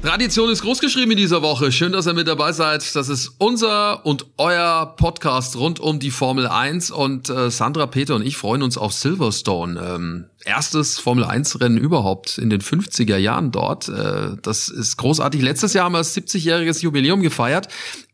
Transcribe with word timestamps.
Tradition 0.00 0.48
ist 0.48 0.62
großgeschrieben 0.62 1.10
in 1.10 1.16
dieser 1.16 1.42
Woche. 1.42 1.72
Schön, 1.72 1.90
dass 1.90 2.06
ihr 2.06 2.14
mit 2.14 2.28
dabei 2.28 2.52
seid. 2.52 2.94
Das 2.94 3.08
ist 3.08 3.32
unser 3.38 4.06
und 4.06 4.26
euer 4.38 4.94
Podcast 4.96 5.56
rund 5.56 5.80
um 5.80 5.98
die 5.98 6.12
Formel 6.12 6.46
1 6.46 6.92
und 6.92 7.28
äh, 7.28 7.50
Sandra, 7.50 7.86
Peter 7.86 8.14
und 8.14 8.24
ich 8.24 8.36
freuen 8.36 8.62
uns 8.62 8.78
auf 8.78 8.92
Silverstone. 8.92 9.80
Ähm, 9.80 10.26
erstes 10.44 11.00
Formel 11.00 11.24
1 11.24 11.60
Rennen 11.60 11.78
überhaupt 11.78 12.38
in 12.38 12.48
den 12.48 12.60
50er 12.60 13.16
Jahren 13.16 13.50
dort. 13.50 13.88
Äh, 13.88 14.36
das 14.40 14.68
ist 14.68 14.98
großartig. 14.98 15.42
Letztes 15.42 15.74
Jahr 15.74 15.86
haben 15.86 15.92
wir 15.92 15.98
das 15.98 16.16
70-jähriges 16.16 16.80
Jubiläum 16.80 17.20
gefeiert. 17.20 17.66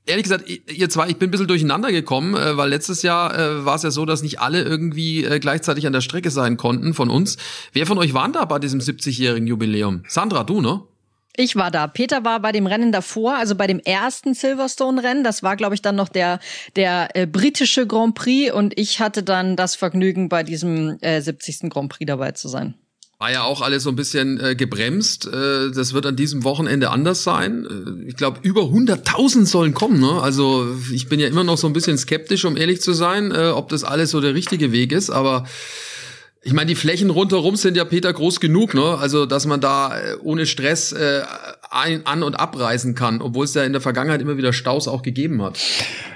Ehrlich 0.07 0.25
gesagt, 0.25 0.49
ihr 0.49 0.89
zwei, 0.89 1.09
ich 1.09 1.19
bin 1.19 1.29
ein 1.29 1.31
bisschen 1.31 1.49
durcheinander 1.49 1.93
gekommen, 1.93 2.35
äh, 2.35 2.57
weil 2.57 2.71
letztes 2.71 3.03
Jahr 3.03 3.39
äh, 3.39 3.65
war 3.67 3.77
es 3.77 3.83
ja 3.83 3.91
so, 3.91 4.07
dass 4.07 4.23
nicht 4.23 4.41
alle 4.41 4.63
irgendwie 4.63 5.25
äh, 5.25 5.39
gleichzeitig 5.39 5.87
an 5.87 5.93
der 5.93 6.01
Strecke 6.01 6.31
sein 6.31 6.57
konnten 6.57 6.95
von 6.95 7.11
uns. 7.11 7.37
Wer 7.75 7.87
von 7.87 7.99
euch 7.99 8.15
waren 8.15 8.33
da 8.33 8.47
bei 8.47 8.59
diesem 8.59 8.81
70-jährigen 8.81 9.47
Jubiläum? 9.47 10.03
Sandra, 10.09 10.45
du, 10.45 10.63
ne? 10.63 10.83
Ich 11.37 11.57
war 11.57 11.73
da. 11.73 11.89
Peter 11.89 12.25
war 12.25 12.39
bei 12.41 12.53
dem 12.53 12.67
Rennen 12.67 12.93
davor, 12.93 13.37
also 13.37 13.57
bei 13.57 13.67
dem 13.67 13.81
ersten 13.81 14.35
Silverstone-Rennen. 14.35 15.25
Das 15.25 15.43
war, 15.43 15.57
glaube 15.57 15.75
ich, 15.75 15.83
dann 15.83 15.97
noch 15.97 16.09
der, 16.09 16.39
der 16.77 17.09
äh, 17.15 17.27
britische 17.27 17.89
Grand 17.89 18.15
Prix 18.15 18.53
und 18.53 18.79
ich 18.79 19.01
hatte 19.01 19.25
dann 19.25 19.57
das 19.57 19.75
Vergnügen, 19.75 20.29
bei 20.29 20.45
diesem 20.45 20.99
äh, 21.01 21.21
70. 21.21 21.71
Grand 21.71 21.91
Prix 21.91 22.07
dabei 22.07 22.33
zu 22.33 22.49
sein. 22.49 22.75
War 23.19 23.33
ja 23.33 23.43
auch 23.43 23.63
alles 23.63 23.85
so 23.85 23.91
ein 23.91 23.97
bisschen 23.97 24.39
äh, 24.39 24.55
gebremst. 24.55 25.27
Äh, 25.27 25.71
das 25.73 25.93
wird 25.93 26.07
an 26.07 26.15
diesem 26.15 26.45
Wochenende 26.45 26.91
anders 26.91 27.25
sein. 27.25 27.67
Äh, 27.67 28.09
ich 28.09 28.17
glaube, 28.17 28.41
über 28.43 28.63
100.000 28.63 29.47
sollen 29.47 29.75
kommen. 29.75 29.99
Ne? 29.99 30.21
Also 30.21 30.67
ich 30.93 31.09
bin 31.09 31.19
ja 31.19 31.27
immer 31.27 31.43
noch 31.43 31.59
so 31.59 31.67
ein 31.67 31.73
bisschen 31.73 31.99
skeptisch, 31.99 32.45
um 32.45 32.57
ehrlich 32.57 32.81
zu 32.81 32.93
sein, 32.93 33.33
äh, 33.33 33.49
ob 33.49 33.71
das 33.71 33.83
alles 33.83 34.11
so 34.11 34.21
der 34.21 34.35
richtige 34.35 34.73
Weg 34.73 34.93
ist. 34.93 35.11
Aber 35.11 35.47
ich 36.45 36.53
meine, 36.53 36.67
die 36.67 36.75
Flächen 36.75 37.09
rundherum 37.09 37.57
sind 37.57 37.77
ja 37.77 37.85
Peter 37.87 38.13
groß 38.13 38.39
genug, 38.39 38.75
ne? 38.75 38.99
Also, 39.01 39.25
dass 39.25 39.47
man 39.47 39.63
da 39.63 39.99
äh, 39.99 40.17
ohne 40.23 40.45
Stress 40.45 40.93
äh, 40.93 41.23
ein, 41.71 42.07
an 42.07 42.23
und 42.23 42.35
abreisen 42.35 42.95
kann, 42.95 43.23
obwohl 43.23 43.47
es 43.47 43.55
ja 43.55 43.65
in 43.65 43.73
der 43.73 43.81
Vergangenheit 43.81 44.21
immer 44.21 44.37
wieder 44.37 44.53
Staus 44.53 44.87
auch 44.87 45.03
gegeben 45.03 45.43
hat. 45.43 45.59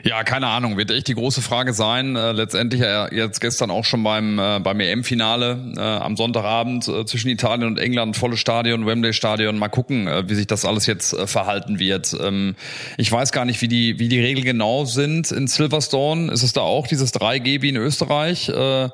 Ja, 0.04 0.22
keine 0.24 0.46
Ahnung, 0.46 0.76
wird 0.76 0.90
echt 0.90 1.08
die 1.08 1.14
große 1.14 1.40
Frage 1.40 1.72
sein. 1.72 2.14
Äh, 2.14 2.32
letztendlich 2.32 2.82
äh, 2.82 3.14
jetzt 3.14 3.40
gestern 3.40 3.70
auch 3.70 3.84
schon 3.84 4.02
beim 4.04 4.38
äh, 4.38 4.60
beim 4.60 4.78
EM-Finale 4.80 5.72
äh, 5.76 5.80
am 5.80 6.16
Sonntagabend 6.16 6.86
äh, 6.88 7.06
zwischen 7.06 7.28
Italien 7.28 7.66
und 7.66 7.78
England, 7.78 8.16
volles 8.16 8.38
Stadion, 8.38 8.86
Wembley-Stadion. 8.86 9.58
Mal 9.58 9.68
gucken, 9.68 10.08
äh, 10.08 10.28
wie 10.28 10.34
sich 10.34 10.46
das 10.46 10.64
alles 10.64 10.86
jetzt 10.86 11.14
äh, 11.14 11.26
verhalten 11.26 11.78
wird. 11.78 12.14
Ähm, 12.20 12.54
ich 12.96 13.10
weiß 13.10 13.32
gar 13.32 13.44
nicht, 13.44 13.60
wie 13.62 13.68
die 13.68 13.98
wie 13.98 14.08
die 14.08 14.20
Regeln 14.20 14.44
genau 14.44 14.84
sind 14.84 15.32
in 15.32 15.48
Silverstone. 15.48 16.30
Ist 16.30 16.42
es 16.42 16.52
da 16.52 16.60
auch 16.60 16.86
dieses 16.86 17.14
3G 17.14 17.62
wie 17.62 17.70
in 17.70 17.76
Österreich 17.76 18.48
äh, 18.50 18.90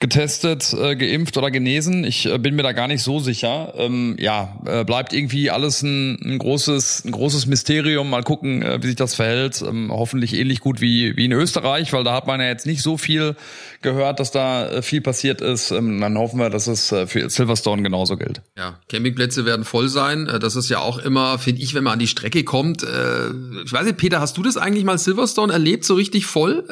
getestet, 0.00 0.63
äh, 0.72 0.96
geimpft 0.96 1.36
oder 1.36 1.50
genesen? 1.50 2.04
Ich 2.04 2.26
äh, 2.26 2.38
bin 2.38 2.56
mir 2.56 2.62
da 2.62 2.72
gar 2.72 2.88
nicht 2.88 3.02
so 3.02 3.20
sicher. 3.20 3.74
Ähm, 3.76 4.16
ja, 4.18 4.56
äh, 4.66 4.84
bleibt 4.84 5.12
irgendwie 5.12 5.50
alles 5.50 5.82
ein 5.82 6.14
ein, 6.24 6.38
großes, 6.38 7.04
ein 7.04 7.12
großes 7.12 7.46
Mysterium. 7.46 8.10
Mal 8.10 8.22
gucken, 8.22 8.62
äh, 8.62 8.82
wie 8.82 8.88
sich 8.88 8.96
das 8.96 9.14
verhält. 9.14 9.62
Ähm, 9.66 9.90
hoffentlich 9.92 10.34
ähnlich 10.34 10.60
gut 10.60 10.80
wie, 10.80 11.16
wie 11.16 11.26
in 11.26 11.32
Österreich, 11.32 11.92
weil 11.92 12.04
da 12.04 12.14
hat 12.14 12.26
man 12.26 12.40
ja 12.40 12.46
jetzt 12.46 12.66
nicht 12.66 12.82
so 12.82 12.96
viel 12.96 13.36
gehört, 13.84 14.18
dass 14.18 14.32
da 14.32 14.68
äh, 14.68 14.82
viel 14.82 15.00
passiert 15.00 15.40
ist. 15.40 15.70
Ähm, 15.70 16.00
dann 16.00 16.18
hoffen 16.18 16.40
wir, 16.40 16.50
dass 16.50 16.66
es 16.66 16.90
äh, 16.90 17.06
für 17.06 17.30
Silverstone 17.30 17.82
genauso 17.82 18.16
gilt. 18.16 18.42
Ja, 18.58 18.80
Campingplätze 18.88 19.44
werden 19.44 19.64
voll 19.64 19.88
sein. 19.88 20.28
Das 20.40 20.56
ist 20.56 20.68
ja 20.68 20.80
auch 20.80 20.98
immer, 20.98 21.38
finde 21.38 21.62
ich, 21.62 21.74
wenn 21.74 21.84
man 21.84 21.92
an 21.92 21.98
die 22.00 22.08
Strecke 22.08 22.42
kommt. 22.42 22.82
ich 22.82 23.72
weiß 23.72 23.84
nicht, 23.84 23.96
Peter, 23.96 24.20
hast 24.20 24.36
du 24.36 24.42
das 24.42 24.56
eigentlich 24.56 24.84
mal 24.84 24.98
Silverstone 24.98 25.52
erlebt, 25.52 25.84
so 25.84 25.94
richtig 25.94 26.26
voll? 26.26 26.64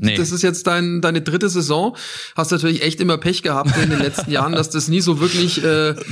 nee. 0.00 0.16
Das 0.16 0.32
ist 0.32 0.42
jetzt 0.42 0.66
dein, 0.66 1.00
deine 1.00 1.20
dritte 1.20 1.48
Saison. 1.48 1.96
Hast 2.34 2.50
natürlich 2.50 2.82
echt 2.82 3.00
immer 3.00 3.18
Pech 3.18 3.42
gehabt 3.42 3.70
in 3.82 3.90
den 3.90 4.00
letzten 4.00 4.30
Jahren, 4.30 4.52
dass 4.52 4.70
das 4.70 4.88
nie 4.88 5.00
so 5.00 5.20
wirklich. 5.20 5.60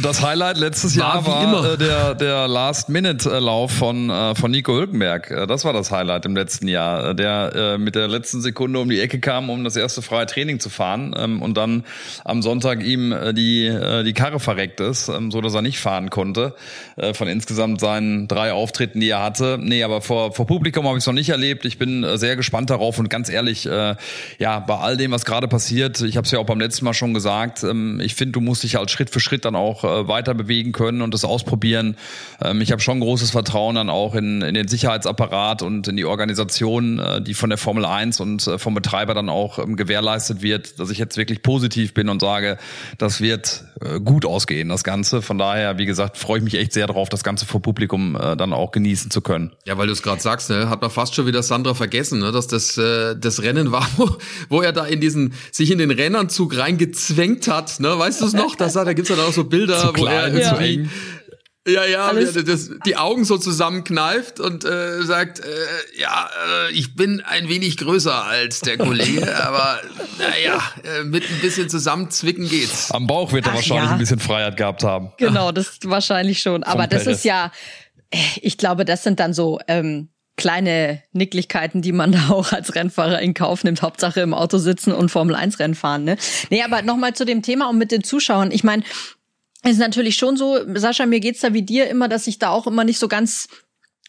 das 0.03 0.22
Highlight 0.22 0.59
letztes 0.59 0.94
Jahr 0.94 1.27
war, 1.27 1.53
war 1.53 1.77
der, 1.77 2.15
der 2.15 2.28
der 2.28 2.47
Last-Minute-Lauf 2.47 3.72
von, 3.72 4.11
äh, 4.11 4.34
von 4.34 4.50
Nico 4.50 4.75
Hülkenberg. 4.75 5.31
Äh, 5.31 5.47
das 5.47 5.65
war 5.65 5.72
das 5.72 5.91
Highlight 5.91 6.27
im 6.27 6.37
letzten 6.37 6.69
Jahr, 6.69 7.11
äh, 7.11 7.15
der 7.15 7.53
äh, 7.55 7.78
mit 7.78 7.94
der 7.94 8.06
letzten 8.06 8.43
Sekunde 8.43 8.78
um 8.78 8.91
die 8.91 9.00
Ecke 9.00 9.19
kam, 9.19 9.49
um 9.49 9.65
das 9.65 9.77
erste 9.77 10.03
freie 10.19 10.27
Training 10.27 10.59
zu 10.59 10.69
fahren 10.69 11.15
ähm, 11.17 11.43
und 11.43 11.56
dann 11.56 11.84
am 12.25 12.43
Sonntag 12.43 12.83
ihm 12.83 13.12
äh, 13.12 13.33
die, 13.33 13.67
äh, 13.67 14.03
die 14.03 14.15
Karre 14.15 14.41
verreckt 14.41 14.81
ist, 14.81 15.09
ähm, 15.09 15.31
so 15.31 15.41
dass 15.41 15.55
er 15.55 15.62
nicht 15.62 15.79
fahren 15.79 16.11
konnte. 16.11 16.55
Äh, 16.97 17.15
von 17.15 17.29
insgesamt 17.29 17.81
seinen 17.81 18.27
drei 18.27 18.53
Auftritten, 18.53 19.01
die 19.01 19.11
er 19.11 19.23
hatte. 19.23 19.59
Nee, 19.61 19.84
aber 19.84 20.01
vor, 20.01 20.33
vor 20.33 20.47
Publikum 20.47 20.87
habe 20.87 20.99
ich 20.99 21.03
es 21.03 21.06
noch 21.06 21.15
nicht 21.15 21.29
erlebt. 21.29 21.65
Ich 21.65 21.79
bin 21.79 22.03
äh, 22.03 22.19
sehr 22.19 22.34
gespannt 22.34 22.71
darauf 22.71 22.99
und 22.99 23.09
ganz 23.11 23.29
ehrlich, 23.29 23.67
äh, 23.67 23.95
ja, 24.39 24.59
bei 24.59 24.77
all 24.77 24.97
dem, 24.97 25.12
was 25.12 25.25
gerade 25.25 25.47
passiert, 25.47 26.01
ich 26.01 26.17
habe 26.17 26.25
es 26.25 26.33
ja 26.33 26.41
auch 26.41 26.47
beim 26.47 26.61
letzten 26.61 26.85
Mal 26.85 26.95
schon 26.95 27.15
gesagt, 27.15 27.62
ähm, 27.62 28.00
ich 28.00 28.17
finde, 28.17 28.33
du 28.33 28.41
musst 28.41 28.65
dich 28.65 28.75
halt 28.75 28.91
Schritt 28.91 29.11
für 29.11 29.21
Schritt 29.21 29.45
dann 29.45 29.55
auch 29.55 29.85
äh, 29.85 30.09
weiter 30.09 30.35
bewegen 30.35 30.73
können 30.73 31.03
und 31.03 31.15
das 31.15 31.25
ausprobieren. 31.25 31.97
Ähm, 32.43 32.61
ich 32.61 32.73
habe 32.73 32.83
schon 32.83 32.99
großes 32.99 33.31
Vertrauen 33.31 33.77
dann 33.77 33.91
auch 33.91 34.17
in, 34.17 34.43
in 34.43 34.55
den 34.55 34.67
Sicherheitsapparat 34.67 35.62
und 35.62 35.87
in 35.87 35.97
die 35.97 36.05
Organisation, 36.05 36.99
äh, 36.99 37.23
die 37.23 37.35
von 37.35 37.50
der 37.50 37.59
Formel 37.59 37.85
1 37.85 38.19
und 38.19 38.47
äh, 38.49 38.59
vom 38.59 38.75
Betreiber 38.75 39.15
dann 39.15 39.29
auch 39.29 39.61
ähm, 39.61 39.77
gewährleistet 39.77 40.08
wird, 40.43 40.81
dass 40.81 40.91
ich 40.91 40.99
jetzt 40.99 41.17
wirklich 41.17 41.43
positiv 41.43 41.95
bin 41.95 42.09
und 42.09 42.21
sage, 42.21 42.59
das 42.99 43.21
wird 43.21 43.65
äh, 43.81 44.01
gut 44.01 44.25
ausgehen, 44.25 44.69
das 44.69 44.85
Ganze. 44.85 45.23
Von 45.23 45.39
daher, 45.39 45.79
wie 45.79 45.87
gesagt, 45.87 46.17
freue 46.17 46.39
ich 46.39 46.45
mich 46.45 46.55
echt 46.55 46.73
sehr 46.73 46.87
darauf, 46.87 47.09
das 47.09 47.23
Ganze 47.23 47.47
vor 47.47 47.63
Publikum 47.63 48.17
äh, 48.17 48.37
dann 48.37 48.53
auch 48.53 48.73
genießen 48.73 49.11
zu 49.11 49.21
können. 49.21 49.53
Ja, 49.67 49.79
weil 49.79 49.87
du 49.87 49.93
es 49.93 50.03
gerade 50.03 50.21
sagst, 50.21 50.51
ne, 50.51 50.69
hat 50.69 50.81
man 50.81 50.91
fast 50.91 51.15
schon 51.15 51.27
wieder 51.27 51.43
Sandra 51.43 51.75
vergessen, 51.75 52.21
ne, 52.21 52.33
dass 52.33 52.47
das 52.47 52.77
äh, 52.79 53.17
das 53.17 53.43
Rennen 53.43 53.73
war, 53.73 53.87
wo, 53.97 54.17
wo 54.49 54.63
er 54.63 54.73
da 54.73 54.85
in 54.85 55.01
diesen 55.01 55.35
sich 55.53 55.71
in 55.71 55.79
den 55.79 55.91
Rennanzug 55.91 56.57
reingezwängt 56.57 57.49
hat, 57.49 57.81
ne, 57.81 57.99
weißt 57.99 58.21
du 58.21 58.27
es 58.27 58.33
noch? 58.33 58.57
Das, 58.57 58.73
da 58.73 58.93
gibt's 58.93 59.11
ja 59.11 59.17
auch 59.17 59.33
so 59.33 59.45
Bilder, 59.45 59.93
wo 59.97 60.07
er 60.07 60.29
irgendwie 60.29 60.83
ja, 60.83 60.89
ja, 61.67 62.13
das, 62.13 62.71
die 62.87 62.97
Augen 62.97 63.25
so 63.25 63.37
zusammenkneift 63.37 64.41
und 64.41 64.65
äh, 64.65 65.03
sagt, 65.03 65.41
äh, 65.41 65.45
ja, 65.99 66.29
äh, 66.69 66.73
ich 66.73 66.95
bin 66.95 67.21
ein 67.21 67.49
wenig 67.49 67.77
größer 67.77 68.25
als 68.25 68.61
der 68.61 68.79
Kollege, 68.79 69.37
aber 69.47 69.81
naja, 70.19 70.63
äh, 70.83 71.05
mit 71.05 71.25
ein 71.29 71.41
bisschen 71.41 71.69
zusammenzwicken 71.69 72.49
geht's. 72.49 72.91
Am 72.91 73.07
Bauch 73.07 73.33
wird 73.33 73.47
er 73.47 73.53
Ach, 73.53 73.57
wahrscheinlich 73.57 73.87
ja. 73.87 73.93
ein 73.93 73.99
bisschen 73.99 74.19
Freiheit 74.19 74.57
gehabt 74.57 74.83
haben. 74.83 75.13
Genau, 75.19 75.53
das 75.53 75.79
wahrscheinlich 75.85 76.41
schon. 76.41 76.63
Aber 76.63 76.87
das 76.87 77.07
ist 77.07 77.25
ja, 77.25 77.53
ich 78.41 78.57
glaube, 78.57 78.85
das 78.85 79.03
sind 79.03 79.21
dann 79.21 79.35
so 79.35 79.61
ähm, 79.69 80.09
kleine 80.39 81.03
Nicklichkeiten, 81.13 81.83
die 81.83 81.93
man 81.93 82.13
da 82.13 82.31
auch 82.31 82.53
als 82.53 82.75
Rennfahrer 82.75 83.21
in 83.21 83.35
Kauf 83.35 83.65
nimmt. 83.65 83.83
Hauptsache 83.83 84.21
im 84.21 84.33
Auto 84.33 84.57
sitzen 84.57 84.93
und 84.93 85.11
Formel 85.11 85.35
1 85.35 85.59
Rennen 85.59 85.75
fahren. 85.75 86.05
Ne? 86.05 86.17
Nee, 86.49 86.63
aber 86.63 86.81
nochmal 86.81 87.13
zu 87.13 87.27
dem 87.27 87.43
Thema 87.43 87.69
und 87.69 87.77
mit 87.77 87.93
den 87.93 88.03
Zuschauern. 88.03 88.51
Ich 88.51 88.65
meine, 88.65 88.85
ist 89.65 89.79
natürlich 89.79 90.17
schon 90.17 90.37
so, 90.37 90.59
Sascha, 90.75 91.07
mir 91.07 91.21
geht's 91.21 91.41
da 91.41 91.53
wie 91.53 91.63
dir 91.63 91.89
immer, 91.89 92.09
dass 92.09 92.27
ich 92.27 92.39
da 92.39 92.51
auch 92.51 92.67
immer 92.67 92.85
nicht 92.85 92.99
so 92.99 93.09
ganz 93.09 93.49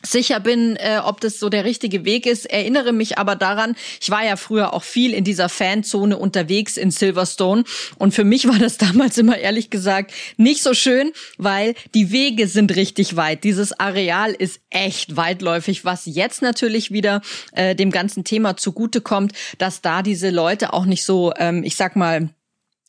sicher 0.01 0.39
bin, 0.39 0.77
äh, 0.77 0.99
ob 1.03 1.19
das 1.19 1.39
so 1.39 1.49
der 1.49 1.65
richtige 1.65 2.05
Weg 2.05 2.25
ist. 2.25 2.45
Erinnere 2.45 2.93
mich 2.93 3.17
aber 3.17 3.35
daran, 3.35 3.75
ich 3.99 4.09
war 4.09 4.23
ja 4.23 4.37
früher 4.37 4.73
auch 4.73 4.83
viel 4.83 5.13
in 5.13 5.23
dieser 5.23 5.49
Fanzone 5.49 6.17
unterwegs 6.17 6.77
in 6.77 6.91
Silverstone 6.91 7.63
und 7.97 8.13
für 8.13 8.23
mich 8.23 8.47
war 8.47 8.59
das 8.59 8.77
damals 8.77 9.17
immer 9.17 9.37
ehrlich 9.37 9.69
gesagt 9.69 10.13
nicht 10.37 10.63
so 10.63 10.73
schön, 10.73 11.11
weil 11.37 11.75
die 11.93 12.11
Wege 12.11 12.47
sind 12.47 12.75
richtig 12.75 13.15
weit. 13.15 13.43
Dieses 13.43 13.77
Areal 13.77 14.31
ist 14.31 14.61
echt 14.69 15.17
weitläufig, 15.17 15.83
was 15.83 16.05
jetzt 16.05 16.41
natürlich 16.41 16.91
wieder 16.91 17.21
äh, 17.51 17.75
dem 17.75 17.91
ganzen 17.91 18.23
Thema 18.23 18.55
zugutekommt, 18.55 19.33
dass 19.57 19.81
da 19.81 20.01
diese 20.01 20.29
Leute 20.29 20.71
auch 20.73 20.85
nicht 20.85 21.03
so, 21.03 21.33
ähm, 21.37 21.63
ich 21.63 21.75
sag 21.75 21.95
mal, 21.95 22.29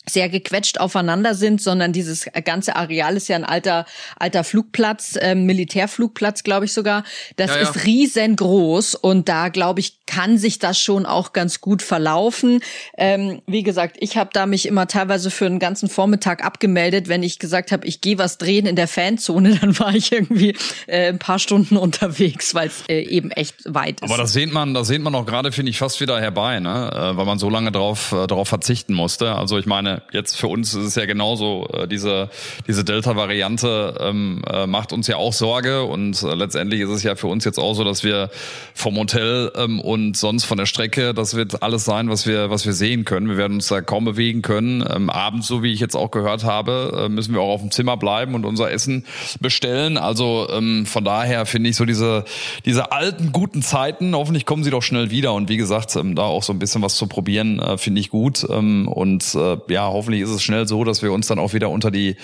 sehr 0.08 0.28
gequetscht 0.28 0.78
aufeinander 0.78 1.34
sind, 1.34 1.60
sondern 1.60 1.92
dieses 1.92 2.26
ganze 2.44 2.76
Areal 2.76 3.16
ist 3.16 3.28
ja 3.28 3.36
ein 3.36 3.44
alter 3.44 3.86
alter 4.18 4.44
Flugplatz, 4.44 5.16
äh, 5.16 5.34
Militärflugplatz, 5.34 6.42
glaube 6.42 6.64
ich 6.64 6.72
sogar. 6.72 7.04
Das 7.36 7.50
ja, 7.50 7.56
ja. 7.56 7.62
ist 7.62 7.84
riesengroß 7.84 8.94
und 8.94 9.28
da 9.28 9.48
glaube 9.48 9.80
ich 9.80 10.00
kann 10.06 10.38
sich 10.38 10.58
das 10.58 10.80
schon 10.80 11.06
auch 11.06 11.32
ganz 11.32 11.60
gut 11.60 11.82
verlaufen. 11.82 12.60
Ähm, 12.98 13.42
wie 13.46 13.62
gesagt, 13.62 13.96
ich 14.00 14.16
habe 14.16 14.30
da 14.32 14.46
mich 14.46 14.66
immer 14.66 14.88
teilweise 14.88 15.30
für 15.30 15.46
einen 15.46 15.60
ganzen 15.60 15.88
Vormittag 15.88 16.44
abgemeldet, 16.44 17.08
wenn 17.08 17.22
ich 17.22 17.38
gesagt 17.38 17.70
habe, 17.70 17.86
ich 17.86 18.00
gehe 18.00 18.18
was 18.18 18.36
drehen 18.36 18.66
in 18.66 18.74
der 18.74 18.88
Fanzone, 18.88 19.56
dann 19.60 19.78
war 19.78 19.94
ich 19.94 20.10
irgendwie 20.10 20.56
äh, 20.86 21.08
ein 21.08 21.18
paar 21.18 21.38
Stunden 21.38 21.76
unterwegs, 21.76 22.54
weil 22.54 22.68
es 22.68 22.82
äh, 22.88 23.02
eben 23.02 23.30
echt 23.30 23.56
weit 23.66 24.00
ist. 24.00 24.10
Aber 24.10 24.20
das 24.20 24.32
sehnt 24.32 24.52
man, 24.52 24.74
das 24.74 24.88
sehnt 24.88 25.04
man 25.04 25.14
auch 25.14 25.26
gerade 25.26 25.52
finde 25.52 25.70
ich 25.70 25.78
fast 25.78 26.00
wieder 26.00 26.20
herbei, 26.20 26.58
ne? 26.58 26.90
Äh, 26.92 27.16
weil 27.16 27.26
man 27.26 27.38
so 27.38 27.50
lange 27.50 27.70
drauf 27.70 28.12
äh, 28.12 28.26
darauf 28.26 28.48
verzichten 28.48 28.94
musste. 28.94 29.34
Also 29.34 29.58
ich 29.58 29.66
meine 29.66 29.89
meine, 29.90 30.02
jetzt 30.12 30.36
für 30.36 30.48
uns 30.48 30.74
ist 30.74 30.84
es 30.84 30.94
ja 30.94 31.06
genauso, 31.06 31.68
äh, 31.72 31.88
diese, 31.88 32.30
diese 32.66 32.84
Delta-Variante 32.84 33.96
ähm, 34.00 34.42
äh, 34.50 34.66
macht 34.66 34.92
uns 34.92 35.06
ja 35.06 35.16
auch 35.16 35.32
Sorge 35.32 35.82
und 35.84 36.22
äh, 36.22 36.34
letztendlich 36.34 36.80
ist 36.80 36.90
es 36.90 37.02
ja 37.02 37.14
für 37.14 37.26
uns 37.26 37.44
jetzt 37.44 37.58
auch 37.58 37.74
so, 37.74 37.84
dass 37.84 38.04
wir 38.04 38.30
vom 38.74 38.96
Hotel 38.96 39.52
ähm, 39.56 39.80
und 39.80 40.16
sonst 40.16 40.44
von 40.44 40.58
der 40.58 40.66
Strecke, 40.66 41.14
das 41.14 41.34
wird 41.34 41.62
alles 41.62 41.84
sein, 41.84 42.08
was 42.08 42.26
wir, 42.26 42.50
was 42.50 42.66
wir 42.66 42.72
sehen 42.72 43.04
können. 43.04 43.28
Wir 43.28 43.36
werden 43.36 43.54
uns 43.54 43.68
da 43.68 43.80
kaum 43.80 44.04
bewegen 44.04 44.42
können. 44.42 44.84
Ähm, 44.88 45.10
abends, 45.10 45.46
so 45.46 45.62
wie 45.62 45.72
ich 45.72 45.80
jetzt 45.80 45.96
auch 45.96 46.10
gehört 46.10 46.44
habe, 46.44 47.04
äh, 47.04 47.08
müssen 47.08 47.34
wir 47.34 47.40
auch 47.40 47.54
auf 47.54 47.60
dem 47.60 47.70
Zimmer 47.70 47.96
bleiben 47.96 48.34
und 48.34 48.44
unser 48.44 48.70
Essen 48.70 49.04
bestellen. 49.40 49.96
Also 49.96 50.48
ähm, 50.50 50.86
von 50.86 51.04
daher 51.04 51.46
finde 51.46 51.70
ich 51.70 51.76
so 51.76 51.84
diese, 51.84 52.24
diese 52.64 52.92
alten, 52.92 53.32
guten 53.32 53.62
Zeiten, 53.62 54.14
hoffentlich 54.14 54.46
kommen 54.46 54.64
sie 54.64 54.70
doch 54.70 54.82
schnell 54.82 55.10
wieder 55.10 55.34
und 55.34 55.48
wie 55.48 55.56
gesagt, 55.56 55.94
ähm, 55.96 56.14
da 56.14 56.22
auch 56.22 56.42
so 56.42 56.52
ein 56.52 56.58
bisschen 56.58 56.82
was 56.82 56.94
zu 56.96 57.06
probieren, 57.06 57.58
äh, 57.58 57.78
finde 57.78 58.00
ich 58.00 58.10
gut. 58.10 58.46
Ähm, 58.48 58.88
und 58.88 59.34
äh, 59.34 59.56
ja, 59.68 59.79
hoffentlich 59.88 60.22
ist 60.22 60.30
es 60.30 60.42
schnell 60.42 60.66
so, 60.66 60.84
dass 60.84 61.02
wir 61.02 61.12
uns 61.12 61.26
dann 61.26 61.38
auch 61.38 61.52
wieder 61.52 61.70
unter 61.70 61.90
die, 61.90 62.16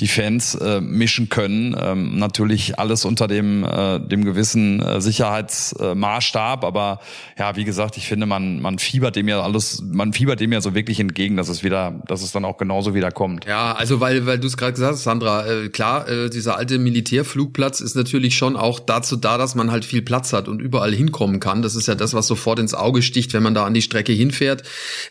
die 0.00 0.08
Fans 0.08 0.54
äh, 0.54 0.80
mischen 0.80 1.28
können. 1.28 1.76
Ähm, 1.78 2.18
natürlich 2.18 2.78
alles 2.78 3.04
unter 3.04 3.28
dem, 3.28 3.64
äh, 3.64 4.00
dem 4.00 4.24
gewissen 4.24 4.80
äh, 4.82 5.00
Sicherheitsmaßstab, 5.00 6.64
aber 6.64 7.00
ja, 7.38 7.56
wie 7.56 7.64
gesagt, 7.64 7.96
ich 7.96 8.06
finde, 8.06 8.26
man, 8.26 8.60
man 8.60 8.78
fiebert 8.78 9.16
dem 9.16 9.28
ja 9.28 9.42
alles, 9.42 9.82
man 9.82 10.12
fiebert 10.12 10.40
dem 10.40 10.52
ja 10.52 10.60
so 10.60 10.74
wirklich 10.74 11.00
entgegen, 11.00 11.36
dass 11.36 11.48
es 11.48 11.64
wieder, 11.64 12.02
dass 12.06 12.22
es 12.22 12.32
dann 12.32 12.44
auch 12.44 12.58
genauso 12.58 12.94
wieder 12.94 13.10
kommt. 13.10 13.46
Ja, 13.46 13.72
also 13.72 14.00
weil, 14.00 14.26
weil 14.26 14.38
du 14.38 14.46
es 14.46 14.56
gerade 14.56 14.72
gesagt 14.72 14.92
hast, 14.92 15.02
Sandra, 15.02 15.46
äh, 15.46 15.68
klar, 15.68 16.08
äh, 16.08 16.30
dieser 16.30 16.56
alte 16.56 16.78
Militärflugplatz 16.78 17.80
ist 17.80 17.96
natürlich 17.96 18.36
schon 18.36 18.56
auch 18.56 18.80
dazu 18.80 19.16
da, 19.16 19.38
dass 19.38 19.54
man 19.54 19.70
halt 19.70 19.84
viel 19.84 20.02
Platz 20.02 20.32
hat 20.32 20.48
und 20.48 20.60
überall 20.60 20.92
hinkommen 20.92 21.40
kann. 21.40 21.62
Das 21.62 21.74
ist 21.74 21.86
ja 21.86 21.94
das, 21.94 22.14
was 22.14 22.26
sofort 22.26 22.58
ins 22.58 22.74
Auge 22.74 23.02
sticht, 23.02 23.32
wenn 23.34 23.42
man 23.42 23.54
da 23.54 23.64
an 23.64 23.74
die 23.74 23.82
Strecke 23.82 24.12
hinfährt. 24.12 24.62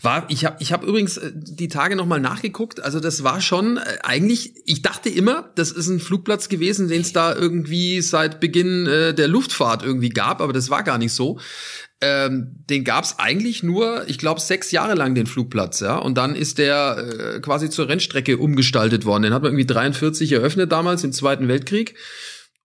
War, 0.02 0.26
ich 0.30 0.46
habe 0.46 0.58
ich 0.60 0.74
hab 0.74 0.84
übrigens 0.84 1.18
äh, 1.18 1.32
die 1.34 1.68
Tage 1.68 1.93
nochmal 1.96 2.20
nachgeguckt. 2.20 2.82
Also 2.82 3.00
das 3.00 3.24
war 3.24 3.42
schon 3.42 3.78
äh, 3.78 3.82
eigentlich, 4.04 4.54
ich 4.66 4.82
dachte 4.82 5.10
immer, 5.10 5.52
das 5.56 5.72
ist 5.72 5.88
ein 5.88 6.00
Flugplatz 6.00 6.50
gewesen, 6.50 6.88
den 6.88 7.02
es 7.02 7.14
da 7.14 7.36
irgendwie 7.36 8.02
seit 8.02 8.40
Beginn 8.40 8.86
äh, 8.88 9.14
der 9.14 9.28
Luftfahrt 9.28 9.84
irgendwie 9.84 10.10
gab, 10.10 10.42
aber 10.42 10.54
das 10.54 10.70
war 10.70 10.84
gar 10.84 10.98
nicht 10.98 11.14
so. 11.14 11.40
Ähm, 12.02 12.64
den 12.70 12.84
gab's 12.84 13.16
eigentlich 13.18 13.64
nur, 13.64 14.04
ich 14.10 14.18
glaube, 14.18 14.42
sechs 14.42 14.72
Jahre 14.72 14.94
lang 14.94 15.16
den 15.16 15.26
Flugplatz, 15.26 15.80
ja. 15.80 15.96
Und 15.96 16.18
dann 16.18 16.36
ist 16.36 16.58
der 16.58 16.98
äh, 16.98 17.40
quasi 17.40 17.70
zur 17.70 17.88
Rennstrecke 17.88 18.38
umgestaltet 18.38 19.06
worden. 19.06 19.24
Den 19.24 19.34
hat 19.34 19.42
man 19.42 19.52
irgendwie 19.52 19.66
43 19.66 20.34
eröffnet 20.34 20.72
damals 20.72 21.04
im 21.06 21.14
Zweiten 21.14 21.48
Weltkrieg. 21.48 21.96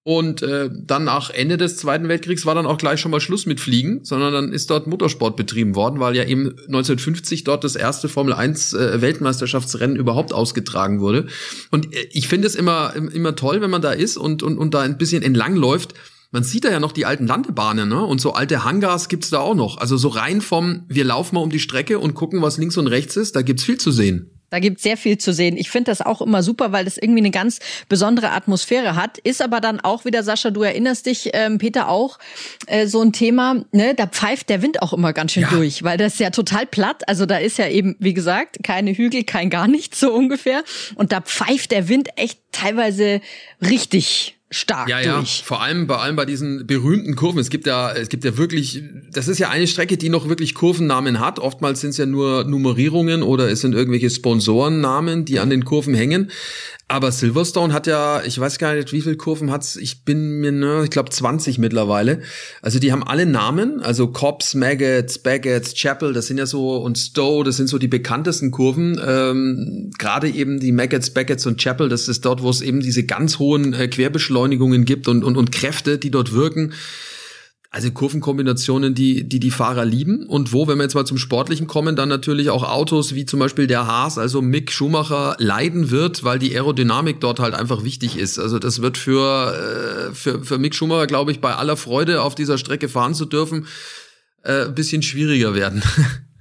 Und 0.04 0.42
äh, 0.42 0.70
dann 0.72 1.04
nach 1.04 1.28
Ende 1.28 1.58
des 1.58 1.76
Zweiten 1.76 2.08
Weltkriegs 2.08 2.46
war 2.46 2.54
dann 2.54 2.64
auch 2.64 2.78
gleich 2.78 2.98
schon 2.98 3.10
mal 3.10 3.20
Schluss 3.20 3.44
mit 3.44 3.60
Fliegen, 3.60 4.04
sondern 4.04 4.32
dann 4.32 4.52
ist 4.52 4.70
dort 4.70 4.86
Motorsport 4.86 5.36
betrieben 5.36 5.74
worden, 5.74 6.00
weil 6.00 6.16
ja 6.16 6.24
eben 6.24 6.50
1950 6.50 7.44
dort 7.44 7.62
das 7.62 7.76
erste 7.76 8.08
Formel 8.08 8.32
1 8.32 8.72
äh, 8.72 9.02
Weltmeisterschaftsrennen 9.02 9.96
überhaupt 9.96 10.32
ausgetragen 10.32 11.00
wurde. 11.00 11.26
Und 11.70 11.94
äh, 11.94 12.08
ich 12.10 12.26
finde 12.26 12.46
es 12.46 12.54
immer, 12.54 12.94
immer 12.96 13.36
toll, 13.36 13.60
wenn 13.60 13.70
man 13.70 13.82
da 13.82 13.92
ist 13.92 14.16
und, 14.16 14.42
und, 14.42 14.56
und 14.56 14.72
da 14.72 14.80
ein 14.80 14.96
bisschen 14.96 15.22
entlang 15.22 15.56
läuft. 15.56 15.92
Man 16.30 16.44
sieht 16.44 16.64
da 16.64 16.70
ja 16.70 16.80
noch 16.80 16.92
die 16.92 17.06
alten 17.06 17.26
Landebahnen, 17.26 17.88
ne? 17.88 18.04
Und 18.04 18.20
so 18.20 18.32
alte 18.32 18.64
Hangars 18.64 19.08
gibt's 19.08 19.30
da 19.30 19.40
auch 19.40 19.54
noch. 19.54 19.78
Also 19.78 19.96
so 19.96 20.08
rein 20.08 20.40
vom, 20.40 20.84
wir 20.88 21.04
laufen 21.04 21.34
mal 21.34 21.42
um 21.42 21.50
die 21.50 21.58
Strecke 21.58 21.98
und 21.98 22.14
gucken, 22.14 22.40
was 22.42 22.58
links 22.58 22.76
und 22.76 22.86
rechts 22.86 23.16
ist, 23.16 23.34
da 23.34 23.42
gibt's 23.42 23.64
viel 23.64 23.78
zu 23.78 23.90
sehen. 23.90 24.37
Da 24.50 24.60
gibt's 24.60 24.82
sehr 24.82 24.96
viel 24.96 25.18
zu 25.18 25.32
sehen. 25.32 25.56
Ich 25.56 25.70
finde 25.70 25.90
das 25.90 26.00
auch 26.00 26.22
immer 26.22 26.42
super, 26.42 26.72
weil 26.72 26.84
das 26.84 26.96
irgendwie 26.96 27.20
eine 27.20 27.30
ganz 27.30 27.58
besondere 27.88 28.30
Atmosphäre 28.30 28.94
hat. 28.94 29.18
Ist 29.18 29.42
aber 29.42 29.60
dann 29.60 29.80
auch 29.80 30.04
wieder, 30.04 30.22
Sascha, 30.22 30.50
du 30.50 30.62
erinnerst 30.62 31.06
dich, 31.06 31.30
ähm, 31.34 31.58
Peter, 31.58 31.88
auch 31.88 32.18
äh, 32.66 32.86
so 32.86 33.02
ein 33.02 33.12
Thema, 33.12 33.64
ne, 33.72 33.94
da 33.94 34.06
pfeift 34.06 34.48
der 34.48 34.62
Wind 34.62 34.82
auch 34.82 34.92
immer 34.92 35.12
ganz 35.12 35.32
schön 35.32 35.42
ja. 35.42 35.50
durch, 35.50 35.82
weil 35.82 35.98
das 35.98 36.14
ist 36.14 36.20
ja 36.20 36.30
total 36.30 36.66
platt. 36.66 37.06
Also 37.08 37.26
da 37.26 37.36
ist 37.36 37.58
ja 37.58 37.68
eben, 37.68 37.96
wie 37.98 38.14
gesagt, 38.14 38.58
keine 38.62 38.92
Hügel, 38.92 39.24
kein 39.24 39.50
gar 39.50 39.68
nichts 39.68 40.00
so 40.00 40.12
ungefähr. 40.12 40.62
Und 40.94 41.12
da 41.12 41.20
pfeift 41.20 41.70
der 41.70 41.88
Wind 41.88 42.08
echt 42.16 42.40
teilweise 42.52 43.20
richtig 43.60 44.37
stark 44.50 44.88
ja, 44.88 45.02
durch. 45.02 45.38
Ja, 45.38 45.44
vor 45.44 45.62
allem 45.62 45.86
bei 45.86 45.96
allem 45.96 46.16
bei 46.16 46.24
diesen 46.24 46.66
berühmten 46.66 47.16
Kurven. 47.16 47.38
Es 47.38 47.50
gibt 47.50 47.66
ja, 47.66 47.92
es 47.92 48.08
gibt 48.08 48.24
ja 48.24 48.36
wirklich, 48.38 48.82
das 49.12 49.28
ist 49.28 49.38
ja 49.38 49.50
eine 49.50 49.66
Strecke, 49.66 49.96
die 49.96 50.08
noch 50.08 50.28
wirklich 50.28 50.54
Kurvennamen 50.54 51.20
hat. 51.20 51.38
Oftmals 51.38 51.80
sind 51.80 51.90
es 51.90 51.98
ja 51.98 52.06
nur 52.06 52.44
Nummerierungen 52.44 53.22
oder 53.22 53.50
es 53.50 53.60
sind 53.60 53.74
irgendwelche 53.74 54.10
Sponsorennamen, 54.10 55.24
die 55.24 55.38
an 55.38 55.50
den 55.50 55.64
Kurven 55.64 55.94
hängen. 55.94 56.30
Aber 56.90 57.12
Silverstone 57.12 57.74
hat 57.74 57.86
ja, 57.86 58.22
ich 58.24 58.40
weiß 58.40 58.58
gar 58.58 58.74
nicht, 58.74 58.94
wie 58.94 59.02
viele 59.02 59.18
Kurven 59.18 59.50
hat's. 59.50 59.76
Ich 59.76 60.06
bin 60.06 60.40
mir, 60.40 60.52
ne, 60.52 60.84
ich 60.84 60.90
glaube 60.90 61.10
20 61.10 61.58
mittlerweile. 61.58 62.22
Also 62.62 62.78
die 62.78 62.92
haben 62.92 63.02
alle 63.02 63.26
Namen, 63.26 63.82
also 63.82 64.06
Cops, 64.06 64.54
Maggots, 64.54 65.18
Baggots, 65.18 65.74
Chapel, 65.74 66.14
das 66.14 66.28
sind 66.28 66.38
ja 66.38 66.46
so 66.46 66.76
und 66.76 66.96
Stowe, 66.96 67.44
das 67.44 67.58
sind 67.58 67.68
so 67.68 67.76
die 67.76 67.88
bekanntesten 67.88 68.52
Kurven. 68.52 68.98
Ähm, 69.06 69.90
Gerade 69.98 70.30
eben 70.30 70.60
die 70.60 70.72
Maggots, 70.72 71.10
Baggots 71.10 71.44
und 71.44 71.60
Chapel, 71.60 71.90
das 71.90 72.08
ist 72.08 72.24
dort, 72.24 72.42
wo 72.42 72.48
es 72.48 72.62
eben 72.62 72.80
diese 72.80 73.04
ganz 73.04 73.38
hohen 73.38 73.74
äh, 73.74 73.88
Querbeschleunigungen 73.88 74.86
gibt 74.86 75.08
und, 75.08 75.24
und, 75.24 75.36
und 75.36 75.52
Kräfte, 75.52 75.98
die 75.98 76.10
dort 76.10 76.32
wirken. 76.32 76.72
Also 77.70 77.90
Kurvenkombinationen, 77.90 78.94
die, 78.94 79.28
die 79.28 79.40
die 79.40 79.50
Fahrer 79.50 79.84
lieben 79.84 80.26
und 80.26 80.54
wo, 80.54 80.66
wenn 80.66 80.78
wir 80.78 80.84
jetzt 80.84 80.94
mal 80.94 81.04
zum 81.04 81.18
Sportlichen 81.18 81.66
kommen, 81.66 81.96
dann 81.96 82.08
natürlich 82.08 82.48
auch 82.48 82.62
Autos 82.62 83.14
wie 83.14 83.26
zum 83.26 83.40
Beispiel 83.40 83.66
der 83.66 83.86
Haas, 83.86 84.16
also 84.16 84.40
Mick 84.40 84.72
Schumacher, 84.72 85.36
leiden 85.38 85.90
wird, 85.90 86.24
weil 86.24 86.38
die 86.38 86.54
Aerodynamik 86.54 87.20
dort 87.20 87.40
halt 87.40 87.54
einfach 87.54 87.84
wichtig 87.84 88.16
ist. 88.16 88.38
Also 88.38 88.58
das 88.58 88.80
wird 88.80 88.96
für, 88.96 90.08
äh, 90.10 90.14
für, 90.14 90.42
für 90.42 90.56
Mick 90.56 90.74
Schumacher, 90.74 91.06
glaube 91.06 91.30
ich, 91.30 91.42
bei 91.42 91.54
aller 91.54 91.76
Freude 91.76 92.22
auf 92.22 92.34
dieser 92.34 92.56
Strecke 92.56 92.88
fahren 92.88 93.12
zu 93.12 93.26
dürfen, 93.26 93.66
äh, 94.44 94.70
bisschen 94.70 95.02
schwieriger 95.02 95.54
werden. 95.54 95.82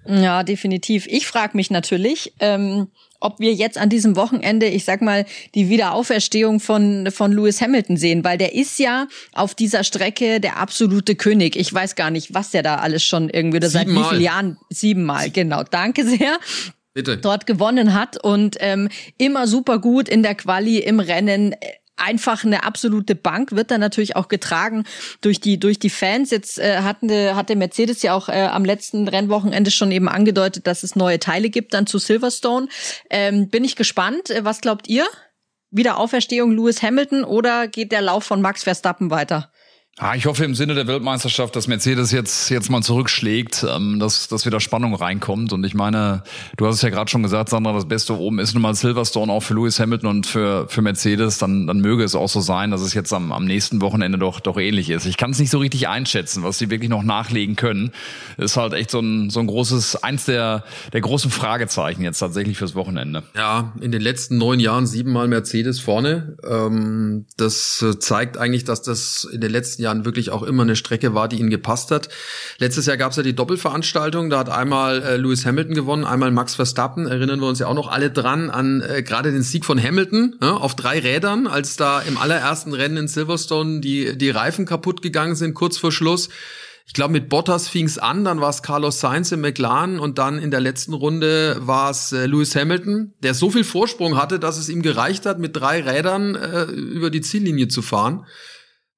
Ja, 0.10 0.44
definitiv. 0.44 1.06
Ich 1.08 1.28
frage 1.28 1.58
mich 1.58 1.70
natürlich, 1.70 2.34
ähm, 2.40 2.88
ob 3.20 3.40
wir 3.40 3.54
jetzt 3.54 3.78
an 3.78 3.90
diesem 3.90 4.16
Wochenende, 4.16 4.68
ich 4.68 4.86
sag 4.86 5.02
mal, 5.02 5.26
die 5.56 5.70
Wiederauferstehung 5.70 6.60
von, 6.60 7.10
von 7.12 7.32
Lewis 7.32 7.62
Hamilton 7.62 7.98
sehen, 7.98 8.24
weil 8.24 8.38
der 8.38 8.54
ist 8.54 8.80
ja 8.80 9.08
auf 9.34 9.56
dieser 9.56 9.84
Strecke 9.84 10.40
der 10.40 10.58
absolute 10.58 11.16
König. 11.16 11.56
Ich 11.56 11.74
weiß 11.74 11.96
gar 11.96 12.12
nicht, 12.12 12.34
was 12.34 12.52
der 12.52 12.64
da 12.64 12.76
alles 12.76 13.04
schon 13.04 13.30
irgendwie, 13.30 13.58
oder 13.58 13.70
seit 13.70 13.88
wie 13.88 14.04
vielen 14.04 14.22
Jahren, 14.22 14.58
siebenmal, 14.70 15.30
genau. 15.32 15.64
Danke 15.64 16.06
sehr. 16.06 16.38
Bitte. 16.94 17.18
dort 17.18 17.46
gewonnen 17.46 17.94
hat 17.94 18.24
und 18.24 18.58
ähm, 18.60 18.90
immer 19.20 19.46
super 19.46 19.78
gut 19.78 20.10
in 20.10 20.24
der 20.24 20.34
Quali 20.34 20.80
im 20.80 21.00
Rennen 21.00 21.54
einfach 21.98 22.44
eine 22.44 22.64
absolute 22.64 23.16
Bank, 23.16 23.52
wird 23.52 23.72
dann 23.72 23.82
natürlich 23.82 24.16
auch 24.16 24.28
getragen 24.28 24.86
durch 25.22 25.40
die 25.40 25.60
durch 25.60 25.80
die 25.80 25.90
Fans. 25.90 26.32
Jetzt 26.32 26.60
äh, 26.60 26.80
hatten 26.80 27.12
hatte 27.12 27.56
Mercedes 27.56 28.02
ja 28.02 28.14
auch 28.14 28.30
äh, 28.30 28.48
am 28.52 28.66
letzten 28.66 29.08
Rennwochenende 29.08 29.72
schon 29.72 29.92
eben 29.92 30.08
angedeutet, 30.08 30.68
dass 30.68 30.84
es 30.84 30.96
neue 30.96 31.20
Teile 31.20 31.50
gibt 31.50 31.74
dann 31.74 31.88
zu 31.88 31.98
Silverstone. 31.98 32.68
Ähm, 33.10 33.50
bin 33.50 33.64
ich 33.64 33.76
gespannt. 33.76 34.30
Äh, 34.30 34.46
was 34.46 34.62
glaubt 34.62 34.88
ihr? 34.88 35.06
Wieder 35.70 35.98
Auferstehung 35.98 36.52
Lewis 36.52 36.82
Hamilton 36.82 37.26
oder 37.26 37.68
geht 37.68 37.92
der 37.92 38.02
Lauf 38.02 38.24
von 38.24 38.42
Max 38.42 38.64
Verstappen 38.64 39.10
weiter? 39.10 39.52
Ah, 40.00 40.14
ich 40.16 40.28
hoffe 40.28 40.46
im 40.46 40.54
Sinne 40.54 40.76
der 40.76 40.86
Weltmeisterschaft, 40.86 41.56
dass 41.56 41.68
Mercedes 41.68 42.12
jetzt 42.12 42.52
jetzt 42.52 42.70
mal 42.70 42.84
zurückschlägt, 42.84 43.66
ähm, 43.68 43.98
dass 43.98 44.28
dass 44.28 44.46
wieder 44.46 44.60
Spannung 44.60 44.94
reinkommt. 44.94 45.54
Und 45.54 45.64
ich 45.64 45.74
meine, 45.74 46.22
du 46.56 46.68
hast 46.68 46.76
es 46.76 46.82
ja 46.84 46.90
gerade 46.90 47.10
schon 47.10 47.24
gesagt, 47.24 47.50
Sandra, 47.50 47.74
das 47.74 47.88
Beste 47.88 48.16
oben 48.16 48.38
ist 48.38 48.54
nun 48.54 48.62
mal 48.62 48.76
Silverstone 48.76 49.32
auch 49.32 49.40
für 49.42 49.56
Lewis 49.56 49.80
Hamilton 49.80 50.08
und 50.08 50.28
für 50.28 50.68
für 50.70 50.84
Mercedes. 50.84 51.40
Dann 51.40 51.66
dann 51.66 51.80
möge 51.80 52.04
es 52.04 52.14
auch 52.14 52.30
so 52.30 52.42
sein, 52.42 52.70
dass 52.70 52.82
es 52.82 52.94
jetzt 52.94 53.12
am, 53.12 53.32
am 53.32 53.46
nächsten 53.46 53.82
Wochenende 53.82 54.20
doch 54.20 54.40
doch 54.40 54.60
ähnlich 54.60 54.92
ist. 54.92 55.08
Ich 55.08 55.18
kann 55.18 55.32
es 55.32 55.40
nicht 55.40 55.50
so 55.50 55.58
richtig 55.58 55.88
einschätzen, 55.88 56.44
was 56.44 56.60
sie 56.60 56.70
wirklich 56.70 56.92
noch 56.92 57.02
nachlegen 57.02 57.56
können. 57.56 57.92
Ist 58.38 58.56
halt 58.56 58.74
echt 58.74 58.92
so 58.92 59.00
ein 59.00 59.32
so 59.32 59.40
ein 59.40 59.48
großes 59.48 60.04
eins 60.04 60.26
der 60.26 60.64
der 60.94 61.02
großen 61.02 61.32
Fragezeichen 61.32 62.04
jetzt 62.04 62.20
tatsächlich 62.20 62.60
fürs 62.60 62.76
Wochenende. 62.76 63.24
Ja, 63.36 63.74
in 63.82 63.92
den 63.92 64.02
letzten 64.02 64.38
neun 64.38 64.60
Jahren 64.60 64.86
siebenmal 64.86 65.28
Mercedes 65.28 65.80
vorne. 65.80 66.38
Ähm, 66.48 67.26
das 67.36 67.82
äh, 67.82 67.98
zeigt 67.98 68.38
eigentlich, 68.38 68.64
dass 68.64 68.84
das 68.84 69.28
in 69.34 69.42
den 69.42 69.50
letzten 69.50 69.82
Jahren 69.82 69.87
Jahren 69.88 70.06
wirklich 70.06 70.30
auch 70.30 70.44
immer 70.44 70.64
eine 70.64 70.76
Strecke 70.76 71.14
war, 71.14 71.28
die 71.28 71.40
ihnen 71.40 71.50
gepasst 71.50 71.92
hat. 71.92 72.10
Letztes 72.60 72.86
Jahr 72.86 72.98
gab 72.98 73.12
es 73.12 73.18
ja 73.18 73.24
die 73.24 73.36
Doppelveranstaltung, 73.36 74.30
da 74.30 74.40
hat 74.40 74.50
einmal 74.50 75.02
äh, 75.02 75.18
Lewis 75.18 75.46
Hamilton 75.46 75.74
gewonnen, 75.74 76.04
einmal 76.04 76.32
Max 76.32 76.56
Verstappen. 76.56 77.08
Erinnern 77.08 77.40
wir 77.40 77.48
uns 77.48 77.60
ja 77.60 77.68
auch 77.68 77.74
noch 77.74 77.90
alle 77.90 78.12
dran 78.12 78.50
an 78.50 78.82
äh, 78.82 79.02
gerade 79.02 79.32
den 79.32 79.44
Sieg 79.44 79.66
von 79.66 79.82
Hamilton 79.82 80.36
ja, 80.42 80.54
auf 80.54 80.76
drei 80.76 81.00
Rädern, 81.00 81.48
als 81.48 81.78
da 81.78 82.02
im 82.02 82.18
allerersten 82.18 82.74
Rennen 82.74 82.98
in 82.98 83.08
Silverstone 83.08 83.80
die, 83.80 84.18
die 84.18 84.30
Reifen 84.30 84.66
kaputt 84.66 85.02
gegangen 85.02 85.36
sind, 85.36 85.54
kurz 85.54 85.78
vor 85.78 85.92
Schluss. 85.92 86.30
Ich 86.88 86.94
glaube, 86.94 87.12
mit 87.12 87.28
Bottas 87.28 87.68
fing 87.68 87.86
es 87.86 87.98
an, 87.98 88.24
dann 88.24 88.40
war 88.40 88.50
es 88.50 88.64
Carlos 88.64 89.02
Sainz 89.02 89.34
im 89.34 89.42
McLaren 89.42 90.00
und 90.00 90.18
dann 90.18 90.40
in 90.40 90.52
der 90.52 90.62
letzten 90.62 90.94
Runde 90.94 91.58
war 91.60 91.92
es 91.92 92.14
äh, 92.14 92.26
Lewis 92.28 92.56
Hamilton, 92.56 93.14
der 93.24 93.34
so 93.34 93.50
viel 93.50 93.66
Vorsprung 93.66 94.18
hatte, 94.18 94.40
dass 94.40 94.58
es 94.58 94.70
ihm 94.70 94.82
gereicht 94.82 95.26
hat, 95.26 95.38
mit 95.38 95.56
drei 95.56 95.82
Rädern 95.82 96.36
äh, 96.36 96.64
über 96.64 97.10
die 97.10 97.20
Ziellinie 97.20 97.68
zu 97.68 97.82
fahren. 97.82 98.26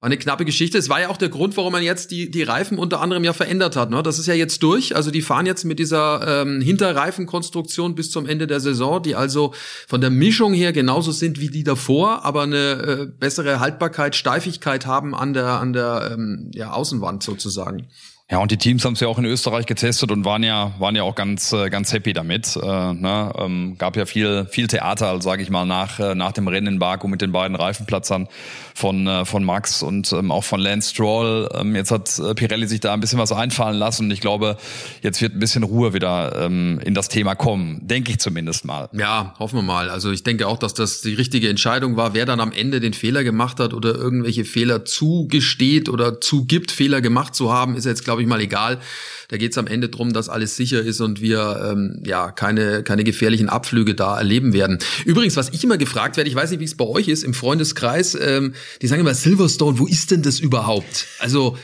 War 0.00 0.06
eine 0.06 0.16
knappe 0.16 0.46
Geschichte. 0.46 0.78
Es 0.78 0.88
war 0.88 0.98
ja 1.02 1.10
auch 1.10 1.18
der 1.18 1.28
Grund, 1.28 1.58
warum 1.58 1.72
man 1.72 1.82
jetzt 1.82 2.10
die, 2.10 2.30
die 2.30 2.42
Reifen 2.42 2.78
unter 2.78 3.02
anderem 3.02 3.22
ja 3.22 3.34
verändert 3.34 3.76
hat. 3.76 3.90
Ne? 3.90 4.02
Das 4.02 4.18
ist 4.18 4.26
ja 4.26 4.32
jetzt 4.32 4.62
durch. 4.62 4.96
Also 4.96 5.10
die 5.10 5.20
fahren 5.20 5.44
jetzt 5.44 5.64
mit 5.64 5.78
dieser 5.78 6.42
ähm, 6.42 6.62
Hinterreifenkonstruktion 6.62 7.94
bis 7.94 8.10
zum 8.10 8.24
Ende 8.24 8.46
der 8.46 8.60
Saison, 8.60 9.02
die 9.02 9.14
also 9.14 9.52
von 9.86 10.00
der 10.00 10.08
Mischung 10.08 10.54
her 10.54 10.72
genauso 10.72 11.12
sind 11.12 11.38
wie 11.38 11.50
die 11.50 11.64
davor, 11.64 12.24
aber 12.24 12.44
eine 12.44 12.56
äh, 12.56 13.06
bessere 13.06 13.60
Haltbarkeit, 13.60 14.16
Steifigkeit 14.16 14.86
haben 14.86 15.14
an 15.14 15.34
der, 15.34 15.60
an 15.60 15.74
der 15.74 16.12
ähm, 16.14 16.50
ja, 16.54 16.72
Außenwand 16.72 17.22
sozusagen. 17.22 17.88
Ja, 18.30 18.38
und 18.38 18.52
die 18.52 18.58
Teams 18.58 18.84
haben 18.84 18.92
es 18.92 19.00
ja 19.00 19.08
auch 19.08 19.18
in 19.18 19.24
Österreich 19.24 19.66
getestet 19.66 20.12
und 20.12 20.24
waren 20.24 20.44
ja 20.44 20.72
waren 20.78 20.94
ja 20.94 21.02
auch 21.02 21.16
ganz 21.16 21.52
äh, 21.52 21.68
ganz 21.68 21.92
happy 21.92 22.12
damit. 22.12 22.56
Äh, 22.56 22.60
ne? 22.94 23.32
ähm, 23.36 23.74
gab 23.76 23.96
ja 23.96 24.06
viel 24.06 24.46
viel 24.48 24.68
Theater, 24.68 25.20
sage 25.20 25.42
ich 25.42 25.50
mal, 25.50 25.64
nach 25.66 25.98
äh, 25.98 26.14
nach 26.14 26.30
dem 26.30 26.46
Rennen 26.46 26.68
in 26.68 26.78
Baku 26.78 27.08
mit 27.08 27.22
den 27.22 27.32
beiden 27.32 27.56
Reifenplatzern 27.56 28.28
von 28.72 29.08
äh, 29.08 29.24
von 29.24 29.42
Max 29.42 29.82
und 29.82 30.12
ähm, 30.12 30.30
auch 30.30 30.44
von 30.44 30.60
Lance 30.60 30.90
Stroll. 30.90 31.48
Ähm, 31.54 31.74
jetzt 31.74 31.90
hat 31.90 32.20
äh, 32.20 32.34
Pirelli 32.34 32.68
sich 32.68 32.78
da 32.78 32.94
ein 32.94 33.00
bisschen 33.00 33.18
was 33.18 33.32
einfallen 33.32 33.76
lassen 33.76 34.04
und 34.04 34.12
ich 34.12 34.20
glaube, 34.20 34.58
jetzt 35.02 35.20
wird 35.20 35.34
ein 35.34 35.40
bisschen 35.40 35.64
Ruhe 35.64 35.92
wieder 35.92 36.36
ähm, 36.40 36.80
in 36.84 36.94
das 36.94 37.08
Thema 37.08 37.34
kommen, 37.34 37.80
denke 37.88 38.12
ich 38.12 38.20
zumindest 38.20 38.64
mal. 38.64 38.88
Ja, 38.92 39.34
hoffen 39.40 39.56
wir 39.56 39.62
mal. 39.62 39.90
Also 39.90 40.12
ich 40.12 40.22
denke 40.22 40.46
auch, 40.46 40.58
dass 40.58 40.74
das 40.74 41.00
die 41.00 41.14
richtige 41.14 41.48
Entscheidung 41.48 41.96
war. 41.96 42.14
Wer 42.14 42.26
dann 42.26 42.38
am 42.38 42.52
Ende 42.52 42.78
den 42.78 42.92
Fehler 42.92 43.24
gemacht 43.24 43.58
hat 43.58 43.74
oder 43.74 43.96
irgendwelche 43.96 44.44
Fehler 44.44 44.84
zugesteht 44.84 45.88
oder 45.88 46.20
zugibt, 46.20 46.70
Fehler 46.70 47.00
gemacht 47.00 47.34
zu 47.34 47.52
haben, 47.52 47.74
ist 47.74 47.86
jetzt 47.86 48.04
glaube 48.04 48.19
glaube 48.20 48.22
ich 48.22 48.28
mal, 48.28 48.40
egal. 48.40 48.80
Da 49.28 49.36
geht 49.36 49.52
es 49.52 49.58
am 49.58 49.66
Ende 49.66 49.88
drum, 49.88 50.12
dass 50.12 50.28
alles 50.28 50.56
sicher 50.56 50.82
ist 50.82 51.00
und 51.00 51.20
wir 51.20 51.70
ähm, 51.70 52.02
ja 52.04 52.32
keine, 52.32 52.82
keine 52.82 53.04
gefährlichen 53.04 53.48
Abflüge 53.48 53.94
da 53.94 54.18
erleben 54.18 54.52
werden. 54.52 54.78
Übrigens, 55.04 55.36
was 55.36 55.50
ich 55.50 55.62
immer 55.62 55.78
gefragt 55.78 56.16
werde, 56.16 56.28
ich 56.28 56.36
weiß 56.36 56.50
nicht, 56.50 56.60
wie 56.60 56.64
es 56.64 56.76
bei 56.76 56.84
euch 56.84 57.08
ist, 57.08 57.22
im 57.22 57.34
Freundeskreis, 57.34 58.16
ähm, 58.20 58.54
die 58.82 58.88
sagen 58.88 59.00
immer, 59.00 59.14
Silverstone, 59.14 59.78
wo 59.78 59.86
ist 59.86 60.10
denn 60.10 60.22
das 60.22 60.40
überhaupt? 60.40 61.06
Also 61.18 61.56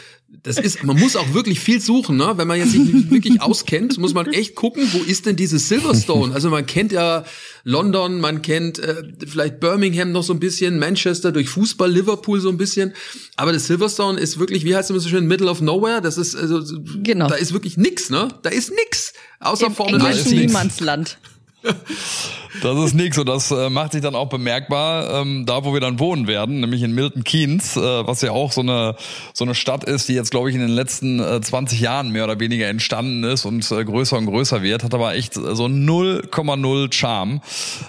das 0.42 0.58
ist, 0.58 0.84
man 0.84 0.98
muss 0.98 1.16
auch 1.16 1.34
wirklich 1.34 1.60
viel 1.60 1.80
suchen, 1.80 2.16
ne? 2.16 2.34
Wenn 2.36 2.48
man 2.48 2.58
jetzt 2.58 2.72
sich 2.72 2.80
wirklich 3.10 3.40
auskennt, 3.40 3.98
muss 3.98 4.14
man 4.14 4.26
echt 4.26 4.54
gucken, 4.54 4.88
wo 4.92 4.98
ist 4.98 5.26
denn 5.26 5.36
dieses 5.36 5.68
Silverstone? 5.68 6.34
Also 6.34 6.50
man 6.50 6.66
kennt 6.66 6.92
ja 6.92 7.24
London, 7.64 8.20
man 8.20 8.42
kennt 8.42 8.78
äh, 8.78 9.02
vielleicht 9.26 9.60
Birmingham 9.60 10.12
noch 10.12 10.22
so 10.22 10.32
ein 10.32 10.40
bisschen, 10.40 10.78
Manchester 10.78 11.32
durch 11.32 11.48
Fußball, 11.48 11.90
Liverpool 11.90 12.40
so 12.40 12.48
ein 12.48 12.56
bisschen. 12.56 12.94
Aber 13.36 13.52
das 13.52 13.66
Silverstone 13.66 14.18
ist 14.18 14.38
wirklich, 14.38 14.64
wie 14.64 14.76
heißt 14.76 14.90
es 14.90 15.02
so 15.02 15.08
schön, 15.08 15.26
Middle 15.26 15.50
of 15.50 15.60
Nowhere. 15.60 16.00
Das 16.00 16.18
ist 16.18 16.34
also, 16.34 16.62
genau. 17.02 17.28
da 17.28 17.34
ist 17.34 17.52
wirklich 17.52 17.76
nix, 17.76 18.10
ne? 18.10 18.28
Da 18.42 18.50
ist 18.50 18.70
nix. 18.70 19.12
Außer 19.40 19.66
Im 19.66 19.74
Formel 19.74 20.00
1. 20.00 20.26
Niemandsland. 20.26 21.18
Das 22.62 22.78
ist 22.78 22.94
nix 22.94 23.18
und 23.18 23.28
das 23.28 23.50
äh, 23.50 23.70
macht 23.70 23.92
sich 23.92 24.02
dann 24.02 24.14
auch 24.14 24.28
bemerkbar, 24.28 25.20
ähm, 25.20 25.44
da 25.46 25.64
wo 25.64 25.72
wir 25.72 25.80
dann 25.80 25.98
wohnen 25.98 26.26
werden, 26.26 26.60
nämlich 26.60 26.82
in 26.82 26.94
Milton 26.94 27.24
Keynes, 27.24 27.76
äh, 27.76 27.80
was 27.80 28.22
ja 28.22 28.32
auch 28.32 28.52
so 28.52 28.60
eine 28.60 28.94
so 29.32 29.44
eine 29.44 29.54
Stadt 29.54 29.84
ist, 29.84 30.08
die 30.08 30.14
jetzt 30.14 30.30
glaube 30.30 30.48
ich 30.48 30.54
in 30.54 30.60
den 30.60 30.70
letzten 30.70 31.20
äh, 31.20 31.40
20 31.40 31.80
Jahren 31.80 32.10
mehr 32.10 32.24
oder 32.24 32.40
weniger 32.40 32.68
entstanden 32.68 33.24
ist 33.24 33.44
und 33.44 33.70
äh, 33.70 33.84
größer 33.84 34.16
und 34.16 34.26
größer 34.26 34.62
wird, 34.62 34.84
hat 34.84 34.94
aber 34.94 35.14
echt 35.14 35.34
so 35.34 35.42
0,0 35.42 36.92
Charme. 36.92 37.40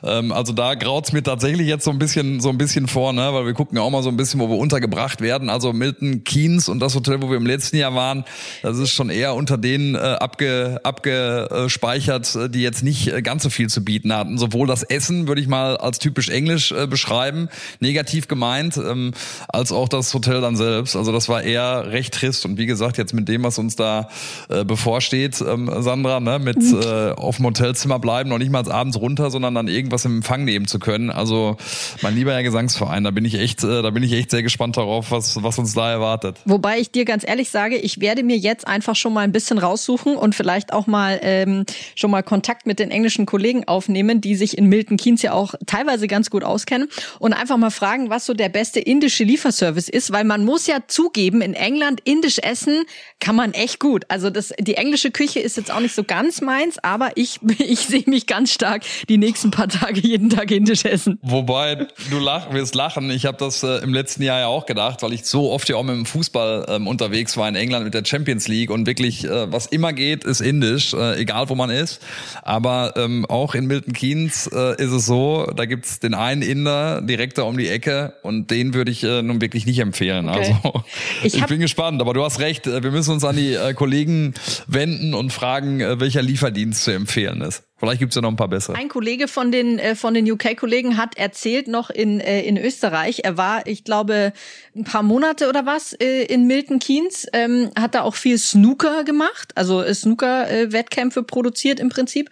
Ähm, 0.04 0.32
also 0.32 0.54
da 0.54 0.76
graut's 0.76 1.14
mir 1.14 1.24
tatsächlich 1.24 1.68
jetzt 1.68 1.86
so 1.86 1.92
ein 1.92 2.00
bisschen 2.00 2.40
so 2.40 2.50
ein 2.50 2.58
bisschen 2.58 2.88
vor, 2.88 3.14
ne, 3.14 3.34
weil 3.34 3.46
wir 3.46 3.54
gucken 3.54 3.78
ja 3.78 3.84
auch 3.84 3.90
mal 3.90 4.04
so 4.04 4.10
ein 4.10 4.18
bisschen, 4.18 4.40
wo 4.40 4.50
wir 4.50 4.58
untergebracht 4.58 5.22
werden. 5.22 5.50
Also 5.50 5.74
Milton 5.74 6.24
Keynes 6.24 6.70
und 6.70 6.80
das 6.80 6.96
Hotel, 6.96 7.22
wo 7.22 7.30
wir 7.30 7.38
im 7.38 7.46
letzten 7.46 7.78
Jahr 7.78 7.96
waren, 7.96 8.26
das 8.62 8.78
ist 8.78 8.92
schon 8.92 9.10
eher 9.10 9.36
unter 9.36 9.58
denen 9.58 9.96
äh, 9.96 9.98
abge, 9.98 10.80
abgespeichert, 10.84 12.38
die 12.54 12.62
jetzt 12.62 12.84
nicht 12.84 13.08
äh, 13.08 13.22
ganz 13.22 13.44
so 13.44 13.50
viel 13.50 13.70
zu 13.70 13.84
bieten 13.84 14.14
hatten, 14.14 14.38
sowohl 14.38 14.57
sowohl 14.58 14.68
das 14.68 14.82
Essen, 14.82 15.28
würde 15.28 15.40
ich 15.40 15.48
mal 15.48 15.78
als 15.78 16.00
typisch 16.00 16.30
englisch 16.30 16.72
äh, 16.72 16.88
beschreiben, 16.88 17.48
negativ 17.80 18.28
gemeint, 18.28 18.76
ähm, 18.78 19.14
als 19.48 19.72
auch 19.72 19.88
das 19.88 20.12
Hotel 20.16 20.42
dann 20.42 20.56
selbst. 20.56 20.96
Also 20.96 21.12
das 21.12 21.30
war 21.30 21.44
eher 21.44 21.92
recht 21.92 22.16
trist. 22.16 22.44
Und 22.44 22.58
wie 22.58 22.66
gesagt, 22.66 22.98
jetzt 22.98 23.14
mit 23.14 23.28
dem, 23.28 23.44
was 23.44 23.60
uns 23.60 23.76
da 23.76 24.10
äh, 24.50 24.66
bevorsteht, 24.66 25.44
ähm, 25.48 25.70
Sandra, 25.84 26.20
ne, 26.20 26.40
mit 26.40 26.58
mhm. 26.58 26.82
äh, 26.82 27.12
auf 27.12 27.36
dem 27.36 27.46
Hotelzimmer 27.46 28.00
bleiben, 28.00 28.30
noch 28.30 28.40
nicht 28.40 28.52
mal 28.52 28.70
abends 28.72 29.00
runter, 29.00 29.30
sondern 29.30 29.54
dann 29.54 29.68
irgendwas 29.68 30.06
im 30.06 30.18
Empfang 30.18 30.44
nehmen 30.44 30.68
zu 30.68 30.80
können. 30.80 31.12
Also 31.12 31.58
mein 32.02 32.16
lieber 32.16 32.34
Herr 32.34 32.42
Gesangsverein, 32.42 33.04
da 33.04 33.12
bin 33.12 33.26
ich 33.26 33.36
echt, 33.36 33.64
äh, 33.64 33.84
da 33.84 33.92
bin 33.92 34.02
ich 34.02 34.14
echt 34.14 34.32
sehr 34.32 34.42
gespannt 34.42 34.76
darauf, 34.76 35.12
was, 35.12 35.44
was 35.44 35.60
uns 35.60 35.76
da 35.76 35.92
erwartet. 35.92 36.38
Wobei 36.46 36.80
ich 36.80 36.90
dir 36.90 37.06
ganz 37.06 37.24
ehrlich 37.28 37.52
sage, 37.52 37.76
ich 37.76 38.02
werde 38.02 38.24
mir 38.24 38.38
jetzt 38.38 38.68
einfach 38.68 38.96
schon 38.96 39.14
mal 39.14 39.22
ein 39.22 39.32
bisschen 39.32 39.60
raussuchen 39.60 40.16
und 40.16 40.34
vielleicht 40.34 40.74
auch 40.74 40.88
mal 40.88 41.20
ähm, 41.22 41.66
schon 41.94 42.10
mal 42.10 42.24
Kontakt 42.24 42.66
mit 42.66 42.80
den 42.80 42.90
englischen 42.90 43.28
Kollegen 43.28 43.68
aufnehmen, 43.68 44.20
die 44.20 44.36
sich 44.36 44.47
sich 44.48 44.58
in 44.58 44.68
Milton 44.68 44.98
Keynes 44.98 45.22
ja 45.22 45.34
auch 45.34 45.54
teilweise 45.66 46.08
ganz 46.08 46.30
gut 46.30 46.44
auskennen 46.44 46.88
und 47.20 47.34
einfach 47.34 47.58
mal 47.58 47.70
fragen, 47.70 48.10
was 48.10 48.26
so 48.26 48.34
der 48.34 48.50
beste 48.50 48.80
indische 48.80 49.24
Lieferservice 49.24 49.90
ist, 49.90 50.12
weil 50.12 50.24
man 50.24 50.46
muss 50.46 50.68
ja 50.68 50.80
zugeben, 50.88 51.42
in 51.42 51.54
England 51.54 52.02
indisch 52.04 52.40
essen 52.40 52.84
kann 53.20 53.36
man 53.36 53.54
echt 53.54 53.80
gut. 53.80 54.06
Also 54.10 54.30
das, 54.30 54.54
die 54.60 54.76
englische 54.76 55.12
Küche 55.12 55.40
ist 55.40 55.58
jetzt 55.58 55.72
auch 55.72 55.80
nicht 55.80 55.96
so 55.96 56.04
ganz 56.04 56.42
meins, 56.42 56.78
aber 56.80 57.12
ich, 57.16 57.40
ich 57.60 57.80
sehe 57.80 58.04
mich 58.06 58.28
ganz 58.28 58.54
stark 58.54 58.84
die 59.10 59.18
nächsten 59.18 59.52
paar 59.52 59.68
Tage 59.68 60.00
jeden 60.00 60.30
Tag 60.30 60.52
indisch 60.52 60.86
essen. 60.86 61.20
Wobei 61.22 61.88
du 62.10 62.20
lach, 62.20 62.54
wirst 62.54 62.76
lachen. 62.76 63.10
Ich 63.10 63.26
habe 63.26 63.38
das 63.38 63.64
äh, 63.64 63.84
im 63.84 63.94
letzten 63.94 64.24
Jahr 64.24 64.40
ja 64.40 64.48
auch 64.48 64.66
gedacht, 64.66 65.02
weil 65.02 65.14
ich 65.14 65.26
so 65.26 65.52
oft 65.52 65.68
ja 65.70 65.76
auch 65.76 65.84
mit 65.84 65.96
dem 65.96 66.06
Fußball 66.06 66.66
ähm, 66.70 66.88
unterwegs 66.88 67.36
war 67.38 67.50
in 67.50 67.56
England 67.56 67.86
mit 67.86 67.94
der 67.94 68.06
Champions 68.06 68.48
League 68.48 68.70
und 68.70 68.86
wirklich 68.86 69.26
äh, 69.26 69.52
was 69.52 69.66
immer 69.66 69.94
geht, 69.94 70.24
ist 70.24 70.42
indisch, 70.42 70.94
äh, 70.94 71.20
egal 71.20 71.50
wo 71.50 71.56
man 71.56 71.70
ist. 71.70 72.02
Aber 72.44 72.94
ähm, 72.96 73.26
auch 73.26 73.56
in 73.56 73.66
Milton 73.66 73.94
Keynes 73.94 74.27
Mainz 74.28 74.50
äh, 74.54 74.82
ist 74.84 74.92
es 74.92 75.06
so, 75.06 75.50
da 75.56 75.66
gibt's 75.66 76.00
den 76.00 76.14
einen 76.14 76.42
Inder 76.42 77.02
direkt 77.02 77.38
da 77.38 77.44
um 77.44 77.58
die 77.58 77.70
Ecke 77.70 78.14
und 78.24 78.52
den 78.52 78.74
würde 78.74 78.92
ich 78.92 79.04
äh, 79.04 79.22
nun 79.22 79.42
wirklich 79.42 79.66
nicht 79.66 79.80
empfehlen. 79.80 80.30
Okay. 80.30 80.56
Also 80.64 80.84
ich, 81.24 81.36
ich 81.36 81.46
bin 81.46 81.60
gespannt, 81.60 82.02
aber 82.02 82.14
du 82.14 82.24
hast 82.24 82.40
recht, 82.40 82.68
äh, 82.68 82.84
wir 82.84 82.92
müssen 82.92 83.12
uns 83.12 83.24
an 83.24 83.36
die 83.36 83.54
äh, 83.54 83.74
Kollegen 83.74 84.34
wenden 84.68 85.14
und 85.14 85.32
fragen, 85.32 85.80
äh, 85.80 86.00
welcher 86.00 86.22
Lieferdienst 86.22 86.84
zu 86.84 86.92
empfehlen 86.92 87.42
ist. 87.42 87.64
Vielleicht 87.78 88.00
gibt's 88.00 88.16
ja 88.16 88.22
noch 88.22 88.30
ein 88.30 88.36
paar 88.36 88.48
bessere. 88.48 88.76
Ein 88.76 88.90
Kollege 88.90 89.28
von 89.28 89.52
den 89.52 89.78
äh, 89.78 89.96
von 89.96 90.16
den 90.16 90.30
UK-Kollegen 90.30 90.98
hat 90.98 91.16
erzählt 91.16 91.68
noch 91.68 91.92
in 91.92 92.20
äh, 92.20 92.42
in 92.42 92.58
Österreich. 92.58 93.22
Er 93.24 93.38
war, 93.38 93.68
ich 93.68 93.84
glaube, 93.84 94.34
ein 94.76 94.84
paar 94.84 95.04
Monate 95.04 95.48
oder 95.48 95.68
was 95.68 95.94
äh, 95.94 96.24
in 96.24 96.48
Milton 96.48 96.80
Keynes. 96.80 97.28
Ähm, 97.34 97.70
hat 97.78 97.94
da 97.94 98.02
auch 98.02 98.16
viel 98.16 98.40
Snooker 98.40 99.04
gemacht, 99.04 99.52
also 99.56 99.84
Snooker-Wettkämpfe 99.94 101.22
produziert 101.22 101.80
im 101.80 101.90
Prinzip. 101.90 102.32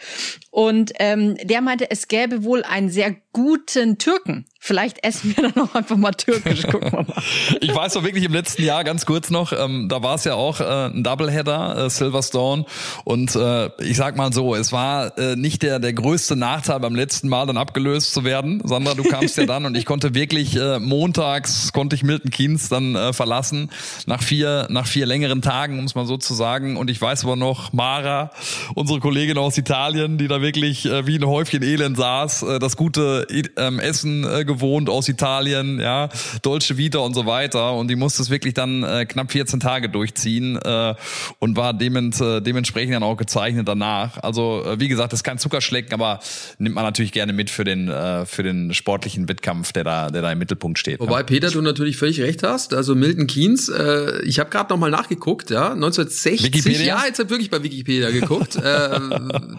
Und 0.49 0.93
ähm, 0.99 1.35
der 1.43 1.61
meinte, 1.61 1.91
es 1.91 2.07
gäbe 2.07 2.43
wohl 2.43 2.63
einen 2.63 2.89
sehr 2.89 3.15
guten 3.35 3.97
Türken 3.97 4.45
Vielleicht 4.65 5.05
essen 5.05 5.37
wir 5.37 5.43
dann 5.51 5.63
auch 5.63 5.75
einfach 5.75 5.95
mal 5.95 6.13
türkisch, 6.13 6.63
gucken 6.71 6.91
wir 6.91 7.03
mal. 7.03 7.23
ich 7.61 7.75
weiß 7.75 7.93
doch 7.93 8.03
wirklich 8.03 8.23
im 8.23 8.33
letzten 8.33 8.63
Jahr, 8.63 8.83
ganz 8.83 9.05
kurz 9.05 9.29
noch, 9.29 9.53
ähm, 9.53 9.89
da 9.89 10.01
war 10.01 10.15
es 10.15 10.23
ja 10.23 10.33
auch 10.33 10.59
äh, 10.59 10.87
ein 10.87 11.03
Doubleheader, 11.03 11.85
äh, 11.85 11.89
Silverstone. 11.91 12.65
Und 13.03 13.35
äh, 13.35 13.69
ich 13.83 13.95
sag 13.95 14.17
mal 14.17 14.33
so, 14.33 14.55
es 14.55 14.71
war 14.71 15.15
äh, 15.19 15.35
nicht 15.35 15.61
der, 15.61 15.77
der 15.77 15.93
größte 15.93 16.35
Nachteil 16.35 16.79
beim 16.79 16.95
letzten 16.95 17.29
Mal 17.29 17.45
dann 17.45 17.57
abgelöst 17.57 18.11
zu 18.11 18.23
werden. 18.23 18.59
Sandra, 18.63 18.95
du 18.95 19.03
kamst 19.03 19.37
ja 19.37 19.45
dann 19.45 19.67
und 19.67 19.77
ich 19.77 19.85
konnte 19.85 20.15
wirklich 20.15 20.55
äh, 20.55 20.79
montags, 20.79 21.71
konnte 21.71 21.95
ich 21.95 22.01
Milton 22.01 22.31
Keynes 22.31 22.67
dann 22.67 22.95
äh, 22.95 23.13
verlassen, 23.13 23.69
nach 24.07 24.23
vier, 24.23 24.65
nach 24.71 24.87
vier 24.87 25.05
längeren 25.05 25.43
Tagen, 25.43 25.77
um 25.77 25.85
es 25.85 25.93
mal 25.93 26.07
so 26.07 26.17
zu 26.17 26.33
sagen. 26.33 26.75
Und 26.75 26.89
ich 26.89 26.99
weiß 26.99 27.25
aber 27.25 27.35
noch, 27.35 27.71
Mara, 27.71 28.31
unsere 28.73 28.99
Kollegin 28.99 29.37
aus 29.37 29.59
Italien, 29.59 30.17
die 30.17 30.27
da 30.27 30.41
wirklich 30.41 30.87
äh, 30.87 31.05
wie 31.05 31.19
ein 31.19 31.27
Häufchen 31.27 31.61
Elend 31.61 31.97
saß, 31.97 32.41
äh, 32.41 32.57
das 32.57 32.77
gute 32.77 33.24
äh, 33.29 33.77
Essen 33.79 34.23
äh, 34.23 34.45
gewohnt 34.45 34.89
aus 34.89 35.07
Italien, 35.07 35.79
ja, 35.79 36.09
Dolce 36.41 36.77
Vita 36.77 36.99
und 36.99 37.13
so 37.13 37.25
weiter. 37.25 37.73
Und 37.73 37.89
die 37.89 37.95
musste 37.95 38.21
es 38.21 38.29
wirklich 38.29 38.53
dann 38.53 38.83
äh, 38.83 39.05
knapp 39.05 39.31
14 39.31 39.59
Tage 39.59 39.89
durchziehen 39.89 40.57
äh, 40.57 40.95
und 41.39 41.57
war 41.57 41.73
dement, 41.73 42.19
äh, 42.21 42.41
dementsprechend 42.41 42.95
dann 42.95 43.03
auch 43.03 43.17
gezeichnet 43.17 43.67
danach. 43.67 44.17
Also 44.23 44.63
äh, 44.65 44.79
wie 44.79 44.87
gesagt, 44.87 45.13
das 45.13 45.19
ist 45.19 45.23
kein 45.23 45.37
Zuckerschlecken, 45.37 45.93
aber 45.93 46.19
nimmt 46.57 46.75
man 46.75 46.83
natürlich 46.83 47.11
gerne 47.11 47.33
mit 47.33 47.49
für 47.49 47.63
den 47.63 47.89
äh, 47.89 48.25
für 48.25 48.43
den 48.43 48.73
sportlichen 48.73 49.27
Wettkampf, 49.27 49.71
der 49.73 49.83
da 49.83 50.09
der 50.09 50.21
da 50.21 50.31
im 50.31 50.39
Mittelpunkt 50.39 50.79
steht. 50.79 50.99
Wobei 50.99 51.19
ne? 51.19 51.23
Peter, 51.25 51.49
du 51.49 51.61
natürlich 51.61 51.97
völlig 51.97 52.21
recht 52.21 52.43
hast. 52.43 52.73
Also 52.73 52.95
Milton 52.95 53.27
Keynes, 53.27 53.69
äh, 53.69 54.21
ich 54.23 54.39
habe 54.39 54.49
gerade 54.49 54.71
noch 54.71 54.79
mal 54.79 54.91
nachgeguckt, 54.91 55.49
ja, 55.49 55.71
1960. 55.73 56.43
Wikipedia? 56.43 56.85
Ja, 56.85 57.03
jetzt 57.05 57.19
habe 57.19 57.29
wirklich 57.29 57.49
bei 57.49 57.63
Wikipedia 57.63 58.11
geguckt. 58.11 58.55
äh, 58.63 58.99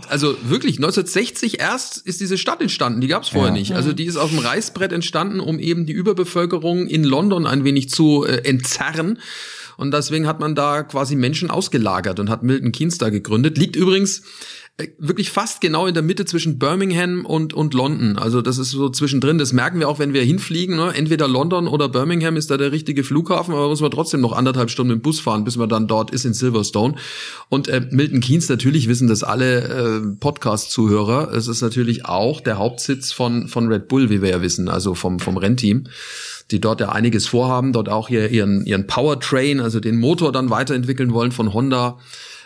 also 0.09 0.37
wirklich 0.43 0.77
1960 0.77 1.61
erst 1.61 1.99
ist 1.99 2.21
diese 2.21 2.39
Stadt 2.39 2.61
entstanden. 2.61 3.01
Die 3.01 3.09
gab 3.09 3.23
es 3.23 3.31
vorher 3.31 3.49
ja. 3.49 3.55
Nicht. 3.57 3.73
Also 3.73 3.93
die 3.93 4.05
ist 4.05 4.17
auf 4.17 4.31
dem 4.31 4.39
Reißbrett 4.39 4.93
entstanden, 4.93 5.41
um 5.41 5.59
eben 5.59 5.87
die 5.87 5.93
Überbevölkerung 5.93 6.87
in 6.87 7.05
London 7.05 7.47
ein 7.47 7.65
wenig 7.65 7.91
zu 7.91 8.25
äh, 8.25 8.49
entzerren. 8.49 9.19
Und 9.77 9.93
deswegen 9.93 10.27
hat 10.27 10.41
man 10.41 10.55
da 10.55 10.83
quasi 10.83 11.17
Menschen 11.17 11.51
ausgelagert 11.51 12.19
und 12.19 12.31
hat 12.31 12.43
Milton 12.43 12.73
Keynes 12.73 12.99
da 12.99 13.11
gegründet. 13.11 13.59
Liegt 13.59 13.77
übrigens 13.77 14.23
wirklich 14.99 15.31
fast 15.31 15.63
genau 15.63 15.87
in 15.87 15.95
der 15.95 16.03
Mitte 16.03 16.27
zwischen 16.27 16.59
Birmingham 16.59 17.25
und, 17.25 17.55
und 17.55 17.73
London. 17.73 18.19
Also 18.19 18.43
das 18.43 18.59
ist 18.59 18.73
so 18.73 18.91
zwischendrin. 18.91 19.39
Das 19.39 19.55
merken 19.55 19.81
wir 19.81 19.89
auch, 19.89 19.99
wenn 19.99 20.13
wir 20.13 20.23
hinfliegen. 20.23 20.77
Ne? 20.77 20.93
Entweder 20.95 21.29
London 21.29 21.67
oder 21.67 21.89
Birmingham 21.89 22.37
ist 22.37 22.51
da 22.51 22.59
der 22.59 22.73
richtige 22.73 23.03
Flughafen, 23.03 23.55
aber 23.55 23.69
muss 23.69 23.81
man 23.81 23.91
trotzdem 23.91 24.21
noch 24.21 24.33
anderthalb 24.33 24.69
Stunden 24.69 24.93
mit 24.93 25.01
dem 25.01 25.03
Bus 25.03 25.19
fahren, 25.19 25.45
bis 25.45 25.57
man 25.57 25.71
dann 25.71 25.87
dort 25.87 26.11
ist 26.11 26.27
in 26.27 26.35
Silverstone. 26.35 26.97
Und 27.49 27.69
äh, 27.69 27.87
Milton 27.91 28.21
Keynes, 28.21 28.51
natürlich 28.51 28.87
wissen 28.87 29.09
das 29.09 29.23
alle 29.23 29.63
äh, 29.63 30.17
Podcast-Zuhörer. 30.21 31.33
Es 31.33 31.49
ist 31.49 31.63
natürlich 31.63 32.05
auch 32.05 32.43
der 32.43 32.59
Hauptsitz 32.59 33.13
von, 33.13 33.49
von 33.49 33.69
Red 33.69 33.89
Bull, 33.89 34.11
wie 34.11 34.21
wir 34.21 34.29
ja 34.29 34.43
wissen, 34.43 34.69
also 34.69 34.95
vom, 34.95 35.21
vom 35.21 35.39
Rennteam 35.39 35.89
die 36.53 36.61
dort 36.61 36.81
ja 36.81 36.91
einiges 36.91 37.27
vorhaben, 37.27 37.73
dort 37.73 37.89
auch 37.89 38.09
ihren, 38.09 38.65
ihren 38.67 38.87
Powertrain, 38.87 39.59
also 39.59 39.81
den 39.81 39.97
Motor 39.97 40.31
dann 40.31 40.49
weiterentwickeln 40.49 41.13
wollen 41.13 41.33
von 41.33 41.53
Honda. 41.53 41.99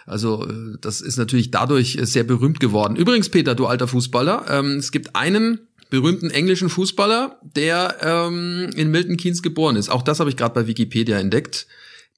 Also 0.06 0.46
äh, 0.46 0.76
das 0.80 1.00
ist 1.00 1.16
natürlich 1.16 1.50
dadurch 1.50 1.96
äh, 1.96 2.06
sehr 2.06 2.24
berühmt 2.24 2.60
geworden. 2.60 2.96
Übrigens, 2.96 3.28
Peter, 3.28 3.54
du 3.54 3.66
alter 3.66 3.88
Fußballer, 3.88 4.46
ähm, 4.50 4.76
es 4.76 4.92
gibt 4.92 5.16
einen 5.16 5.60
berühmten 5.90 6.30
englischen 6.30 6.68
Fußballer, 6.68 7.40
der 7.42 7.96
ähm, 8.00 8.70
in 8.76 8.90
Milton 8.90 9.16
Keynes 9.16 9.42
geboren 9.42 9.76
ist. 9.76 9.88
Auch 9.88 10.02
das 10.02 10.20
habe 10.20 10.30
ich 10.30 10.36
gerade 10.36 10.54
bei 10.54 10.66
Wikipedia 10.66 11.18
entdeckt. 11.18 11.66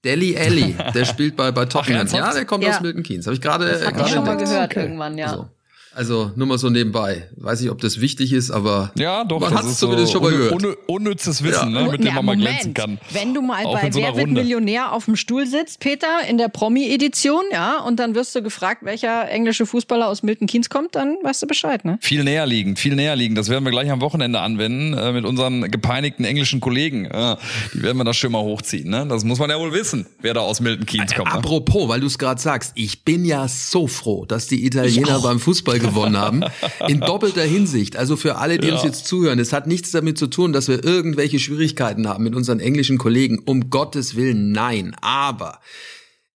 Deli 0.04 0.34
Ellie, 0.34 0.74
der 0.94 1.04
spielt 1.06 1.36
bei, 1.36 1.52
bei 1.52 1.64
Tottenham. 1.64 2.06
Ach, 2.08 2.12
ja, 2.12 2.32
der 2.32 2.44
kommt 2.44 2.64
ja. 2.64 2.70
aus 2.70 2.80
Milton 2.80 3.02
Keynes. 3.02 3.26
Habe 3.26 3.34
ich 3.34 3.40
gerade. 3.40 3.80
Hab 3.84 4.00
ich 4.00 4.12
schon 4.12 4.24
mal 4.24 4.36
gehört 4.36 4.72
okay. 4.72 4.82
irgendwann, 4.82 5.16
ja. 5.16 5.26
Also. 5.26 5.48
Also 5.94 6.32
nur 6.36 6.46
mal 6.46 6.58
so 6.58 6.70
nebenbei. 6.70 7.28
Weiß 7.36 7.60
nicht, 7.60 7.70
ob 7.70 7.80
das 7.80 8.00
wichtig 8.00 8.32
ist, 8.32 8.50
aber 8.50 8.92
ja, 8.96 9.24
doch, 9.24 9.40
man 9.40 9.54
hat 9.54 9.64
es 9.64 9.78
zumindest 9.78 10.12
so 10.12 10.18
schon 10.18 10.22
mal 10.22 10.32
gehört. 10.32 10.78
unnützes 10.86 11.42
Wissen, 11.42 11.74
ja. 11.74 11.82
ne, 11.82 11.90
mit 11.90 12.02
dem 12.02 12.14
man 12.14 12.24
mal 12.24 12.36
glänzen 12.36 12.72
kann. 12.72 12.98
Wenn 13.10 13.34
du 13.34 13.42
mal 13.42 13.64
Auch 13.66 13.80
bei 13.80 13.90
so 13.90 14.00
Wer 14.00 14.16
wird 14.16 14.30
Millionär 14.30 14.92
auf 14.92 15.04
dem 15.04 15.16
Stuhl 15.16 15.46
sitzt, 15.46 15.80
Peter, 15.80 16.26
in 16.28 16.38
der 16.38 16.48
Promi-Edition, 16.48 17.42
ja, 17.52 17.80
und 17.80 18.00
dann 18.00 18.14
wirst 18.14 18.34
du 18.34 18.42
gefragt, 18.42 18.84
welcher 18.84 19.28
englische 19.28 19.66
Fußballer 19.66 20.08
aus 20.08 20.22
Milton 20.22 20.46
Keynes 20.46 20.70
kommt, 20.70 20.94
dann 20.94 21.16
weißt 21.22 21.42
du 21.42 21.46
Bescheid, 21.46 21.84
ne? 21.84 21.98
Viel 22.00 22.24
näher 22.24 22.46
liegend, 22.46 22.78
viel 22.78 22.94
näher 22.94 23.14
liegend. 23.14 23.36
Das 23.36 23.50
werden 23.50 23.64
wir 23.64 23.70
gleich 23.70 23.90
am 23.90 24.00
Wochenende 24.00 24.40
anwenden 24.40 24.94
äh, 24.94 25.12
mit 25.12 25.26
unseren 25.26 25.70
gepeinigten 25.70 26.24
englischen 26.24 26.60
Kollegen. 26.60 27.04
Äh, 27.04 27.36
die 27.74 27.82
werden 27.82 27.98
wir 27.98 28.04
da 28.04 28.14
schön 28.14 28.32
mal 28.32 28.42
hochziehen, 28.42 28.88
ne? 28.88 29.06
Das 29.08 29.24
muss 29.24 29.38
man 29.38 29.50
ja 29.50 29.58
wohl 29.58 29.72
wissen, 29.74 30.06
wer 30.22 30.32
da 30.32 30.40
aus 30.40 30.60
Milton 30.60 30.86
Keynes 30.86 31.14
kommt. 31.14 31.28
Ne? 31.28 31.34
Apropos, 31.34 31.88
weil 31.88 32.00
du 32.00 32.06
es 32.06 32.18
gerade 32.18 32.40
sagst, 32.40 32.72
ich 32.76 33.04
bin 33.04 33.24
ja 33.24 33.46
so 33.48 33.86
froh, 33.86 34.24
dass 34.24 34.46
die 34.46 34.64
Italiener 34.64 35.20
beim 35.20 35.38
Fußball 35.38 35.81
gewonnen 35.82 36.16
haben. 36.16 36.44
in 36.88 37.00
doppelter 37.00 37.42
Hinsicht. 37.42 37.96
Also 37.96 38.16
für 38.16 38.36
alle, 38.36 38.58
die 38.58 38.68
ja. 38.68 38.74
uns 38.74 38.84
jetzt 38.84 39.06
zuhören, 39.06 39.38
es 39.38 39.52
hat 39.52 39.66
nichts 39.66 39.90
damit 39.90 40.18
zu 40.18 40.28
tun, 40.28 40.52
dass 40.52 40.68
wir 40.68 40.84
irgendwelche 40.84 41.38
Schwierigkeiten 41.38 42.08
haben 42.08 42.24
mit 42.24 42.34
unseren 42.34 42.60
englischen 42.60 42.98
Kollegen. 42.98 43.40
Um 43.44 43.70
Gottes 43.70 44.16
Willen, 44.16 44.52
nein. 44.52 44.96
Aber 45.00 45.60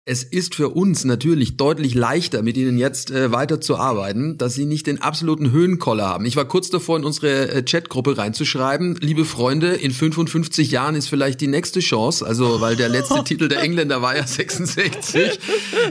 es 0.07 0.23
ist 0.23 0.53
für 0.53 0.69
uns 0.69 1.03
natürlich 1.03 1.57
deutlich 1.57 1.95
leichter, 1.95 2.43
mit 2.43 2.57
ihnen 2.57 2.77
jetzt 2.77 3.09
äh, 3.09 3.31
weiterzuarbeiten, 3.31 4.37
dass 4.37 4.53
sie 4.53 4.65
nicht 4.65 4.85
den 4.85 5.01
absoluten 5.01 5.51
Höhenkoller 5.51 6.05
haben. 6.05 6.25
Ich 6.25 6.35
war 6.35 6.45
kurz 6.45 6.69
davor, 6.69 6.97
in 6.97 7.03
unsere 7.03 7.49
äh, 7.49 7.63
Chatgruppe 7.63 8.15
reinzuschreiben, 8.15 8.97
liebe 9.01 9.25
Freunde, 9.25 9.73
in 9.73 9.89
55 9.89 10.69
Jahren 10.69 10.93
ist 10.93 11.07
vielleicht 11.07 11.41
die 11.41 11.47
nächste 11.47 11.79
Chance, 11.79 12.23
also 12.23 12.61
weil 12.61 12.75
der 12.75 12.89
letzte 12.89 13.23
Titel 13.25 13.47
der 13.47 13.63
Engländer 13.63 14.03
war 14.03 14.15
ja 14.15 14.27
66. 14.27 15.39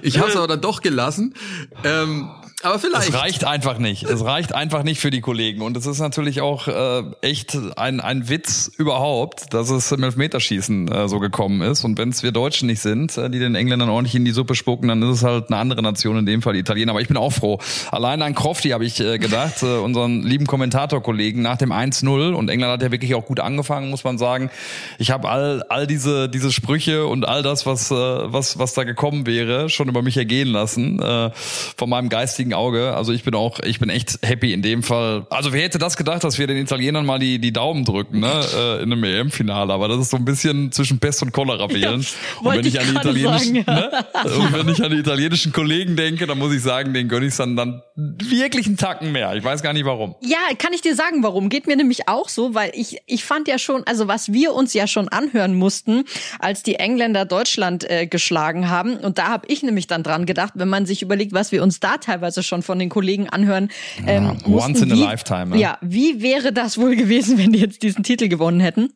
Ich 0.02 0.18
habe 0.18 0.30
es 0.30 0.36
aber 0.36 0.46
dann 0.46 0.60
doch 0.60 0.80
gelassen. 0.80 1.34
Ähm, 1.82 2.28
aber 2.64 2.78
vielleicht. 2.78 3.10
Es 3.10 3.14
reicht 3.14 3.44
einfach 3.44 3.78
nicht. 3.78 4.04
Es 4.04 4.24
reicht 4.24 4.54
einfach 4.54 4.82
nicht 4.82 5.00
für 5.00 5.10
die 5.10 5.20
Kollegen. 5.20 5.62
Und 5.62 5.76
es 5.76 5.86
ist 5.86 6.00
natürlich 6.00 6.40
auch 6.40 6.66
äh, 6.66 7.02
echt 7.20 7.56
ein, 7.76 8.00
ein 8.00 8.28
Witz 8.28 8.70
überhaupt, 8.76 9.52
dass 9.52 9.70
es 9.70 9.92
im 9.92 10.02
Elfmeterschießen 10.02 10.90
äh, 10.90 11.08
so 11.08 11.20
gekommen 11.20 11.60
ist. 11.60 11.84
Und 11.84 11.98
wenn 11.98 12.08
es 12.08 12.22
wir 12.22 12.32
Deutschen 12.32 12.66
nicht 12.66 12.80
sind, 12.80 13.16
äh, 13.18 13.28
die 13.28 13.38
den 13.38 13.54
Engländern 13.54 13.90
ordentlich 13.90 14.14
in 14.14 14.24
die 14.24 14.30
Suppe 14.30 14.54
spucken, 14.54 14.88
dann 14.88 15.02
ist 15.02 15.18
es 15.18 15.22
halt 15.22 15.48
eine 15.48 15.58
andere 15.58 15.82
Nation, 15.82 16.16
in 16.16 16.26
dem 16.26 16.42
Fall 16.42 16.54
die 16.54 16.60
Italiener. 16.60 16.92
Aber 16.92 17.00
ich 17.00 17.08
bin 17.08 17.16
auch 17.16 17.32
froh. 17.32 17.58
Allein 17.90 18.22
an 18.22 18.34
Crofty 18.34 18.70
habe 18.70 18.84
ich 18.84 18.98
äh, 19.00 19.18
gedacht, 19.18 19.62
äh, 19.62 19.76
unseren 19.76 20.22
lieben 20.22 20.46
Kommentatorkollegen, 20.46 21.42
nach 21.42 21.58
dem 21.58 21.72
1-0, 21.72 22.32
und 22.32 22.48
England 22.48 22.72
hat 22.72 22.82
ja 22.82 22.90
wirklich 22.90 23.14
auch 23.14 23.26
gut 23.26 23.40
angefangen, 23.40 23.90
muss 23.90 24.04
man 24.04 24.18
sagen. 24.18 24.50
Ich 24.98 25.10
habe 25.10 25.28
all, 25.28 25.62
all 25.68 25.86
diese, 25.86 26.28
diese 26.28 26.50
Sprüche 26.50 27.06
und 27.06 27.26
all 27.26 27.42
das, 27.42 27.66
was, 27.66 27.90
äh, 27.90 27.94
was, 27.94 28.58
was 28.58 28.74
da 28.74 28.84
gekommen 28.84 29.26
wäre, 29.26 29.68
schon 29.68 29.88
über 29.88 30.02
mich 30.02 30.16
ergehen 30.16 30.48
lassen, 30.48 30.98
äh, 31.00 31.30
von 31.76 31.90
meinem 31.90 32.08
geistigen 32.54 32.64
Auge. 32.64 32.94
Also 32.94 33.12
ich 33.12 33.24
bin 33.24 33.34
auch, 33.34 33.60
ich 33.60 33.78
bin 33.78 33.90
echt 33.90 34.18
happy 34.22 34.52
in 34.52 34.62
dem 34.62 34.82
Fall. 34.82 35.26
Also 35.30 35.52
wer 35.52 35.62
hätte 35.62 35.78
das 35.78 35.96
gedacht, 35.96 36.24
dass 36.24 36.38
wir 36.38 36.46
den 36.46 36.56
Italienern 36.56 37.04
mal 37.04 37.18
die, 37.18 37.38
die 37.38 37.52
Daumen 37.52 37.84
drücken, 37.84 38.20
ne, 38.20 38.44
äh, 38.56 38.82
in 38.82 38.92
einem 38.92 39.04
EM-Finale. 39.04 39.72
Aber 39.72 39.88
das 39.88 39.98
ist 39.98 40.10
so 40.10 40.16
ein 40.16 40.24
bisschen 40.24 40.72
zwischen 40.72 40.98
Pest 40.98 41.22
und 41.22 41.32
Cholera 41.32 41.68
wählen. 41.70 42.00
Ja, 42.00 42.40
und 42.40 42.56
wenn 42.56 42.60
ich, 42.60 42.74
ich 42.74 42.80
an 42.80 42.86
die 42.86 42.96
italienischen, 42.96 43.64
sagen, 43.64 43.64
ja. 43.66 44.24
ne? 44.24 44.36
und 44.36 44.52
wenn 44.52 44.68
ich 44.68 44.82
an 44.82 44.90
die 44.90 44.98
italienischen 44.98 45.52
Kollegen 45.52 45.96
denke, 45.96 46.26
dann 46.26 46.38
muss 46.38 46.52
ich 46.54 46.62
sagen, 46.62 46.94
den 46.94 47.08
gönne 47.08 47.26
ich 47.26 47.36
dann, 47.36 47.56
dann 47.56 47.82
wirklich 47.96 48.66
einen 48.66 48.76
Tacken 48.76 49.12
mehr. 49.12 49.34
Ich 49.34 49.44
weiß 49.44 49.62
gar 49.62 49.72
nicht 49.72 49.84
warum. 49.84 50.14
Ja, 50.20 50.38
kann 50.58 50.72
ich 50.72 50.80
dir 50.80 50.94
sagen, 50.94 51.22
warum? 51.22 51.48
Geht 51.48 51.66
mir 51.66 51.76
nämlich 51.76 52.08
auch 52.08 52.28
so, 52.28 52.54
weil 52.54 52.70
ich, 52.74 52.98
ich 53.06 53.24
fand 53.24 53.48
ja 53.48 53.58
schon, 53.58 53.84
also 53.86 54.08
was 54.08 54.32
wir 54.32 54.54
uns 54.54 54.74
ja 54.74 54.86
schon 54.86 55.08
anhören 55.08 55.54
mussten, 55.54 56.04
als 56.38 56.62
die 56.62 56.76
Engländer 56.76 57.24
Deutschland 57.24 57.88
äh, 57.88 58.06
geschlagen 58.06 58.68
haben. 58.68 58.96
Und 58.96 59.18
da 59.18 59.28
habe 59.28 59.46
ich 59.48 59.62
nämlich 59.62 59.86
dann 59.86 60.02
dran 60.02 60.26
gedacht, 60.26 60.52
wenn 60.56 60.68
man 60.68 60.86
sich 60.86 61.02
überlegt, 61.02 61.32
was 61.32 61.52
wir 61.52 61.62
uns 61.62 61.80
da 61.80 61.98
teilweise 61.98 62.42
schon 62.46 62.62
von 62.62 62.78
den 62.78 62.88
Kollegen 62.88 63.28
anhören. 63.28 63.70
Ähm, 64.06 64.24
ja, 64.24 64.52
once 64.52 64.80
in 64.80 64.90
wie, 64.90 65.04
a 65.04 65.10
lifetime. 65.10 65.56
Ja. 65.56 65.60
ja, 65.60 65.78
wie 65.80 66.22
wäre 66.22 66.52
das 66.52 66.78
wohl 66.78 66.96
gewesen, 66.96 67.38
wenn 67.38 67.52
die 67.52 67.60
jetzt 67.60 67.82
diesen 67.82 68.02
Titel 68.04 68.28
gewonnen 68.28 68.60
hätten? 68.60 68.90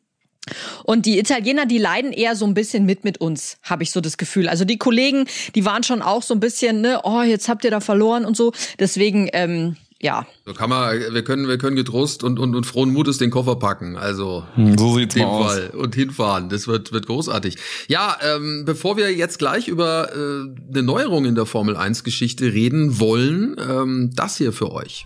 Und 0.83 1.05
die 1.05 1.19
Italiener, 1.19 1.65
die 1.65 1.77
leiden 1.77 2.11
eher 2.11 2.35
so 2.35 2.45
ein 2.45 2.53
bisschen 2.53 2.85
mit 2.85 3.03
mit 3.03 3.19
uns, 3.19 3.57
habe 3.61 3.83
ich 3.83 3.91
so 3.91 4.01
das 4.01 4.17
Gefühl. 4.17 4.49
Also 4.49 4.65
die 4.65 4.77
Kollegen, 4.77 5.25
die 5.53 5.65
waren 5.65 5.83
schon 5.83 6.01
auch 6.01 6.23
so 6.23 6.33
ein 6.33 6.39
bisschen, 6.39 6.81
ne, 6.81 7.01
oh, 7.03 7.21
jetzt 7.21 7.49
habt 7.49 7.63
ihr 7.65 7.71
da 7.71 7.79
verloren 7.79 8.25
und 8.25 8.35
so. 8.35 8.51
Deswegen, 8.79 9.29
ähm, 9.33 9.75
ja. 10.01 10.25
So 10.45 10.53
kann 10.53 10.69
man, 10.69 10.97
wir 10.97 11.23
können, 11.23 11.47
wir 11.47 11.57
können 11.57 11.75
getrost 11.75 12.23
und, 12.23 12.39
und, 12.39 12.55
und 12.55 12.65
frohen 12.65 12.91
Mutes 12.91 13.17
den 13.17 13.31
Koffer 13.31 13.57
packen. 13.57 13.97
Also 13.97 14.45
hm, 14.55 14.77
so 14.77 14.97
sieht's 14.97 15.15
mal 15.15 15.25
aus. 15.25 15.53
Fall. 15.53 15.69
und 15.71 15.93
hinfahren. 15.93 16.49
Das 16.49 16.67
wird, 16.67 16.93
wird 16.93 17.05
großartig. 17.05 17.57
Ja, 17.87 18.17
ähm, 18.21 18.63
bevor 18.65 18.95
wir 18.95 19.13
jetzt 19.13 19.39
gleich 19.39 19.67
über 19.67 20.09
äh, 20.13 20.69
eine 20.69 20.83
Neuerung 20.83 21.25
in 21.25 21.35
der 21.35 21.45
Formel 21.45 21.75
1 21.75 22.03
Geschichte 22.03 22.53
reden 22.53 22.99
wollen, 22.99 23.57
ähm, 23.59 24.11
das 24.15 24.37
hier 24.37 24.53
für 24.53 24.71
euch. 24.71 25.05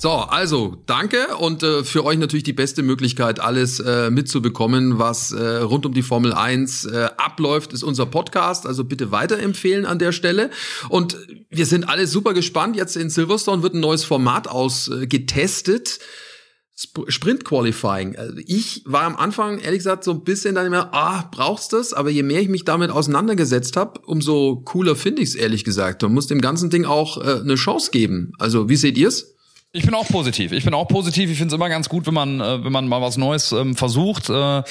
So, 0.00 0.10
also 0.10 0.76
danke 0.86 1.38
und 1.38 1.64
äh, 1.64 1.82
für 1.82 2.04
euch 2.04 2.18
natürlich 2.18 2.44
die 2.44 2.52
beste 2.52 2.84
Möglichkeit, 2.84 3.40
alles 3.40 3.80
äh, 3.80 4.10
mitzubekommen, 4.10 5.00
was 5.00 5.32
äh, 5.32 5.56
rund 5.56 5.86
um 5.86 5.92
die 5.92 6.04
Formel 6.04 6.32
1 6.32 6.84
äh, 6.84 7.08
abläuft, 7.16 7.72
ist 7.72 7.82
unser 7.82 8.06
Podcast. 8.06 8.64
Also 8.64 8.84
bitte 8.84 9.10
weiterempfehlen 9.10 9.86
an 9.86 9.98
der 9.98 10.12
Stelle. 10.12 10.50
Und 10.88 11.16
wir 11.50 11.66
sind 11.66 11.88
alle 11.88 12.06
super 12.06 12.32
gespannt. 12.32 12.76
Jetzt 12.76 12.96
in 12.96 13.10
Silverstone 13.10 13.64
wird 13.64 13.74
ein 13.74 13.80
neues 13.80 14.04
Format 14.04 14.46
ausgetestet. 14.46 15.98
Äh, 15.98 17.10
Sprint 17.10 17.44
Qualifying. 17.44 18.14
Also 18.14 18.36
ich 18.46 18.84
war 18.86 19.02
am 19.02 19.16
Anfang 19.16 19.58
ehrlich 19.58 19.80
gesagt 19.80 20.04
so 20.04 20.12
ein 20.12 20.22
bisschen 20.22 20.54
dann 20.54 20.66
immer, 20.66 20.94
ah, 20.94 21.28
brauchst 21.32 21.72
das? 21.72 21.92
Aber 21.92 22.10
je 22.10 22.22
mehr 22.22 22.40
ich 22.40 22.48
mich 22.48 22.64
damit 22.64 22.92
auseinandergesetzt 22.92 23.76
habe, 23.76 23.98
umso 24.06 24.62
cooler 24.64 24.94
finde 24.94 25.22
ich 25.22 25.30
es 25.30 25.34
ehrlich 25.34 25.64
gesagt. 25.64 26.02
Man 26.02 26.14
muss 26.14 26.28
dem 26.28 26.40
ganzen 26.40 26.70
Ding 26.70 26.84
auch 26.84 27.18
äh, 27.18 27.40
eine 27.40 27.56
Chance 27.56 27.90
geben. 27.90 28.30
Also 28.38 28.68
wie 28.68 28.76
seht 28.76 28.96
ihr's? 28.96 29.34
Ich 29.72 29.84
bin 29.84 29.92
auch 29.92 30.08
positiv. 30.08 30.52
Ich 30.52 30.64
bin 30.64 30.72
auch 30.72 30.88
positiv. 30.88 31.30
Ich 31.30 31.36
finde 31.36 31.48
es 31.48 31.54
immer 31.54 31.68
ganz 31.68 31.90
gut, 31.90 32.06
wenn 32.06 32.14
man, 32.14 32.40
äh, 32.40 32.64
wenn 32.64 32.72
man 32.72 32.88
mal 32.88 33.02
was 33.02 33.18
Neues 33.18 33.52
ähm, 33.52 33.76
versucht. 33.76 34.30
Äh, 34.30 34.62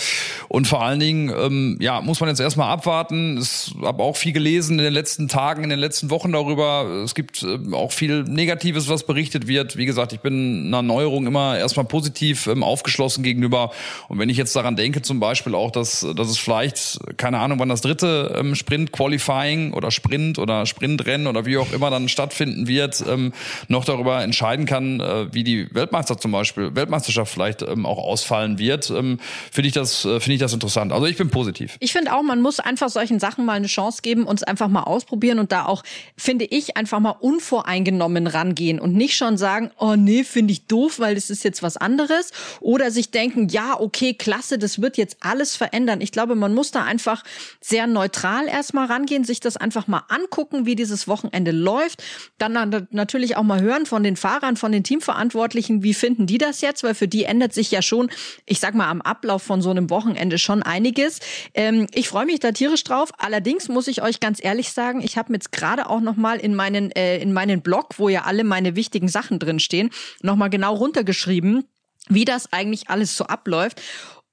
und 0.48 0.66
vor 0.66 0.82
allen 0.84 1.00
Dingen, 1.00 1.32
ähm, 1.38 1.78
ja, 1.80 2.02
muss 2.02 2.20
man 2.20 2.30
jetzt 2.30 2.40
erstmal 2.40 2.72
abwarten. 2.72 3.38
Ich 3.40 3.76
habe 3.80 4.02
auch 4.02 4.18
viel 4.18 4.32
gelesen 4.32 4.80
in 4.80 4.86
den 4.86 4.94
letzten 4.94 5.28
Tagen, 5.28 5.64
in 5.64 5.70
den 5.70 5.78
letzten 5.78 6.10
Wochen 6.10 6.32
darüber. 6.32 7.04
Es 7.04 7.14
gibt 7.14 7.44
äh, 7.44 7.60
auch 7.74 7.92
viel 7.92 8.24
Negatives, 8.24 8.90
was 8.90 9.06
berichtet 9.06 9.48
wird. 9.48 9.78
Wie 9.78 9.86
gesagt, 9.86 10.14
ich 10.14 10.22
bin 10.22 10.66
einer 10.66 10.82
Neuerung 10.82 11.28
immer 11.28 11.60
erstmal 11.60 11.86
positiv 11.86 12.48
ähm, 12.48 12.64
aufgeschlossen 12.64 13.24
gegenüber. 13.24 13.70
Und 14.08 14.18
wenn 14.18 14.30
ich 14.30 14.38
jetzt 14.38 14.56
daran 14.56 14.76
denke, 14.76 15.04
zum 15.04 15.20
Beispiel 15.20 15.54
auch, 15.54 15.70
dass, 15.70 16.08
dass 16.16 16.28
es 16.28 16.40
vielleicht, 16.40 17.00
keine 17.18 17.38
Ahnung, 17.38 17.60
wann 17.60 17.70
das 17.70 17.82
dritte 17.82 18.34
ähm, 18.36 18.56
Sprint-Qualifying 18.56 19.74
oder 19.74 19.92
Sprint 19.92 20.40
oder 20.40 20.66
Sprintrennen 20.66 21.28
oder 21.28 21.46
wie 21.46 21.58
auch 21.58 21.72
immer 21.72 21.92
dann 21.92 22.10
stattfinden 22.10 22.68
wird, 22.68 23.04
ähm, 23.08 23.32
noch 23.68 23.86
darüber 23.86 24.24
entscheiden 24.24 24.66
kann, 24.66 24.87
dann, 24.88 25.00
äh, 25.00 25.34
wie 25.34 25.44
die 25.44 25.74
Weltmeister 25.74 26.18
zum 26.18 26.32
Beispiel, 26.32 26.76
Weltmeisterschaft 26.76 27.34
vielleicht 27.34 27.62
ähm, 27.62 27.86
auch 27.86 27.98
ausfallen 27.98 28.60
wird, 28.60 28.90
ähm, 28.90 29.20
finde 29.52 29.68
ich 29.68 29.74
das, 29.74 30.06
äh, 30.06 30.20
finde 30.20 30.36
ich 30.36 30.40
das 30.40 30.54
interessant. 30.54 30.92
Also 30.92 31.06
ich 31.06 31.18
bin 31.18 31.30
positiv. 31.30 31.78
Ich 31.80 31.92
finde 31.92 32.14
auch, 32.16 32.24
man 32.24 32.42
muss 32.42 32.60
einfach 32.60 32.90
solchen 32.90 33.20
Sachen 33.20 33.46
mal 33.46 33.54
eine 33.54 33.68
Chance 33.68 34.02
geben, 34.02 34.24
uns 34.24 34.44
einfach 34.44 34.68
mal 34.68 34.84
ausprobieren 34.84 35.40
und 35.40 35.52
da 35.52 35.66
auch, 35.66 35.84
finde 36.16 36.46
ich, 36.46 36.78
einfach 36.78 37.00
mal 37.00 37.12
unvoreingenommen 37.12 38.28
rangehen 38.28 38.80
und 38.80 38.94
nicht 38.96 39.16
schon 39.16 39.38
sagen, 39.38 39.72
oh 39.78 39.96
nee, 39.96 40.24
finde 40.24 40.54
ich 40.54 40.66
doof, 40.66 41.00
weil 41.00 41.16
das 41.16 41.30
ist 41.30 41.44
jetzt 41.44 41.64
was 41.64 41.78
anderes 41.78 42.32
oder 42.60 42.92
sich 42.92 43.12
denken, 43.12 43.50
ja, 43.50 43.80
okay, 43.80 44.14
klasse, 44.14 44.58
das 44.58 44.82
wird 44.82 44.98
jetzt 44.98 45.18
alles 45.22 45.56
verändern. 45.56 46.02
Ich 46.02 46.12
glaube, 46.12 46.36
man 46.36 46.54
muss 46.54 46.72
da 46.72 46.84
einfach 46.84 47.24
sehr 47.62 47.88
neutral 47.88 48.48
erstmal 48.48 48.88
rangehen, 48.88 49.24
sich 49.24 49.40
das 49.40 49.58
einfach 49.58 49.88
mal 49.88 50.04
angucken, 50.10 50.66
wie 50.66 50.76
dieses 50.76 51.08
Wochenende 51.08 51.52
läuft, 51.52 52.04
dann 52.38 52.88
natürlich 52.92 53.38
auch 53.38 53.44
mal 53.44 53.62
hören 53.62 53.86
von 53.86 54.04
den 54.04 54.16
Fahrern, 54.16 54.58
von 54.58 54.72
den 54.72 54.77
den 54.78 54.84
Teamverantwortlichen, 54.84 55.84
wie 55.84 55.94
finden 55.94 56.28
die 56.28 56.38
das 56.38 56.62
jetzt? 56.62 56.84
Weil 56.84 56.96
für 56.96 57.08
die 57.08 57.24
ändert 57.24 57.54
sich 57.54 57.72
ja 57.72 57.82
schon, 57.82 58.10
ich 58.46 58.60
sag 58.60 58.76
mal, 58.76 58.90
am 58.90 59.02
Ablauf 59.02 59.44
von 59.44 59.62
so 59.62 59.70
einem 59.70 59.90
Wochenende 59.90 60.38
schon 60.38 60.64
einiges. 60.64 61.20
Ähm, 61.54 61.88
ich 61.94 62.08
freue 62.08 62.26
mich 62.26 62.40
da 62.40 62.52
tierisch 62.52 62.84
drauf. 62.84 63.12
Allerdings 63.18 63.68
muss 63.70 63.88
ich 63.88 64.02
euch 64.02 64.20
ganz 64.20 64.44
ehrlich 64.44 64.72
sagen, 64.72 65.02
ich 65.02 65.18
habe 65.18 65.34
jetzt 65.34 65.52
gerade 65.52 65.90
auch 65.90 66.02
noch 66.02 66.16
mal 66.16 66.40
in 66.40 66.56
meinen 66.56 66.92
äh, 66.92 67.18
in 67.18 67.34
meinen 67.34 67.62
Blog, 67.62 67.96
wo 67.98 68.10
ja 68.10 68.24
alle 68.24 68.44
meine 68.44 68.76
wichtigen 68.76 69.08
Sachen 69.08 69.40
drin 69.40 69.60
stehen, 69.60 69.90
noch 70.22 70.36
mal 70.36 70.50
genau 70.50 70.76
runtergeschrieben, 70.76 71.66
wie 72.10 72.26
das 72.26 72.54
eigentlich 72.54 72.90
alles 72.90 73.18
so 73.18 73.26
abläuft. 73.26 73.82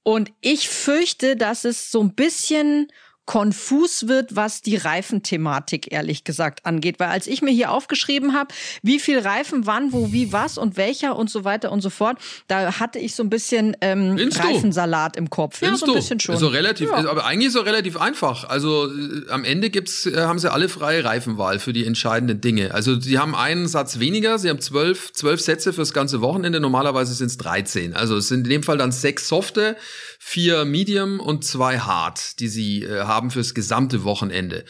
Und 0.02 0.30
ich 0.42 0.68
fürchte, 0.68 1.34
dass 1.34 1.64
es 1.64 1.90
so 1.90 2.02
ein 2.02 2.14
bisschen 2.14 2.88
konfus 3.26 4.06
wird, 4.06 4.36
was 4.36 4.60
die 4.60 4.76
Reifenthematik 4.76 5.92
ehrlich 5.92 6.24
gesagt 6.24 6.66
angeht. 6.66 7.00
Weil 7.00 7.08
als 7.08 7.26
ich 7.26 7.40
mir 7.40 7.52
hier 7.52 7.70
aufgeschrieben 7.70 8.34
habe, 8.34 8.52
wie 8.82 8.98
viel 8.98 9.18
Reifen, 9.18 9.66
wann, 9.66 9.92
wo, 9.92 10.12
wie, 10.12 10.32
was 10.32 10.58
und 10.58 10.76
welcher 10.76 11.16
und 11.16 11.30
so 11.30 11.44
weiter 11.44 11.72
und 11.72 11.80
so 11.80 11.88
fort, 11.88 12.18
da 12.48 12.78
hatte 12.78 12.98
ich 12.98 13.14
so 13.14 13.22
ein 13.22 13.30
bisschen 13.30 13.76
ähm, 13.80 14.16
Reifensalat 14.18 15.16
im 15.16 15.30
Kopf. 15.30 15.62
Ja, 15.62 15.74
so 15.74 15.86
ein 15.86 15.94
bisschen 15.94 16.20
schon. 16.20 16.36
So 16.36 16.48
relativ, 16.48 16.90
ja. 16.90 17.08
aber 17.08 17.24
eigentlich 17.24 17.52
so 17.52 17.60
relativ 17.60 17.96
einfach. 17.96 18.44
Also 18.44 18.90
äh, 18.92 19.30
am 19.30 19.44
Ende 19.44 19.70
gibt's, 19.70 20.04
äh, 20.04 20.16
haben 20.16 20.38
sie 20.38 20.52
alle 20.52 20.68
freie 20.68 21.02
Reifenwahl 21.04 21.58
für 21.58 21.72
die 21.72 21.86
entscheidenden 21.86 22.42
Dinge. 22.42 22.74
Also 22.74 23.00
sie 23.00 23.18
haben 23.18 23.34
einen 23.34 23.68
Satz 23.68 24.00
weniger, 24.00 24.38
sie 24.38 24.50
haben 24.50 24.60
zwölf, 24.60 25.12
zwölf 25.14 25.40
Sätze 25.40 25.72
fürs 25.72 25.94
ganze 25.94 26.20
Wochenende. 26.20 26.60
Normalerweise 26.60 27.14
sind 27.14 27.28
es 27.28 27.38
13. 27.38 27.94
Also 27.94 28.18
es 28.18 28.28
sind 28.28 28.44
in 28.44 28.50
dem 28.50 28.62
Fall 28.62 28.76
dann 28.76 28.92
sechs 28.92 29.28
softe, 29.28 29.76
vier 30.18 30.64
Medium 30.64 31.20
und 31.20 31.44
zwei 31.44 31.78
Hard, 31.78 32.38
die 32.40 32.48
sie 32.48 32.82
äh, 32.82 33.00
haben 33.00 33.13
fürs 33.30 33.54
gesamte 33.54 34.04
Wochenende. 34.04 34.64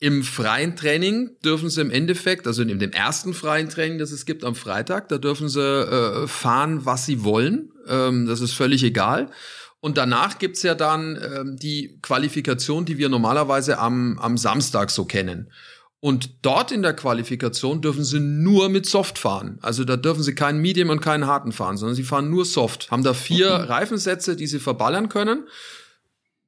Im 0.00 0.22
freien 0.22 0.76
Training 0.76 1.30
dürfen 1.44 1.70
sie 1.70 1.80
im 1.80 1.90
Endeffekt, 1.90 2.46
also 2.46 2.62
in 2.62 2.78
dem 2.78 2.92
ersten 2.92 3.34
freien 3.34 3.68
Training, 3.68 3.98
das 3.98 4.12
es 4.12 4.26
gibt 4.26 4.44
am 4.44 4.54
Freitag, 4.54 5.08
da 5.08 5.18
dürfen 5.18 5.48
sie 5.48 5.60
äh, 5.60 6.28
fahren, 6.28 6.84
was 6.84 7.06
sie 7.06 7.24
wollen. 7.24 7.72
Ähm, 7.88 8.26
das 8.26 8.40
ist 8.40 8.52
völlig 8.52 8.84
egal. 8.84 9.30
Und 9.80 9.96
danach 9.96 10.38
gibt's 10.38 10.62
ja 10.62 10.74
dann 10.74 11.16
ähm, 11.16 11.56
die 11.56 11.98
Qualifikation, 12.02 12.84
die 12.84 12.98
wir 12.98 13.08
normalerweise 13.08 13.78
am, 13.78 14.18
am 14.18 14.36
Samstag 14.36 14.90
so 14.90 15.04
kennen. 15.04 15.50
Und 16.00 16.44
dort 16.46 16.70
in 16.70 16.82
der 16.82 16.94
Qualifikation 16.94 17.80
dürfen 17.80 18.04
sie 18.04 18.20
nur 18.20 18.68
mit 18.68 18.86
Soft 18.86 19.18
fahren. 19.18 19.58
Also 19.62 19.84
da 19.84 19.96
dürfen 19.96 20.22
sie 20.22 20.34
keinen 20.34 20.60
Medium 20.60 20.90
und 20.90 21.00
keinen 21.00 21.26
harten 21.26 21.50
fahren, 21.50 21.76
sondern 21.76 21.96
sie 21.96 22.04
fahren 22.04 22.30
nur 22.30 22.44
Soft. 22.44 22.90
Haben 22.90 23.02
da 23.02 23.14
vier. 23.14 23.48
Reifensätze, 23.68 24.36
die 24.36 24.46
sie 24.46 24.60
verballern 24.60 25.08
können. 25.08 25.48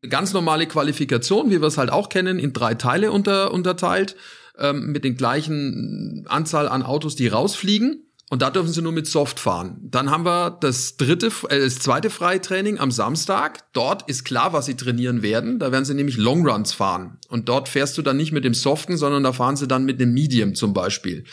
Ganz 0.08 0.32
normale 0.32 0.66
Qualifikation, 0.66 1.50
wie 1.50 1.60
wir 1.60 1.68
es 1.68 1.78
halt 1.78 1.90
auch 1.90 2.08
kennen, 2.08 2.38
in 2.38 2.52
drei 2.52 2.74
Teile 2.74 3.12
unter, 3.12 3.52
unterteilt, 3.52 4.16
ähm, 4.58 4.92
mit 4.92 5.04
den 5.04 5.16
gleichen 5.16 6.24
Anzahl 6.28 6.68
an 6.68 6.82
Autos, 6.82 7.16
die 7.16 7.28
rausfliegen. 7.28 8.06
Und 8.30 8.42
da 8.42 8.50
dürfen 8.50 8.72
sie 8.72 8.80
nur 8.80 8.92
mit 8.92 9.08
Soft 9.08 9.40
fahren. 9.40 9.76
Dann 9.82 10.08
haben 10.08 10.24
wir 10.24 10.56
das 10.60 10.96
dritte, 10.96 11.32
äh, 11.48 11.58
das 11.58 11.80
zweite 11.80 12.10
Freitraining 12.10 12.78
am 12.78 12.92
Samstag. 12.92 13.72
Dort 13.72 14.08
ist 14.08 14.24
klar, 14.24 14.52
was 14.52 14.66
sie 14.66 14.76
trainieren 14.76 15.22
werden. 15.22 15.58
Da 15.58 15.72
werden 15.72 15.84
sie 15.84 15.94
nämlich 15.94 16.16
Longruns 16.16 16.72
fahren. 16.72 17.18
Und 17.28 17.48
dort 17.48 17.68
fährst 17.68 17.98
du 17.98 18.02
dann 18.02 18.16
nicht 18.16 18.30
mit 18.30 18.44
dem 18.44 18.54
Soften, 18.54 18.96
sondern 18.96 19.24
da 19.24 19.32
fahren 19.32 19.56
sie 19.56 19.66
dann 19.66 19.84
mit 19.84 20.00
dem 20.00 20.14
Medium 20.14 20.54
zum 20.54 20.72
Beispiel. 20.72 21.24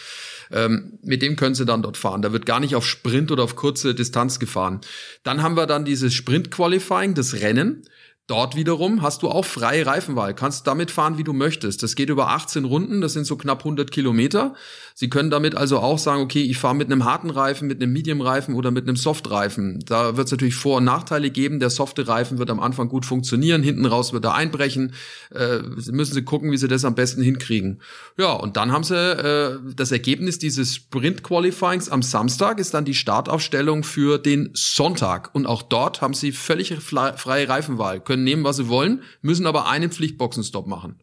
Ähm, 0.52 0.98
mit 1.04 1.22
dem 1.22 1.36
können 1.36 1.54
sie 1.54 1.66
dann 1.66 1.84
dort 1.84 1.98
fahren. 1.98 2.24
Da 2.24 2.34
wird 2.34 2.48
gar 2.48 2.60
nicht 2.60 2.76
auf 2.76 2.86
Sprint 2.86 3.32
oder 3.32 3.44
auf 3.44 3.56
kurze 3.56 3.94
Distanz 3.94 4.40
gefahren. 4.40 4.82
Dann 5.22 5.44
haben 5.44 5.56
wir 5.56 5.68
dann 5.68 5.86
dieses 5.86 6.16
Sprint 6.16 6.50
Qualifying, 6.50 7.14
das 7.14 7.36
Rennen. 7.42 7.84
Dort 8.28 8.58
wiederum 8.58 9.02
hast 9.02 9.24
du 9.24 9.30
auch 9.30 9.46
freie 9.46 9.86
Reifenwahl, 9.86 10.34
kannst 10.34 10.68
damit 10.68 10.92
fahren, 10.92 11.18
wie 11.18 11.24
du 11.24 11.32
möchtest. 11.32 11.82
Das 11.82 11.96
geht 11.96 12.10
über 12.10 12.28
18 12.28 12.66
Runden, 12.66 13.00
das 13.00 13.13
sind 13.13 13.26
so 13.26 13.38
knapp 13.38 13.60
100 13.60 13.90
Kilometer. 13.90 14.54
Sie 14.96 15.10
können 15.10 15.30
damit 15.30 15.56
also 15.56 15.80
auch 15.80 15.98
sagen, 15.98 16.24
okay, 16.24 16.42
ich 16.42 16.58
fahre 16.58 16.76
mit 16.76 16.92
einem 16.92 17.06
harten 17.06 17.30
Reifen, 17.30 17.70
mit 17.70 17.82
einem 17.82 17.94
Medium-Reifen 17.94 18.54
oder 18.54 18.70
mit 18.70 18.86
einem 18.86 18.98
Soft-Reifen. 18.98 19.80
Da 19.86 20.18
wird 20.18 20.28
es 20.28 20.32
natürlich 20.32 20.56
Vor- 20.56 20.80
und 20.80 20.84
Nachteile 20.84 21.30
geben. 21.30 21.62
Der 21.62 21.70
softe 21.70 22.10
Reifen 22.10 22.38
wird 22.38 22.50
am 22.50 22.60
Anfang 22.60 22.90
gut 22.90 23.06
funktionieren, 23.06 23.63
hinten 23.63 23.86
raus 23.86 24.12
wird 24.12 24.26
er 24.26 24.36
einbrechen. 24.36 24.94
Äh, 25.34 25.60
müssen 25.90 26.13
sie 26.13 26.24
gucken, 26.24 26.52
wie 26.52 26.58
sie 26.58 26.68
das 26.68 26.84
am 26.84 26.96
besten 26.96 27.22
hinkriegen. 27.22 27.80
Ja, 28.18 28.34
und 28.34 28.58
dann 28.58 28.74
haben 28.74 28.84
sie 28.84 28.98
äh, 28.98 29.58
das 29.74 29.94
Ergebnis 29.94 30.38
dieses 30.38 30.76
Sprint-Qualifyings 30.76 31.88
am 31.88 32.02
Samstag 32.02 32.60
ist 32.60 32.74
dann 32.74 32.84
die 32.84 32.94
Startaufstellung 32.94 33.84
für 33.84 34.18
den 34.18 34.50
Sonntag. 34.54 35.34
Und 35.34 35.46
auch 35.46 35.62
dort 35.62 36.02
haben 36.02 36.13
sie 36.13 36.34
völlig 36.34 36.74
freie 36.82 37.48
Reifenwahl. 37.48 38.02
Können 38.02 38.17
können 38.18 38.24
nehmen, 38.24 38.44
was 38.44 38.58
sie 38.58 38.68
wollen, 38.68 39.04
müssen 39.22 39.46
aber 39.46 39.68
einen 39.68 39.92
Pflichtboxenstopp 39.92 40.68
machen. 40.68 41.00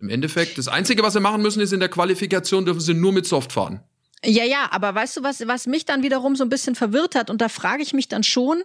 Im 0.00 0.08
Endeffekt, 0.08 0.58
das 0.58 0.68
Einzige, 0.68 1.02
was 1.02 1.12
sie 1.12 1.20
machen 1.20 1.42
müssen, 1.42 1.60
ist 1.60 1.72
in 1.72 1.80
der 1.80 1.88
Qualifikation 1.88 2.64
dürfen 2.64 2.80
sie 2.80 2.94
nur 2.94 3.12
mit 3.12 3.26
Soft 3.26 3.52
fahren. 3.52 3.80
Ja, 4.24 4.44
ja, 4.44 4.68
aber 4.70 4.94
weißt 4.94 5.18
du, 5.18 5.22
was, 5.22 5.46
was 5.46 5.66
mich 5.66 5.84
dann 5.84 6.02
wiederum 6.02 6.36
so 6.36 6.44
ein 6.44 6.48
bisschen 6.48 6.74
verwirrt 6.74 7.14
hat, 7.14 7.30
und 7.30 7.40
da 7.40 7.48
frage 7.48 7.82
ich 7.82 7.92
mich 7.92 8.08
dann 8.08 8.22
schon, 8.22 8.62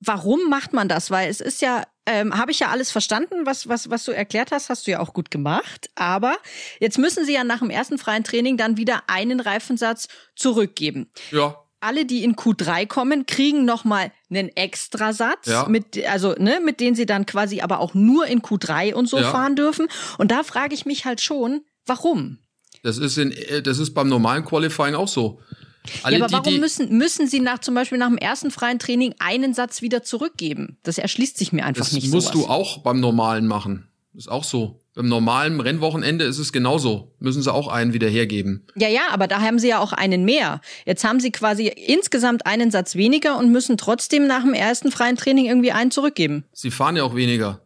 warum 0.00 0.48
macht 0.48 0.72
man 0.72 0.88
das? 0.88 1.10
Weil 1.10 1.28
es 1.28 1.40
ist 1.40 1.60
ja, 1.60 1.82
ähm, 2.06 2.36
habe 2.36 2.50
ich 2.50 2.60
ja 2.60 2.68
alles 2.68 2.90
verstanden, 2.90 3.44
was, 3.44 3.68
was, 3.68 3.90
was 3.90 4.04
du 4.04 4.12
erklärt 4.12 4.52
hast, 4.52 4.68
hast 4.68 4.86
du 4.86 4.90
ja 4.92 5.00
auch 5.00 5.12
gut 5.12 5.30
gemacht. 5.30 5.90
Aber 5.94 6.36
jetzt 6.80 6.98
müssen 6.98 7.24
sie 7.24 7.34
ja 7.34 7.44
nach 7.44 7.58
dem 7.58 7.70
ersten 7.70 7.98
freien 7.98 8.24
Training 8.24 8.56
dann 8.56 8.76
wieder 8.76 9.02
einen 9.08 9.40
Reifensatz 9.40 10.08
zurückgeben. 10.36 11.10
Ja 11.30 11.56
alle, 11.80 12.04
die 12.04 12.24
in 12.24 12.34
Q3 12.34 12.86
kommen, 12.86 13.26
kriegen 13.26 13.64
nochmal 13.64 14.12
einen 14.30 14.48
Extrasatz, 14.56 15.46
ja. 15.46 15.68
mit, 15.68 16.04
also, 16.08 16.34
ne, 16.38 16.60
mit 16.64 16.80
denen 16.80 16.96
sie 16.96 17.06
dann 17.06 17.26
quasi 17.26 17.60
aber 17.60 17.80
auch 17.80 17.94
nur 17.94 18.26
in 18.26 18.42
Q3 18.42 18.94
und 18.94 19.08
so 19.08 19.18
ja. 19.18 19.30
fahren 19.30 19.56
dürfen. 19.56 19.88
Und 20.18 20.30
da 20.30 20.42
frage 20.42 20.74
ich 20.74 20.86
mich 20.86 21.04
halt 21.04 21.20
schon, 21.20 21.62
warum? 21.86 22.38
Das 22.82 22.98
ist 22.98 23.18
in, 23.18 23.34
das 23.64 23.78
ist 23.78 23.94
beim 23.94 24.08
normalen 24.08 24.44
Qualifying 24.44 24.94
auch 24.94 25.08
so. 25.08 25.40
Alle 26.02 26.18
ja, 26.18 26.24
aber 26.24 26.32
warum 26.32 26.54
die, 26.54 26.60
müssen, 26.60 26.96
müssen 26.96 27.26
sie 27.26 27.40
nach, 27.40 27.60
zum 27.60 27.74
Beispiel 27.74 27.98
nach 27.98 28.08
dem 28.08 28.18
ersten 28.18 28.50
freien 28.50 28.78
Training 28.78 29.14
einen 29.18 29.54
Satz 29.54 29.80
wieder 29.82 30.02
zurückgeben? 30.02 30.78
Das 30.82 30.98
erschließt 30.98 31.38
sich 31.38 31.52
mir 31.52 31.64
einfach 31.64 31.84
das 31.84 31.92
nicht. 31.92 32.06
Das 32.06 32.12
musst 32.12 32.32
sowas. 32.32 32.46
du 32.46 32.52
auch 32.52 32.78
beim 32.78 33.00
normalen 33.00 33.46
machen. 33.46 33.88
Ist 34.14 34.30
auch 34.30 34.44
so. 34.44 34.80
Beim 34.94 35.06
normalen 35.06 35.60
Rennwochenende 35.60 36.24
ist 36.24 36.38
es 36.38 36.52
genauso. 36.52 37.14
Müssen 37.20 37.42
sie 37.42 37.52
auch 37.52 37.68
einen 37.68 37.92
wieder 37.92 38.08
hergeben. 38.08 38.66
Ja, 38.74 38.88
ja, 38.88 39.02
aber 39.10 39.28
da 39.28 39.40
haben 39.40 39.58
sie 39.58 39.68
ja 39.68 39.78
auch 39.78 39.92
einen 39.92 40.24
mehr. 40.24 40.60
Jetzt 40.86 41.04
haben 41.04 41.20
sie 41.20 41.30
quasi 41.30 41.68
insgesamt 41.68 42.46
einen 42.46 42.70
Satz 42.70 42.96
weniger 42.96 43.38
und 43.38 43.52
müssen 43.52 43.76
trotzdem 43.76 44.26
nach 44.26 44.42
dem 44.42 44.54
ersten 44.54 44.90
freien 44.90 45.16
Training 45.16 45.46
irgendwie 45.46 45.72
einen 45.72 45.90
zurückgeben. 45.90 46.44
Sie 46.52 46.70
fahren 46.70 46.96
ja 46.96 47.04
auch 47.04 47.14
weniger. 47.14 47.60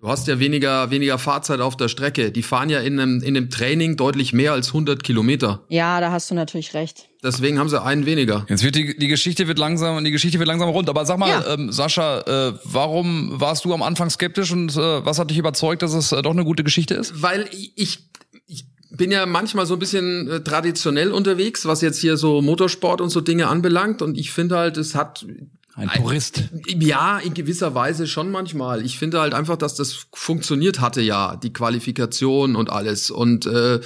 Du 0.00 0.06
hast 0.06 0.28
ja 0.28 0.38
weniger, 0.38 0.92
weniger 0.92 1.18
Fahrzeit 1.18 1.60
auf 1.60 1.76
der 1.76 1.88
Strecke. 1.88 2.30
Die 2.30 2.44
fahren 2.44 2.70
ja 2.70 2.78
in 2.78 3.00
einem, 3.00 3.20
in 3.20 3.36
einem 3.36 3.50
Training 3.50 3.96
deutlich 3.96 4.32
mehr 4.32 4.52
als 4.52 4.68
100 4.68 5.02
Kilometer. 5.02 5.64
Ja, 5.68 6.00
da 6.00 6.12
hast 6.12 6.30
du 6.30 6.36
natürlich 6.36 6.72
recht. 6.72 7.08
Deswegen 7.24 7.58
haben 7.58 7.68
sie 7.68 7.82
einen 7.82 8.06
weniger. 8.06 8.46
Jetzt 8.48 8.62
wird 8.62 8.76
die, 8.76 8.96
die 8.96 9.08
Geschichte 9.08 9.48
wird 9.48 9.58
langsam 9.58 9.96
und 9.96 10.04
die 10.04 10.12
Geschichte 10.12 10.38
wird 10.38 10.46
langsam 10.46 10.68
rund. 10.68 10.88
Aber 10.88 11.04
sag 11.04 11.18
mal, 11.18 11.30
ja. 11.30 11.52
ähm, 11.52 11.72
Sascha, 11.72 12.20
äh, 12.20 12.52
warum 12.62 13.40
warst 13.40 13.64
du 13.64 13.74
am 13.74 13.82
Anfang 13.82 14.08
skeptisch 14.08 14.52
und 14.52 14.76
äh, 14.76 15.04
was 15.04 15.18
hat 15.18 15.30
dich 15.30 15.38
überzeugt, 15.38 15.82
dass 15.82 15.94
es 15.94 16.12
äh, 16.12 16.22
doch 16.22 16.30
eine 16.30 16.44
gute 16.44 16.62
Geschichte 16.62 16.94
ist? 16.94 17.20
Weil 17.20 17.48
ich, 17.50 18.08
ich 18.46 18.66
bin 18.90 19.10
ja 19.10 19.26
manchmal 19.26 19.66
so 19.66 19.74
ein 19.74 19.80
bisschen 19.80 20.30
äh, 20.30 20.44
traditionell 20.44 21.10
unterwegs, 21.10 21.66
was 21.66 21.80
jetzt 21.80 22.00
hier 22.00 22.16
so 22.16 22.40
Motorsport 22.40 23.00
und 23.00 23.10
so 23.10 23.20
Dinge 23.20 23.48
anbelangt. 23.48 24.00
Und 24.00 24.16
ich 24.16 24.30
finde 24.30 24.58
halt, 24.58 24.76
es 24.76 24.94
hat 24.94 25.26
ein 25.78 25.88
Purist. 25.88 26.42
Ja, 26.66 27.18
in 27.18 27.34
gewisser 27.34 27.74
Weise 27.74 28.08
schon 28.08 28.32
manchmal. 28.32 28.84
Ich 28.84 28.98
finde 28.98 29.20
halt 29.20 29.32
einfach, 29.32 29.56
dass 29.56 29.76
das 29.76 30.06
funktioniert 30.12 30.80
hatte 30.80 31.00
ja, 31.00 31.36
die 31.36 31.52
Qualifikation 31.52 32.56
und 32.56 32.70
alles 32.70 33.10
und 33.10 33.46
äh, 33.46 33.78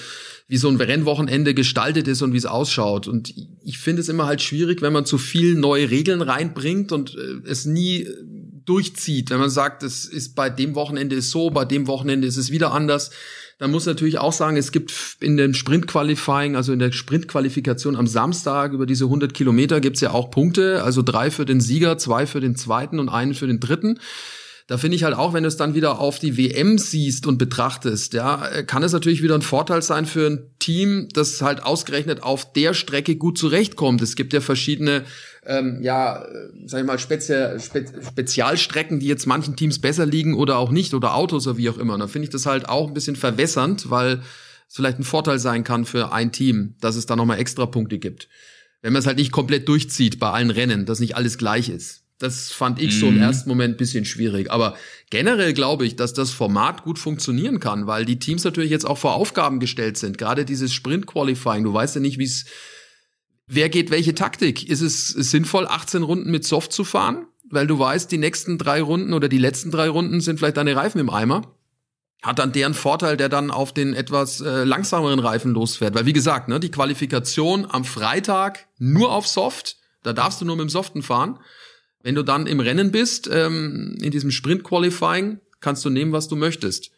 wie 0.49 0.57
so 0.57 0.69
ein 0.69 0.77
Rennwochenende 0.77 1.53
gestaltet 1.55 2.09
ist 2.09 2.23
und 2.23 2.33
wie 2.33 2.39
es 2.39 2.47
ausschaut. 2.47 3.09
Und 3.09 3.35
ich 3.63 3.79
finde 3.79 4.01
es 4.01 4.09
immer 4.09 4.27
halt 4.27 4.41
schwierig, 4.41 4.81
wenn 4.81 4.93
man 4.93 5.05
zu 5.05 5.19
viel 5.19 5.55
neue 5.55 5.91
Regeln 5.91 6.23
reinbringt 6.23 6.93
und 6.93 7.15
äh, 7.15 7.49
es 7.49 7.67
nie 7.67 8.09
durchzieht. 8.73 9.31
Wenn 9.31 9.41
man 9.41 9.51
sagt, 9.51 9.83
es 9.83 10.05
ist 10.05 10.35
bei 10.35 10.51
dem 10.51 10.75
Wochenende 10.75 11.17
ist 11.17 11.31
so, 11.31 11.51
bei 11.51 11.65
dem 11.65 11.87
Wochenende 11.87 12.27
ist 12.27 12.37
es 12.37 12.51
wieder 12.51 12.73
anders 12.73 13.11
dann 13.63 13.71
muss 13.71 13.87
natürlich 13.87 14.19
auch 14.19 14.33
sagen, 14.33 14.57
es 14.57 14.73
gibt 14.73 14.93
in 15.21 15.37
dem 15.37 15.55
Sprint-Qualifying, 15.55 16.57
also 16.57 16.73
in 16.73 16.81
der 16.81 16.91
Sprint-Qualifikation 16.91 17.95
am 17.95 18.09
Samstag 18.09 18.73
über 18.73 18.87
diese 18.87 19.05
100 19.05 19.35
Kilometer 19.35 19.81
gibt's 19.81 20.01
ja 20.01 20.11
auch 20.11 20.33
Punkte, 20.33 20.83
also 20.83 21.01
drei 21.01 21.31
für 21.31 21.45
den 21.45 21.61
Sieger, 21.61 21.97
zwei 21.97 22.27
für 22.27 22.41
den 22.41 22.57
zweiten 22.57 22.99
und 22.99 23.09
einen 23.09 23.35
für 23.35 23.47
den 23.47 23.61
dritten. 23.61 24.01
Da 24.67 24.79
finde 24.79 24.97
ich 24.97 25.05
halt 25.05 25.15
auch, 25.15 25.33
wenn 25.33 25.45
du 25.45 25.49
es 25.49 25.57
dann 25.57 25.75
wieder 25.75 26.01
auf 26.01 26.19
die 26.19 26.37
WM 26.37 26.77
siehst 26.77 27.25
und 27.25 27.39
betrachtest, 27.39 28.15
ja, 28.15 28.63
kann 28.63 28.83
es 28.83 28.93
natürlich 28.93 29.23
wieder 29.23 29.37
ein 29.37 29.43
Vorteil 29.43 29.83
sein 29.83 30.07
für 30.07 30.27
ein 30.27 30.51
Team, 30.59 31.07
das 31.13 31.41
halt 31.41 31.63
ausgerechnet 31.63 32.25
auf 32.25 32.53
der 32.53 32.75
Strecke 32.75 33.15
gut 33.15 33.39
zurechtkommt. 33.39 34.03
Es 34.03 34.17
gibt 34.17 34.33
ja 34.33 34.41
verschiedene 34.41 35.05
ähm, 35.45 35.79
ja, 35.83 36.23
äh, 36.23 36.51
sag 36.67 36.81
ich 36.81 36.87
mal, 36.87 36.99
Spezi 36.99 37.59
Spe 37.59 37.85
Spezialstrecken, 37.85 39.01
die 39.01 39.07
jetzt 39.07 39.27
manchen 39.27 39.57
Teams 39.57 39.81
besser 39.81 40.07
liegen 40.07 40.35
oder 40.35 40.59
auch 40.59 40.71
nicht 40.71 40.95
oder 40.95 41.15
Autos 41.15 41.47
oder 41.47 41.57
wie 41.57 41.69
auch 41.69 41.79
immer. 41.79 41.95
Und 41.95 42.01
da 42.01 42.07
finde 42.07 42.25
ich 42.25 42.31
das 42.31 42.47
halt 42.47 42.69
auch 42.69 42.89
ein 42.89 42.95
bisschen 42.95 43.17
verwässernd, 43.17 43.91
weil 43.91 44.21
es 44.69 44.77
vielleicht 44.77 44.99
ein 44.99 45.05
Vorteil 45.05 45.39
sein 45.39 45.65
kann 45.65 45.85
für 45.85 46.13
ein 46.13 46.33
Team, 46.33 46.77
dass 46.81 46.97
es 46.97 47.07
da 47.07 47.17
nochmal 47.17 47.41
extra 47.41 47.67
Punkte 47.67 47.99
gibt. 47.99 48.29
Wenn 48.83 48.93
man 48.93 49.01
es 49.01 49.07
halt 49.07 49.19
nicht 49.19 49.33
komplett 49.33 49.69
durchzieht 49.69 50.19
bei 50.19 50.31
allen 50.31 50.51
Rennen, 50.51 50.87
dass 50.87 51.01
nicht 51.01 51.17
alles 51.17 51.39
gleich 51.39 51.69
ist. 51.69 52.03
Das 52.19 52.53
fand 52.53 52.81
ich 52.81 52.95
mhm. 52.95 53.01
so 53.01 53.09
im 53.09 53.17
mhm. 53.17 53.23
ersten 53.23 53.49
Moment 53.49 53.79
bisschen 53.79 54.05
schwierig. 54.05 54.49
Aber 54.51 54.77
generell 55.11 55.55
glaube 55.55 55.85
ich, 55.87 55.97
dass 55.97 56.13
das 56.13 56.31
Format 56.31 56.85
gut 56.85 57.01
funktionieren 57.01 57.59
kann, 57.59 57.89
weil 57.89 58.05
die 58.05 58.21
Teams 58.21 58.45
natürlich 58.45 58.71
jetzt 58.71 58.87
auch 58.87 58.99
vor 58.99 59.15
Aufgaben 59.15 59.59
gestellt 59.59 59.99
sind. 59.99 60.19
Gerade 60.19 60.45
dieses 60.45 60.73
Sprint-Qualifying. 60.73 61.65
Du 61.65 61.75
weißt 61.75 61.97
ja 61.97 62.01
nicht, 62.01 62.19
wie 62.19 62.25
es 62.25 62.45
wer 63.55 63.69
geht 63.69 63.91
welche 63.91 64.15
Taktik? 64.15 64.69
Ist 64.69 64.81
es 64.81 65.09
sinnvoll, 65.09 65.67
18 65.67 66.03
Runden 66.03 66.31
mit 66.31 66.45
Soft 66.45 66.73
zu 66.73 66.85
fahren? 66.85 67.27
Weil 67.51 67.67
du 67.67 67.79
weißt, 67.79 68.11
die 68.11 68.19
nächsten 68.19 68.57
drei 68.57 68.81
Runden 68.81 69.13
oder 69.13 69.29
die 69.29 69.39
letzten 69.39 69.71
drei 69.71 69.89
Runden 69.89 70.21
sind 70.21 70.39
vielleicht 70.39 70.57
deine 70.57 70.75
Reifen 70.75 71.01
im 71.01 71.11
Eimer. 71.11 71.55
Hat 72.23 72.39
dann 72.39 72.53
deren 72.53 72.73
Vorteil, 72.73 73.17
der 73.17 73.29
dann 73.29 73.51
auf 73.51 73.75
den 73.75 73.95
etwas 73.95 74.41
äh, 74.41 74.65
langsameren 74.65 75.19
Reifen 75.19 75.53
losfährt. 75.53 75.95
Weil 75.95 76.07
wie 76.07 76.13
gesagt, 76.13 76.49
ne, 76.49 76.61
die 76.61 76.71
Qualifikation 76.71 77.67
am 77.69 77.85
Freitag 77.85 78.69
nur 78.79 79.13
auf 79.13 79.27
Soft, 79.27 79.77
da 80.03 80.13
darfst 80.13 80.41
du 80.41 80.45
nur 80.45 80.57
mit 80.57 80.67
dem 80.67 80.71
Soften 80.71 81.03
fahren. 81.03 81.39
Wenn 82.03 82.15
du 82.15 82.23
dann 82.23 82.47
im 82.47 82.61
Rennen 82.61 82.91
bist, 82.91 83.29
ähm, 83.31 83.97
in 84.01 84.11
diesem 84.11 84.31
Sprint-Qualifying, 84.31 85.41
kannst 85.61 85.85
du 85.85 85.91
nehmen, 85.91 86.13
was 86.13 86.29
du 86.29 86.37
möchtest. 86.37 86.91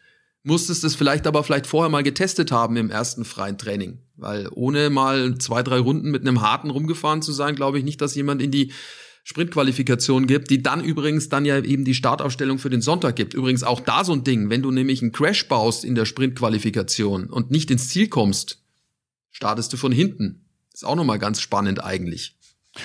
Musstest 0.47 0.83
es 0.83 0.93
vielleicht 0.93 1.25
aber 1.25 1.43
vielleicht 1.43 1.65
vorher 1.65 1.89
mal 1.89 2.03
getestet 2.03 2.51
haben 2.51 2.77
im 2.77 2.91
ersten 2.91 3.25
freien 3.25 3.57
Training. 3.57 3.97
Weil 4.15 4.47
ohne 4.51 4.91
mal 4.91 5.39
zwei, 5.39 5.63
drei 5.63 5.79
Runden 5.79 6.11
mit 6.11 6.21
einem 6.21 6.41
harten 6.41 6.69
rumgefahren 6.69 7.23
zu 7.23 7.31
sein, 7.31 7.55
glaube 7.55 7.79
ich 7.79 7.83
nicht, 7.83 7.99
dass 7.99 8.13
jemand 8.13 8.43
in 8.43 8.51
die 8.51 8.71
Sprintqualifikation 9.23 10.27
gibt, 10.27 10.51
die 10.51 10.61
dann 10.61 10.83
übrigens 10.83 11.29
dann 11.29 11.45
ja 11.45 11.57
eben 11.57 11.83
die 11.83 11.95
Startaufstellung 11.95 12.59
für 12.59 12.69
den 12.69 12.83
Sonntag 12.83 13.15
gibt. 13.15 13.33
Übrigens 13.33 13.63
auch 13.63 13.79
da 13.79 14.03
so 14.03 14.13
ein 14.13 14.23
Ding, 14.23 14.51
wenn 14.51 14.61
du 14.61 14.69
nämlich 14.69 15.01
einen 15.01 15.11
Crash 15.11 15.47
baust 15.47 15.83
in 15.83 15.95
der 15.95 16.05
Sprintqualifikation 16.05 17.25
und 17.31 17.49
nicht 17.49 17.71
ins 17.71 17.89
Ziel 17.89 18.07
kommst, 18.07 18.61
startest 19.31 19.73
du 19.73 19.77
von 19.77 19.91
hinten. 19.91 20.45
Ist 20.71 20.85
auch 20.85 20.95
nochmal 20.95 21.17
ganz 21.17 21.41
spannend 21.41 21.83
eigentlich. 21.83 22.34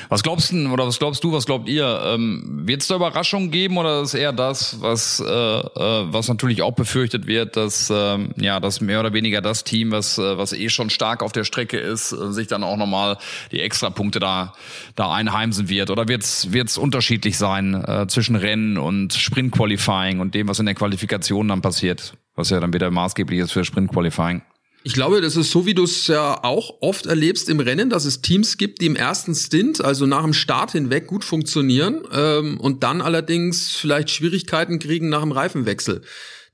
Was 0.08 0.22
glaubst 0.22 0.52
du 0.52 0.68
oder 0.70 0.86
was 0.86 0.98
glaubst 0.98 1.24
du, 1.24 1.32
was 1.32 1.46
glaubt 1.46 1.68
ihr? 1.68 2.00
Ähm, 2.04 2.62
wird 2.64 2.82
es 2.82 2.88
da 2.88 2.96
Überraschungen 2.96 3.50
geben 3.50 3.76
oder 3.76 4.02
ist 4.02 4.14
eher 4.14 4.32
das, 4.32 4.80
was, 4.80 5.20
äh, 5.20 5.24
äh, 5.24 6.12
was 6.12 6.28
natürlich 6.28 6.62
auch 6.62 6.74
befürchtet 6.74 7.26
wird, 7.26 7.56
dass 7.56 7.90
ähm, 7.94 8.30
ja, 8.36 8.60
dass 8.60 8.80
mehr 8.80 9.00
oder 9.00 9.12
weniger 9.12 9.40
das 9.40 9.64
Team, 9.64 9.90
was, 9.90 10.18
äh, 10.18 10.38
was 10.38 10.52
eh 10.52 10.68
schon 10.68 10.90
stark 10.90 11.22
auf 11.22 11.32
der 11.32 11.44
Strecke 11.44 11.78
ist, 11.78 12.12
äh, 12.12 12.32
sich 12.32 12.46
dann 12.46 12.62
auch 12.62 12.76
nochmal 12.76 13.18
die 13.50 13.60
Extrapunkte 13.60 14.20
da, 14.20 14.52
da 14.94 15.12
einheimsen 15.12 15.68
wird? 15.68 15.90
Oder 15.90 16.06
wird 16.08 16.22
es 16.22 16.78
unterschiedlich 16.78 17.36
sein 17.36 17.74
äh, 17.74 18.06
zwischen 18.06 18.36
Rennen 18.36 18.78
und 18.78 19.12
Sprint-Qualifying 19.12 20.20
und 20.20 20.34
dem, 20.34 20.48
was 20.48 20.60
in 20.60 20.66
der 20.66 20.74
Qualifikation 20.74 21.48
dann 21.48 21.62
passiert, 21.62 22.14
was 22.36 22.50
ja 22.50 22.60
dann 22.60 22.72
wieder 22.72 22.90
maßgeblich 22.90 23.40
ist 23.40 23.52
für 23.52 23.64
Sprint-Qualifying? 23.64 24.42
Ich 24.82 24.94
glaube, 24.94 25.20
das 25.20 25.36
ist 25.36 25.50
so, 25.50 25.66
wie 25.66 25.74
du 25.74 25.84
es 25.84 26.06
ja 26.06 26.42
auch 26.42 26.78
oft 26.80 27.04
erlebst 27.04 27.50
im 27.50 27.60
Rennen, 27.60 27.90
dass 27.90 28.06
es 28.06 28.22
Teams 28.22 28.56
gibt, 28.56 28.80
die 28.80 28.86
im 28.86 28.96
ersten 28.96 29.34
Stint, 29.34 29.84
also 29.84 30.06
nach 30.06 30.22
dem 30.22 30.32
Start 30.32 30.72
hinweg, 30.72 31.06
gut 31.06 31.22
funktionieren 31.22 32.02
ähm, 32.12 32.58
und 32.58 32.82
dann 32.82 33.02
allerdings 33.02 33.70
vielleicht 33.72 34.08
Schwierigkeiten 34.10 34.78
kriegen 34.78 35.10
nach 35.10 35.20
dem 35.20 35.32
Reifenwechsel. 35.32 36.00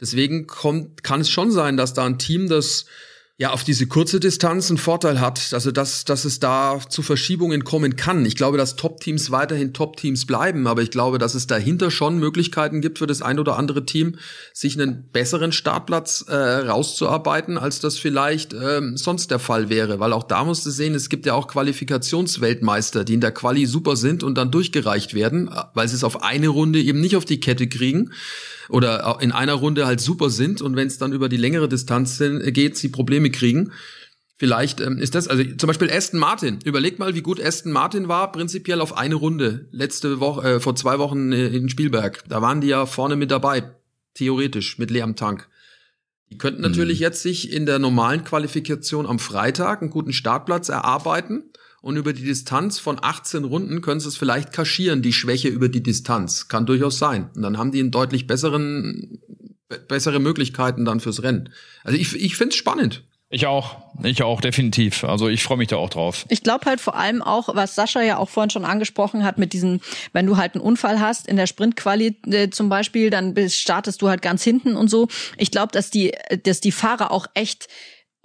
Deswegen 0.00 0.48
kommt, 0.48 1.04
kann 1.04 1.20
es 1.20 1.30
schon 1.30 1.52
sein, 1.52 1.76
dass 1.76 1.94
da 1.94 2.04
ein 2.04 2.18
Team, 2.18 2.48
das 2.48 2.86
ja 3.38 3.50
auf 3.50 3.64
diese 3.64 3.86
kurze 3.86 4.18
Distanz 4.18 4.70
einen 4.70 4.78
Vorteil 4.78 5.20
hat, 5.20 5.52
also 5.52 5.70
dass, 5.70 6.06
dass 6.06 6.24
es 6.24 6.40
da 6.40 6.80
zu 6.88 7.02
Verschiebungen 7.02 7.64
kommen 7.64 7.94
kann. 7.94 8.24
Ich 8.24 8.34
glaube, 8.34 8.56
dass 8.56 8.76
Top-Teams 8.76 9.30
weiterhin 9.30 9.74
Top-Teams 9.74 10.24
bleiben, 10.24 10.66
aber 10.66 10.80
ich 10.80 10.90
glaube, 10.90 11.18
dass 11.18 11.34
es 11.34 11.46
dahinter 11.46 11.90
schon 11.90 12.18
Möglichkeiten 12.18 12.80
gibt 12.80 12.98
für 12.98 13.06
das 13.06 13.20
ein 13.20 13.38
oder 13.38 13.58
andere 13.58 13.84
Team, 13.84 14.16
sich 14.54 14.80
einen 14.80 15.10
besseren 15.12 15.52
Startplatz 15.52 16.24
äh, 16.28 16.34
rauszuarbeiten, 16.34 17.58
als 17.58 17.78
das 17.80 17.98
vielleicht 17.98 18.54
ähm, 18.54 18.96
sonst 18.96 19.30
der 19.30 19.38
Fall 19.38 19.68
wäre. 19.68 20.00
Weil 20.00 20.14
auch 20.14 20.24
da 20.24 20.42
musst 20.42 20.64
du 20.64 20.70
sehen, 20.70 20.94
es 20.94 21.10
gibt 21.10 21.26
ja 21.26 21.34
auch 21.34 21.46
Qualifikationsweltmeister, 21.46 23.04
die 23.04 23.14
in 23.14 23.20
der 23.20 23.32
Quali 23.32 23.66
super 23.66 23.96
sind 23.96 24.22
und 24.22 24.36
dann 24.36 24.50
durchgereicht 24.50 25.12
werden, 25.12 25.50
weil 25.74 25.88
sie 25.88 25.96
es 25.96 26.04
auf 26.04 26.22
eine 26.22 26.48
Runde 26.48 26.80
eben 26.80 27.02
nicht 27.02 27.16
auf 27.16 27.26
die 27.26 27.40
Kette 27.40 27.68
kriegen 27.68 28.12
oder 28.68 29.18
in 29.20 29.32
einer 29.32 29.54
Runde 29.54 29.86
halt 29.86 30.00
super 30.00 30.30
sind 30.30 30.62
und 30.62 30.76
wenn 30.76 30.86
es 30.86 30.98
dann 30.98 31.12
über 31.12 31.28
die 31.28 31.36
längere 31.36 31.68
Distanz 31.68 32.22
geht, 32.46 32.76
sie 32.76 32.88
Probleme 32.88 33.30
kriegen. 33.30 33.72
Vielleicht 34.38 34.80
ähm, 34.80 34.98
ist 34.98 35.14
das, 35.14 35.28
also 35.28 35.42
zum 35.56 35.66
Beispiel 35.66 35.90
Aston 35.90 36.20
Martin. 36.20 36.58
Überleg 36.64 36.98
mal, 36.98 37.14
wie 37.14 37.22
gut 37.22 37.40
Aston 37.40 37.72
Martin 37.72 38.06
war, 38.06 38.32
prinzipiell 38.32 38.82
auf 38.82 38.96
eine 38.96 39.14
Runde. 39.14 39.66
Letzte 39.70 40.20
Woche, 40.20 40.46
äh, 40.46 40.60
vor 40.60 40.76
zwei 40.76 40.98
Wochen 40.98 41.32
äh, 41.32 41.46
in 41.46 41.70
Spielberg. 41.70 42.22
Da 42.28 42.42
waren 42.42 42.60
die 42.60 42.68
ja 42.68 42.84
vorne 42.84 43.16
mit 43.16 43.30
dabei. 43.30 43.70
Theoretisch, 44.12 44.78
mit 44.78 44.90
leerem 44.90 45.16
Tank. 45.16 45.48
Die 46.30 46.38
könnten 46.38 46.60
natürlich 46.60 46.98
mhm. 46.98 47.04
jetzt 47.04 47.22
sich 47.22 47.50
in 47.50 47.64
der 47.64 47.78
normalen 47.78 48.24
Qualifikation 48.24 49.06
am 49.06 49.18
Freitag 49.18 49.80
einen 49.80 49.90
guten 49.90 50.12
Startplatz 50.12 50.68
erarbeiten 50.68 51.44
und 51.86 51.96
über 51.96 52.12
die 52.12 52.24
Distanz 52.24 52.80
von 52.80 52.98
18 53.00 53.44
Runden 53.44 53.80
können 53.80 54.00
sie 54.00 54.08
es 54.08 54.16
vielleicht 54.16 54.52
kaschieren, 54.52 55.02
die 55.02 55.12
Schwäche 55.12 55.46
über 55.46 55.68
die 55.68 55.84
Distanz. 55.84 56.48
Kann 56.48 56.66
durchaus 56.66 56.98
sein. 56.98 57.30
Und 57.36 57.42
dann 57.42 57.58
haben 57.58 57.70
die 57.70 57.78
einen 57.78 57.92
deutlich 57.92 58.26
besseren, 58.26 59.20
bessere 59.86 60.18
Möglichkeiten 60.18 60.84
dann 60.84 60.98
fürs 60.98 61.22
Rennen. 61.22 61.50
Also 61.84 61.96
ich, 61.96 62.12
ich 62.16 62.34
finde 62.34 62.54
es 62.54 62.56
spannend. 62.56 63.04
Ich 63.28 63.46
auch, 63.46 63.76
ich 64.02 64.24
auch, 64.24 64.40
definitiv. 64.40 65.04
Also 65.04 65.28
ich 65.28 65.44
freue 65.44 65.58
mich 65.58 65.68
da 65.68 65.76
auch 65.76 65.90
drauf. 65.90 66.26
Ich 66.28 66.42
glaube 66.42 66.66
halt 66.66 66.80
vor 66.80 66.96
allem 66.96 67.22
auch, 67.22 67.54
was 67.54 67.76
Sascha 67.76 68.02
ja 68.02 68.16
auch 68.16 68.30
vorhin 68.30 68.50
schon 68.50 68.64
angesprochen 68.64 69.22
hat, 69.22 69.38
mit 69.38 69.52
diesen, 69.52 69.80
wenn 70.12 70.26
du 70.26 70.36
halt 70.36 70.56
einen 70.56 70.64
Unfall 70.64 70.98
hast 70.98 71.28
in 71.28 71.36
der 71.36 71.46
Sprintquali 71.46 72.16
äh, 72.26 72.50
zum 72.50 72.68
Beispiel, 72.68 73.10
dann 73.10 73.32
startest 73.48 74.02
du 74.02 74.08
halt 74.08 74.22
ganz 74.22 74.42
hinten 74.42 74.74
und 74.74 74.88
so. 74.88 75.06
Ich 75.38 75.52
glaube, 75.52 75.70
dass 75.70 75.90
die, 75.90 76.12
dass 76.42 76.60
die 76.60 76.72
Fahrer 76.72 77.12
auch 77.12 77.28
echt 77.34 77.68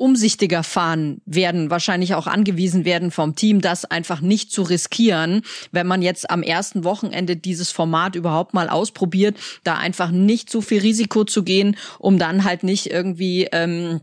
umsichtiger 0.01 0.63
fahren 0.63 1.21
werden, 1.25 1.69
wahrscheinlich 1.69 2.15
auch 2.15 2.27
angewiesen 2.27 2.85
werden 2.85 3.11
vom 3.11 3.35
Team, 3.35 3.61
das 3.61 3.85
einfach 3.85 4.19
nicht 4.19 4.51
zu 4.51 4.63
riskieren, 4.63 5.43
wenn 5.71 5.85
man 5.85 6.01
jetzt 6.01 6.29
am 6.31 6.41
ersten 6.41 6.83
Wochenende 6.83 7.37
dieses 7.37 7.71
Format 7.71 8.15
überhaupt 8.15 8.55
mal 8.55 8.67
ausprobiert, 8.67 9.37
da 9.63 9.75
einfach 9.77 10.09
nicht 10.09 10.49
so 10.49 10.61
viel 10.61 10.81
Risiko 10.81 11.23
zu 11.23 11.43
gehen, 11.43 11.77
um 11.99 12.17
dann 12.17 12.43
halt 12.43 12.63
nicht 12.63 12.87
irgendwie 12.87 13.47
ähm, 13.51 14.01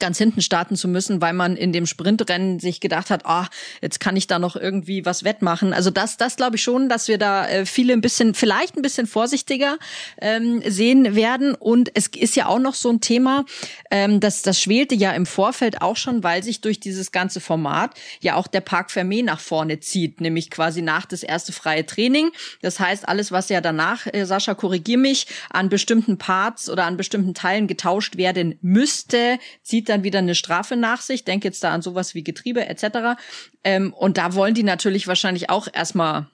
ganz 0.00 0.18
hinten 0.18 0.42
starten 0.42 0.76
zu 0.76 0.88
müssen, 0.88 1.20
weil 1.20 1.32
man 1.32 1.56
in 1.56 1.72
dem 1.72 1.86
Sprintrennen 1.86 2.58
sich 2.58 2.80
gedacht 2.80 3.10
hat, 3.10 3.26
ah, 3.26 3.42
oh, 3.42 3.46
jetzt 3.82 4.00
kann 4.00 4.16
ich 4.16 4.26
da 4.26 4.38
noch 4.38 4.56
irgendwie 4.56 5.04
was 5.04 5.24
wettmachen. 5.24 5.72
Also 5.72 5.90
das, 5.90 6.16
das 6.16 6.36
glaube 6.36 6.56
ich 6.56 6.62
schon, 6.62 6.88
dass 6.88 7.06
wir 7.08 7.18
da 7.18 7.46
äh, 7.46 7.66
viele 7.66 7.92
ein 7.92 8.00
bisschen, 8.00 8.34
vielleicht 8.34 8.76
ein 8.76 8.82
bisschen 8.82 9.06
vorsichtiger 9.06 9.78
ähm, 10.20 10.62
sehen 10.66 11.14
werden. 11.14 11.54
Und 11.54 11.90
es 11.94 12.08
ist 12.08 12.36
ja 12.36 12.46
auch 12.46 12.58
noch 12.58 12.74
so 12.74 12.88
ein 12.88 13.00
Thema, 13.00 13.44
ähm, 13.90 14.20
das, 14.20 14.42
das 14.42 14.60
schwelte 14.60 14.94
ja 14.94 15.12
im 15.12 15.26
Vorfeld 15.26 15.82
auch 15.82 15.96
schon, 15.96 16.24
weil 16.24 16.42
sich 16.42 16.60
durch 16.60 16.80
dieses 16.80 17.12
ganze 17.12 17.40
Format 17.40 17.94
ja 18.20 18.36
auch 18.36 18.46
der 18.46 18.62
Park 18.62 18.90
Fermé 18.90 19.22
nach 19.22 19.40
vorne 19.40 19.80
zieht, 19.80 20.20
nämlich 20.20 20.50
quasi 20.50 20.82
nach 20.82 21.04
das 21.04 21.22
erste 21.22 21.52
freie 21.52 21.84
Training. 21.84 22.30
Das 22.62 22.80
heißt, 22.80 23.06
alles, 23.06 23.30
was 23.30 23.50
ja 23.50 23.60
danach, 23.60 24.06
äh, 24.06 24.24
Sascha, 24.24 24.54
korrigier 24.54 24.98
mich, 24.98 25.26
an 25.50 25.68
bestimmten 25.68 26.16
Parts 26.16 26.70
oder 26.70 26.86
an 26.86 26.96
bestimmten 26.96 27.34
Teilen 27.34 27.66
getauscht 27.66 28.16
werden 28.16 28.58
müsste, 28.62 29.38
zieht 29.62 29.89
dann 29.90 30.04
wieder 30.04 30.20
eine 30.20 30.34
Strafe 30.34 30.76
nach 30.76 31.00
sich. 31.00 31.24
Denke 31.24 31.48
jetzt 31.48 31.62
da 31.62 31.72
an 31.72 31.82
sowas 31.82 32.14
wie 32.14 32.24
Getriebe 32.24 32.66
etc. 32.66 33.20
Ähm, 33.64 33.92
und 33.92 34.16
da 34.16 34.34
wollen 34.34 34.54
die 34.54 34.62
natürlich 34.62 35.06
wahrscheinlich 35.06 35.50
auch 35.50 35.68
erstmal 35.72 36.28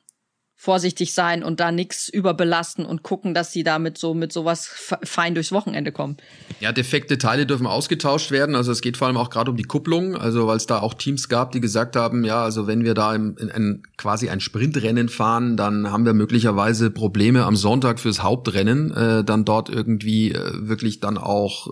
vorsichtig 0.58 1.12
sein 1.12 1.44
und 1.44 1.60
da 1.60 1.70
nichts 1.70 2.08
überbelasten 2.08 2.86
und 2.86 3.02
gucken, 3.02 3.34
dass 3.34 3.52
sie 3.52 3.62
damit 3.62 3.98
so 3.98 4.14
mit 4.14 4.32
sowas 4.32 4.94
fein 5.04 5.34
durchs 5.34 5.52
Wochenende 5.52 5.92
kommen. 5.92 6.16
Ja, 6.60 6.72
defekte 6.72 7.18
Teile 7.18 7.44
dürfen 7.44 7.66
ausgetauscht 7.66 8.30
werden. 8.30 8.54
Also 8.54 8.72
es 8.72 8.80
geht 8.80 8.96
vor 8.96 9.06
allem 9.06 9.18
auch 9.18 9.28
gerade 9.28 9.50
um 9.50 9.56
die 9.58 9.64
Kupplung. 9.64 10.16
Also 10.16 10.46
weil 10.46 10.56
es 10.56 10.66
da 10.66 10.80
auch 10.80 10.94
Teams 10.94 11.28
gab, 11.28 11.52
die 11.52 11.60
gesagt 11.60 11.94
haben, 11.94 12.24
ja, 12.24 12.42
also 12.42 12.66
wenn 12.66 12.84
wir 12.84 12.94
da 12.94 13.14
im, 13.14 13.36
in 13.36 13.50
ein, 13.50 13.82
quasi 13.98 14.30
ein 14.30 14.40
Sprintrennen 14.40 15.10
fahren, 15.10 15.58
dann 15.58 15.92
haben 15.92 16.06
wir 16.06 16.14
möglicherweise 16.14 16.90
Probleme 16.90 17.44
am 17.44 17.54
Sonntag 17.54 18.00
fürs 18.00 18.22
Hauptrennen, 18.22 18.92
äh, 18.92 19.24
dann 19.24 19.44
dort 19.44 19.68
irgendwie 19.68 20.32
äh, 20.32 20.52
wirklich 20.54 21.00
dann 21.00 21.18
auch 21.18 21.68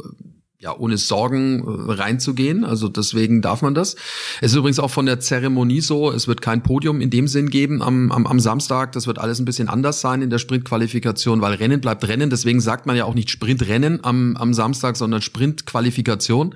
ja, 0.64 0.74
ohne 0.76 0.96
Sorgen 0.96 1.60
äh, 1.60 1.92
reinzugehen. 1.92 2.64
Also 2.64 2.88
deswegen 2.88 3.42
darf 3.42 3.60
man 3.60 3.74
das. 3.74 3.96
Es 4.40 4.52
ist 4.52 4.56
übrigens 4.56 4.78
auch 4.78 4.90
von 4.90 5.04
der 5.04 5.20
Zeremonie 5.20 5.82
so, 5.82 6.10
es 6.10 6.26
wird 6.26 6.40
kein 6.40 6.62
Podium 6.62 7.02
in 7.02 7.10
dem 7.10 7.28
Sinn 7.28 7.50
geben 7.50 7.82
am, 7.82 8.10
am, 8.10 8.26
am 8.26 8.40
Samstag. 8.40 8.92
Das 8.92 9.06
wird 9.06 9.18
alles 9.18 9.38
ein 9.38 9.44
bisschen 9.44 9.68
anders 9.68 10.00
sein 10.00 10.22
in 10.22 10.30
der 10.30 10.38
Sprintqualifikation, 10.38 11.42
weil 11.42 11.54
Rennen 11.54 11.82
bleibt 11.82 12.08
Rennen. 12.08 12.30
Deswegen 12.30 12.62
sagt 12.62 12.86
man 12.86 12.96
ja 12.96 13.04
auch 13.04 13.14
nicht 13.14 13.28
Sprintrennen 13.28 14.02
am, 14.02 14.38
am 14.38 14.54
Samstag, 14.54 14.96
sondern 14.96 15.20
Sprintqualifikation 15.20 16.54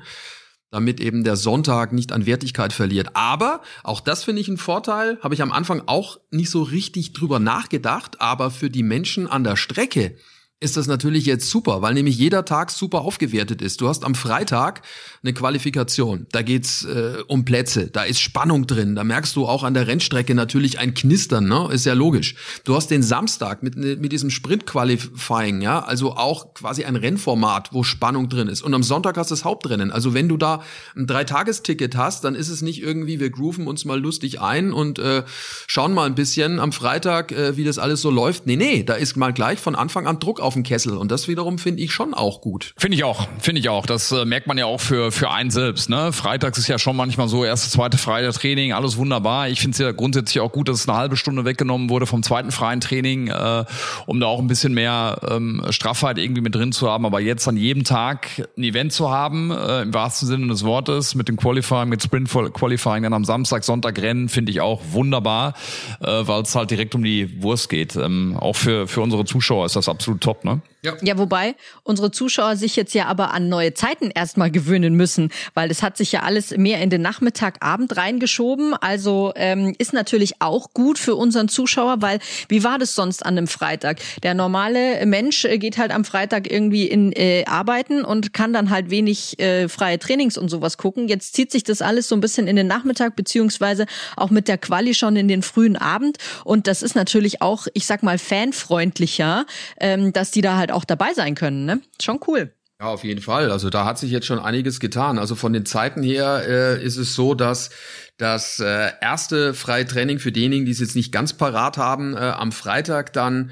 damit 0.70 1.00
eben 1.00 1.24
der 1.24 1.36
Sonntag 1.36 1.92
nicht 1.92 2.12
an 2.12 2.26
Wertigkeit 2.26 2.74
verliert. 2.74 3.08
Aber 3.14 3.62
auch 3.84 4.00
das 4.00 4.24
finde 4.24 4.42
ich 4.42 4.48
ein 4.48 4.58
Vorteil, 4.58 5.18
habe 5.22 5.34
ich 5.34 5.40
am 5.40 5.50
Anfang 5.52 5.82
auch 5.86 6.18
nicht 6.30 6.50
so 6.50 6.62
richtig 6.62 7.14
drüber 7.14 7.38
nachgedacht, 7.38 8.20
aber 8.20 8.50
für 8.50 8.68
die 8.68 8.82
Menschen 8.82 9.26
an 9.26 9.44
der 9.44 9.56
Strecke 9.56 10.16
ist 10.60 10.76
das 10.76 10.88
natürlich 10.88 11.24
jetzt 11.24 11.48
super, 11.48 11.82
weil 11.82 11.94
nämlich 11.94 12.18
jeder 12.18 12.44
Tag 12.44 12.72
super 12.72 13.02
aufgewertet 13.02 13.62
ist. 13.62 13.80
Du 13.80 13.88
hast 13.88 14.04
am 14.04 14.16
Freitag 14.16 14.82
eine 15.22 15.32
Qualifikation, 15.32 16.26
da 16.32 16.42
geht's 16.42 16.84
äh, 16.84 17.18
um 17.28 17.44
Plätze, 17.44 17.86
da 17.88 18.02
ist 18.02 18.20
Spannung 18.20 18.66
drin, 18.66 18.96
da 18.96 19.04
merkst 19.04 19.36
du 19.36 19.46
auch 19.46 19.62
an 19.62 19.74
der 19.74 19.86
Rennstrecke 19.86 20.34
natürlich 20.34 20.80
ein 20.80 20.94
Knistern, 20.94 21.46
ne? 21.46 21.68
Ist 21.70 21.86
ja 21.86 21.92
logisch. 21.92 22.34
Du 22.64 22.74
hast 22.74 22.90
den 22.90 23.04
Samstag 23.04 23.62
mit 23.62 23.76
mit 23.76 24.10
diesem 24.10 24.30
Sprint 24.30 24.66
Qualifying, 24.66 25.60
ja, 25.60 25.78
also 25.80 26.16
auch 26.16 26.54
quasi 26.54 26.84
ein 26.84 26.96
Rennformat, 26.96 27.72
wo 27.72 27.84
Spannung 27.84 28.28
drin 28.28 28.48
ist 28.48 28.62
und 28.62 28.74
am 28.74 28.82
Sonntag 28.82 29.16
hast 29.16 29.30
du 29.30 29.34
das 29.34 29.44
Hauptrennen. 29.44 29.92
Also 29.92 30.12
wenn 30.12 30.28
du 30.28 30.36
da 30.36 30.62
ein 30.96 31.06
Dreitagesticket 31.06 31.96
hast, 31.96 32.24
dann 32.24 32.34
ist 32.34 32.48
es 32.48 32.62
nicht 32.62 32.82
irgendwie 32.82 33.20
wir 33.20 33.30
grooven 33.30 33.68
uns 33.68 33.84
mal 33.84 34.00
lustig 34.00 34.40
ein 34.40 34.72
und 34.72 34.98
äh, 34.98 35.22
schauen 35.68 35.94
mal 35.94 36.06
ein 36.06 36.16
bisschen 36.16 36.58
am 36.58 36.72
Freitag, 36.72 37.30
äh, 37.30 37.56
wie 37.56 37.62
das 37.64 37.78
alles 37.78 38.00
so 38.00 38.10
läuft. 38.10 38.46
Nee, 38.46 38.56
nee, 38.56 38.82
da 38.82 38.94
ist 38.94 39.16
mal 39.16 39.32
gleich 39.32 39.60
von 39.60 39.76
Anfang 39.76 40.08
an 40.08 40.18
Druck 40.18 40.40
auf 40.40 40.47
den 40.54 40.62
Kessel. 40.62 40.96
Und 40.96 41.10
das 41.10 41.28
wiederum 41.28 41.58
finde 41.58 41.82
ich 41.82 41.92
schon 41.92 42.14
auch 42.14 42.40
gut. 42.40 42.74
Finde 42.76 42.96
ich 42.96 43.04
auch, 43.04 43.28
finde 43.40 43.60
ich 43.60 43.68
auch. 43.68 43.86
Das 43.86 44.12
äh, 44.12 44.24
merkt 44.24 44.46
man 44.46 44.58
ja 44.58 44.66
auch 44.66 44.80
für, 44.80 45.12
für 45.12 45.30
einen 45.30 45.50
selbst. 45.50 45.90
Ne? 45.90 46.12
Freitags 46.12 46.58
ist 46.58 46.68
ja 46.68 46.78
schon 46.78 46.96
manchmal 46.96 47.28
so, 47.28 47.44
erste, 47.44 47.70
zweite 47.70 47.98
Freitag 47.98 48.34
Training, 48.34 48.72
alles 48.72 48.96
wunderbar. 48.96 49.48
Ich 49.48 49.60
finde 49.60 49.72
es 49.72 49.78
ja 49.78 49.92
grundsätzlich 49.92 50.40
auch 50.40 50.52
gut, 50.52 50.68
dass 50.68 50.80
es 50.80 50.88
eine 50.88 50.96
halbe 50.96 51.16
Stunde 51.16 51.44
weggenommen 51.44 51.90
wurde 51.90 52.06
vom 52.06 52.22
zweiten 52.22 52.50
freien 52.50 52.80
Training, 52.80 53.28
äh, 53.28 53.64
um 54.06 54.20
da 54.20 54.26
auch 54.26 54.38
ein 54.38 54.46
bisschen 54.46 54.74
mehr 54.74 55.18
ähm, 55.28 55.62
Straffheit 55.70 56.18
irgendwie 56.18 56.40
mit 56.40 56.54
drin 56.54 56.72
zu 56.72 56.88
haben. 56.88 57.04
Aber 57.04 57.20
jetzt 57.20 57.46
an 57.48 57.56
jedem 57.56 57.84
Tag 57.84 58.48
ein 58.56 58.62
Event 58.62 58.92
zu 58.92 59.10
haben, 59.10 59.50
äh, 59.50 59.82
im 59.82 59.94
wahrsten 59.94 60.28
Sinne 60.28 60.48
des 60.48 60.64
Wortes, 60.64 61.14
mit 61.14 61.28
dem 61.28 61.36
Qualifying, 61.36 61.88
mit 61.88 62.02
Sprint 62.02 62.30
Qualifying 62.30 63.02
dann 63.02 63.12
am 63.12 63.24
Samstag, 63.24 63.64
Sonntag 63.64 64.00
Rennen, 64.00 64.28
finde 64.28 64.52
ich 64.52 64.60
auch 64.60 64.80
wunderbar, 64.90 65.54
äh, 66.00 66.06
weil 66.06 66.42
es 66.42 66.54
halt 66.54 66.70
direkt 66.70 66.94
um 66.94 67.02
die 67.02 67.42
Wurst 67.42 67.68
geht. 67.68 67.96
Ähm, 67.96 68.36
auch 68.38 68.56
für, 68.56 68.86
für 68.86 69.00
unsere 69.00 69.24
Zuschauer 69.24 69.66
ist 69.66 69.76
das 69.76 69.88
absolut 69.88 70.20
top, 70.20 70.37
åpne. 70.38 70.60
Ja. 70.88 71.08
ja, 71.08 71.18
wobei 71.18 71.54
unsere 71.82 72.10
Zuschauer 72.10 72.56
sich 72.56 72.76
jetzt 72.76 72.94
ja 72.94 73.06
aber 73.06 73.32
an 73.32 73.48
neue 73.48 73.74
Zeiten 73.74 74.10
erstmal 74.10 74.50
gewöhnen 74.50 74.94
müssen, 74.94 75.30
weil 75.54 75.70
es 75.70 75.82
hat 75.82 75.96
sich 75.96 76.12
ja 76.12 76.20
alles 76.20 76.56
mehr 76.56 76.80
in 76.80 76.90
den 76.90 77.02
Nachmittagabend 77.02 77.96
reingeschoben. 77.96 78.74
Also 78.74 79.32
ähm, 79.36 79.74
ist 79.78 79.92
natürlich 79.92 80.40
auch 80.40 80.72
gut 80.72 80.98
für 80.98 81.16
unseren 81.16 81.48
Zuschauer, 81.48 81.96
weil 82.00 82.20
wie 82.48 82.64
war 82.64 82.78
das 82.78 82.94
sonst 82.94 83.24
an 83.24 83.36
einem 83.36 83.48
Freitag? 83.48 83.98
Der 84.22 84.34
normale 84.34 85.04
Mensch 85.06 85.44
äh, 85.44 85.58
geht 85.58 85.78
halt 85.78 85.90
am 85.90 86.04
Freitag 86.04 86.50
irgendwie 86.50 86.86
in 86.86 87.12
äh, 87.12 87.44
arbeiten 87.46 88.04
und 88.04 88.32
kann 88.32 88.52
dann 88.52 88.70
halt 88.70 88.90
wenig 88.90 89.38
äh, 89.38 89.68
freie 89.68 89.98
Trainings 89.98 90.38
und 90.38 90.48
sowas 90.48 90.78
gucken. 90.78 91.08
Jetzt 91.08 91.34
zieht 91.34 91.50
sich 91.50 91.64
das 91.64 91.82
alles 91.82 92.08
so 92.08 92.14
ein 92.14 92.20
bisschen 92.20 92.46
in 92.46 92.56
den 92.56 92.66
Nachmittag 92.66 93.16
beziehungsweise 93.16 93.86
auch 94.16 94.30
mit 94.30 94.48
der 94.48 94.58
Quali 94.58 94.94
schon 94.94 95.16
in 95.16 95.28
den 95.28 95.42
frühen 95.42 95.76
Abend 95.76 96.18
und 96.44 96.66
das 96.66 96.82
ist 96.82 96.94
natürlich 96.94 97.42
auch, 97.42 97.66
ich 97.74 97.86
sag 97.86 98.02
mal, 98.02 98.18
fanfreundlicher, 98.18 99.46
ähm, 99.80 100.12
dass 100.12 100.30
die 100.30 100.40
da 100.40 100.56
halt 100.56 100.68
halt 100.68 100.72
auch 100.78 100.84
dabei 100.84 101.12
sein 101.12 101.34
können, 101.34 101.66
ne? 101.66 101.80
Schon 102.00 102.20
cool. 102.26 102.52
Ja, 102.80 102.86
auf 102.86 103.02
jeden 103.02 103.20
Fall. 103.20 103.50
Also 103.50 103.70
da 103.70 103.84
hat 103.84 103.98
sich 103.98 104.12
jetzt 104.12 104.26
schon 104.26 104.38
einiges 104.38 104.78
getan. 104.78 105.18
Also 105.18 105.34
von 105.34 105.52
den 105.52 105.66
Zeiten 105.66 106.00
her 106.04 106.44
äh, 106.46 106.82
ist 106.82 106.96
es 106.96 107.14
so, 107.14 107.34
dass 107.34 107.70
das 108.18 108.60
äh, 108.60 108.92
erste 109.00 109.52
freie 109.52 109.84
Training 109.84 110.20
für 110.20 110.30
diejenigen, 110.30 110.64
die 110.64 110.70
es 110.70 110.78
jetzt 110.78 110.94
nicht 110.94 111.10
ganz 111.10 111.32
parat 111.32 111.76
haben, 111.76 112.14
äh, 112.14 112.20
am 112.20 112.52
Freitag 112.52 113.12
dann 113.12 113.50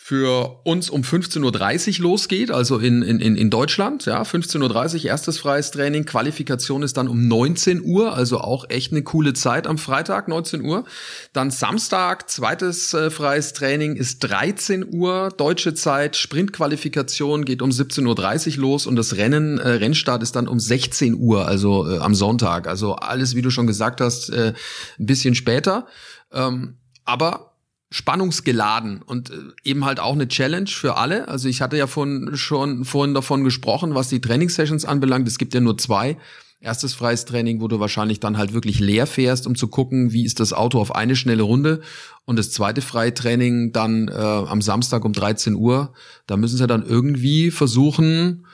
für 0.00 0.60
uns 0.64 0.90
um 0.90 1.02
15.30 1.02 1.98
Uhr 1.98 2.04
losgeht, 2.04 2.52
also 2.52 2.78
in, 2.78 3.02
in, 3.02 3.20
in 3.20 3.50
Deutschland. 3.50 4.06
Ja, 4.06 4.22
15.30 4.22 4.94
Uhr 5.00 5.04
erstes 5.06 5.38
freies 5.38 5.72
Training. 5.72 6.04
Qualifikation 6.06 6.84
ist 6.84 6.96
dann 6.96 7.08
um 7.08 7.26
19 7.26 7.84
Uhr, 7.84 8.14
also 8.14 8.38
auch 8.38 8.70
echt 8.70 8.92
eine 8.92 9.02
coole 9.02 9.34
Zeit 9.34 9.66
am 9.66 9.76
Freitag, 9.76 10.28
19 10.28 10.62
Uhr. 10.62 10.84
Dann 11.32 11.50
Samstag, 11.50 12.30
zweites 12.30 12.94
äh, 12.94 13.10
freies 13.10 13.52
Training 13.54 13.96
ist 13.96 14.20
13 14.20 14.94
Uhr, 14.94 15.30
deutsche 15.36 15.74
Zeit. 15.74 16.16
Sprintqualifikation 16.16 17.44
geht 17.44 17.60
um 17.60 17.70
17.30 17.70 18.54
Uhr 18.54 18.62
los 18.62 18.86
und 18.86 18.94
das 18.94 19.16
Rennen, 19.16 19.58
äh, 19.58 19.68
Rennstart 19.68 20.22
ist 20.22 20.36
dann 20.36 20.46
um 20.46 20.60
16 20.60 21.16
Uhr, 21.16 21.46
also 21.46 21.90
äh, 21.90 21.98
am 21.98 22.14
Sonntag. 22.14 22.68
Also 22.68 22.94
alles, 22.94 23.34
wie 23.34 23.42
du 23.42 23.50
schon 23.50 23.66
gesagt 23.66 24.00
hast, 24.00 24.30
äh, 24.30 24.54
ein 24.98 25.06
bisschen 25.06 25.34
später. 25.34 25.88
Ähm, 26.32 26.76
aber 27.04 27.47
spannungsgeladen 27.90 29.02
und 29.02 29.30
äh, 29.30 29.34
eben 29.64 29.84
halt 29.84 30.00
auch 30.00 30.12
eine 30.12 30.28
Challenge 30.28 30.68
für 30.68 30.96
alle. 30.96 31.28
Also 31.28 31.48
ich 31.48 31.62
hatte 31.62 31.76
ja 31.76 31.86
von, 31.86 32.36
schon 32.36 32.84
vorhin 32.84 33.14
davon 33.14 33.44
gesprochen, 33.44 33.94
was 33.94 34.08
die 34.08 34.20
Trainingssessions 34.20 34.84
anbelangt. 34.84 35.26
Es 35.26 35.38
gibt 35.38 35.54
ja 35.54 35.60
nur 35.60 35.78
zwei. 35.78 36.18
Erstes 36.60 36.92
freies 36.92 37.24
Training, 37.24 37.60
wo 37.60 37.68
du 37.68 37.78
wahrscheinlich 37.78 38.18
dann 38.18 38.36
halt 38.36 38.52
wirklich 38.52 38.80
leer 38.80 39.06
fährst, 39.06 39.46
um 39.46 39.54
zu 39.54 39.68
gucken, 39.68 40.12
wie 40.12 40.24
ist 40.24 40.40
das 40.40 40.52
Auto 40.52 40.80
auf 40.80 40.92
eine 40.92 41.14
schnelle 41.14 41.44
Runde. 41.44 41.80
Und 42.24 42.36
das 42.36 42.50
zweite 42.50 42.82
freie 42.82 43.14
Training 43.14 43.72
dann 43.72 44.08
äh, 44.08 44.12
am 44.12 44.60
Samstag 44.60 45.04
um 45.04 45.12
13 45.12 45.54
Uhr. 45.54 45.92
Da 46.26 46.36
müssen 46.36 46.56
sie 46.56 46.66
dann 46.66 46.84
irgendwie 46.84 47.52
versuchen, 47.52 48.44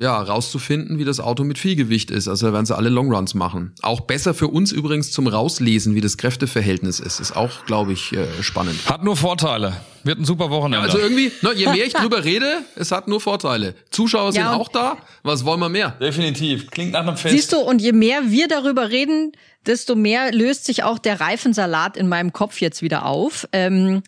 ja, 0.00 0.16
rauszufinden, 0.20 0.98
wie 0.98 1.04
das 1.04 1.18
Auto 1.18 1.42
mit 1.42 1.58
viel 1.58 1.74
Gewicht 1.74 2.12
ist. 2.12 2.28
Also 2.28 2.46
da 2.46 2.52
werden 2.52 2.66
sie 2.66 2.76
alle 2.76 2.88
Longruns 2.88 3.34
machen. 3.34 3.72
Auch 3.82 4.02
besser 4.02 4.32
für 4.32 4.46
uns 4.46 4.70
übrigens 4.70 5.10
zum 5.10 5.26
Rauslesen, 5.26 5.96
wie 5.96 6.00
das 6.00 6.16
Kräfteverhältnis 6.16 7.00
ist. 7.00 7.18
Ist 7.18 7.36
auch, 7.36 7.64
glaube 7.66 7.92
ich, 7.92 8.12
äh, 8.12 8.26
spannend. 8.40 8.78
Hat 8.88 9.02
nur 9.02 9.16
Vorteile. 9.16 9.76
Wird 10.04 10.20
ein 10.20 10.24
super 10.24 10.50
Wochenende. 10.50 10.86
Ja, 10.86 10.94
also 10.94 10.98
irgendwie, 10.98 11.32
ne, 11.42 11.50
je 11.54 11.66
mehr 11.66 11.84
ich 11.84 11.92
drüber 11.94 12.22
rede, 12.22 12.62
es 12.76 12.92
hat 12.92 13.08
nur 13.08 13.20
Vorteile. 13.20 13.74
Zuschauer 13.90 14.32
sind 14.32 14.46
auch 14.46 14.68
da. 14.68 14.98
Was 15.24 15.44
wollen 15.44 15.58
wir 15.58 15.68
mehr? 15.68 15.90
Definitiv. 16.00 16.70
Klingt 16.70 16.92
nach 16.92 17.00
einem 17.00 17.16
Fest. 17.16 17.34
Siehst 17.34 17.52
du, 17.52 17.58
und 17.58 17.82
je 17.82 17.92
mehr 17.92 18.30
wir 18.30 18.46
darüber 18.46 18.90
reden, 18.90 19.32
desto 19.66 19.96
mehr 19.96 20.32
löst 20.32 20.64
sich 20.64 20.84
auch 20.84 21.00
der 21.00 21.20
Reifensalat 21.20 21.96
in 21.96 22.08
meinem 22.08 22.32
Kopf 22.32 22.60
jetzt 22.60 22.82
wieder 22.82 23.04
auf. 23.04 23.48
Ähm, 23.52 24.04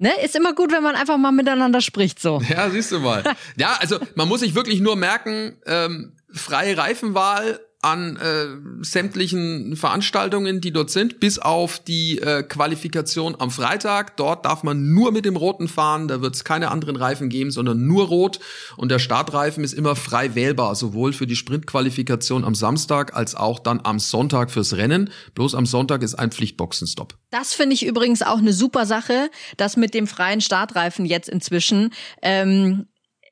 Ne? 0.00 0.10
Ist 0.24 0.34
immer 0.34 0.54
gut, 0.54 0.72
wenn 0.72 0.82
man 0.82 0.96
einfach 0.96 1.18
mal 1.18 1.30
miteinander 1.30 1.82
spricht, 1.82 2.20
so. 2.20 2.40
Ja, 2.48 2.70
siehst 2.70 2.90
du 2.90 3.00
mal. 3.00 3.22
ja, 3.56 3.76
also 3.80 3.98
man 4.14 4.28
muss 4.28 4.40
sich 4.40 4.54
wirklich 4.54 4.80
nur 4.80 4.96
merken, 4.96 5.58
ähm, 5.66 6.16
freie 6.32 6.76
Reifenwahl 6.78 7.60
an 7.82 8.16
äh, 8.16 8.84
sämtlichen 8.84 9.74
Veranstaltungen, 9.74 10.60
die 10.60 10.70
dort 10.70 10.90
sind, 10.90 11.18
bis 11.18 11.38
auf 11.38 11.78
die 11.78 12.18
äh, 12.18 12.42
Qualifikation 12.42 13.36
am 13.38 13.50
Freitag. 13.50 14.18
Dort 14.18 14.44
darf 14.44 14.62
man 14.62 14.92
nur 14.92 15.12
mit 15.12 15.24
dem 15.24 15.36
roten 15.36 15.66
fahren, 15.66 16.06
da 16.06 16.20
wird 16.20 16.34
es 16.34 16.44
keine 16.44 16.70
anderen 16.70 16.96
Reifen 16.96 17.30
geben, 17.30 17.50
sondern 17.50 17.86
nur 17.86 18.08
rot. 18.08 18.38
Und 18.76 18.90
der 18.90 18.98
Startreifen 18.98 19.64
ist 19.64 19.72
immer 19.72 19.96
frei 19.96 20.34
wählbar, 20.34 20.74
sowohl 20.74 21.14
für 21.14 21.26
die 21.26 21.36
Sprintqualifikation 21.36 22.44
am 22.44 22.54
Samstag 22.54 23.16
als 23.16 23.34
auch 23.34 23.58
dann 23.58 23.80
am 23.82 23.98
Sonntag 23.98 24.50
fürs 24.50 24.76
Rennen. 24.76 25.08
Bloß 25.34 25.54
am 25.54 25.64
Sonntag 25.64 26.02
ist 26.02 26.16
ein 26.16 26.32
Pflichtboxenstopp. 26.32 27.14
Das 27.30 27.54
finde 27.54 27.74
ich 27.74 27.86
übrigens 27.86 28.20
auch 28.20 28.38
eine 28.38 28.52
super 28.52 28.84
Sache, 28.84 29.30
dass 29.56 29.78
mit 29.78 29.94
dem 29.94 30.06
freien 30.06 30.42
Startreifen 30.42 31.06
jetzt 31.06 31.30
inzwischen 31.30 31.94
ähm, 32.20 32.86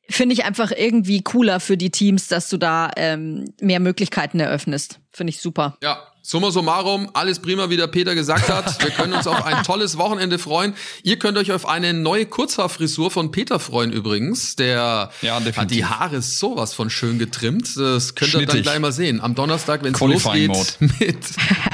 finde 0.08 0.32
ich 0.34 0.44
einfach 0.44 0.72
irgendwie 0.74 1.22
cooler 1.22 1.60
für 1.60 1.76
die 1.76 1.90
Teams, 1.90 2.28
dass 2.28 2.48
du 2.48 2.56
da 2.56 2.90
ähm, 2.96 3.52
mehr 3.60 3.80
Möglichkeiten 3.80 4.40
eröffnest. 4.40 5.00
Finde 5.12 5.30
ich 5.30 5.40
super. 5.40 5.76
Ja, 5.82 5.98
Summa 6.30 6.50
summarum, 6.50 7.08
alles 7.14 7.38
prima, 7.38 7.70
wie 7.70 7.78
der 7.78 7.86
Peter 7.86 8.14
gesagt 8.14 8.50
hat. 8.50 8.84
Wir 8.84 8.90
können 8.90 9.14
uns 9.14 9.26
auf 9.26 9.46
ein 9.46 9.64
tolles 9.64 9.96
Wochenende 9.96 10.38
freuen. 10.38 10.74
Ihr 11.02 11.18
könnt 11.18 11.38
euch 11.38 11.52
auf 11.52 11.66
eine 11.66 11.94
neue 11.94 12.26
Kurzhaarfrisur 12.26 13.10
von 13.10 13.30
Peter 13.30 13.58
freuen 13.58 13.90
übrigens. 13.94 14.54
Der 14.54 15.10
ja, 15.22 15.40
hat 15.56 15.70
die 15.70 15.86
Haare 15.86 16.20
sowas 16.20 16.74
von 16.74 16.90
schön 16.90 17.18
getrimmt. 17.18 17.74
Das 17.78 18.14
könnt 18.14 18.34
ihr 18.34 18.44
dann 18.44 18.60
gleich 18.60 18.78
mal 18.78 18.92
sehen. 18.92 19.22
Am 19.22 19.34
Donnerstag, 19.34 19.82
wenn 19.82 19.94
es 19.94 20.00
losgeht 20.00 20.48
Mode. 20.48 20.68
mit 21.00 21.16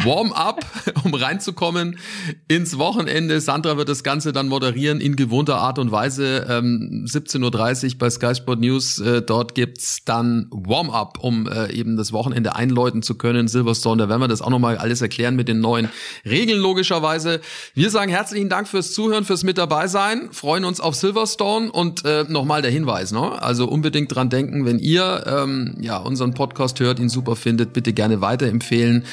Warm-up, 0.05 0.65
um 1.03 1.13
reinzukommen 1.15 1.99
ins 2.47 2.79
Wochenende. 2.79 3.41
Sandra 3.41 3.77
wird 3.77 3.89
das 3.89 4.05
Ganze 4.05 4.33
dann 4.33 4.47
moderieren 4.47 5.01
in 5.01 5.17
gewohnter 5.17 5.57
Art 5.57 5.81
und 5.81 5.91
Weise. 5.91 6.47
Ähm, 6.49 7.07
17.30 7.09 7.95
Uhr 7.95 7.99
bei 7.99 8.09
Sky 8.09 8.37
Sport 8.37 8.61
News. 8.61 9.01
Äh, 9.01 9.23
dort 9.23 9.57
gibt's 9.57 10.05
dann 10.05 10.47
Warm-up, 10.53 11.19
um 11.19 11.49
äh, 11.49 11.73
eben 11.73 11.97
das 11.97 12.13
Wochenende 12.13 12.55
einläuten 12.55 13.03
zu 13.03 13.17
können. 13.17 13.49
Silverstone, 13.49 14.01
da 14.01 14.09
werden 14.09 14.21
wir 14.21 14.29
das 14.29 14.44
auch 14.45 14.51
nochmal 14.51 14.77
alles 14.77 15.03
erklären 15.03 15.37
mit 15.37 15.49
den 15.49 15.61
neuen 15.61 15.89
Regeln 16.25 16.61
logischerweise. 16.61 17.41
Wir 17.75 17.91
sagen 17.91 18.11
herzlichen 18.11 18.49
Dank 18.49 18.69
fürs 18.69 18.93
Zuhören, 18.93 19.25
fürs 19.25 19.43
mit 19.43 19.59
dabei 19.59 19.89
sein, 19.89 20.29
freuen 20.33 20.65
uns 20.65 20.81
auf 20.81 20.95
Silverstone 20.95 21.71
und 21.73 22.05
äh, 22.05 22.25
nochmal 22.29 22.63
der 22.63 22.71
Hinweis, 22.71 23.13
ne? 23.13 23.43
Also 23.43 23.67
unbedingt 23.67 24.15
dran 24.15 24.31
denken, 24.31 24.67
wenn 24.67 24.79
ihr 24.79 25.25
ähm, 25.27 25.77
ja 25.81 25.97
unseren 25.97 26.35
Podcast 26.35 26.81
hört, 26.81 26.99
ihn 26.99 27.09
super 27.09 27.37
findet, 27.37 27.73
bitte 27.73 27.93
gerne 27.93 28.21
weiterempfehlen. 28.21 29.05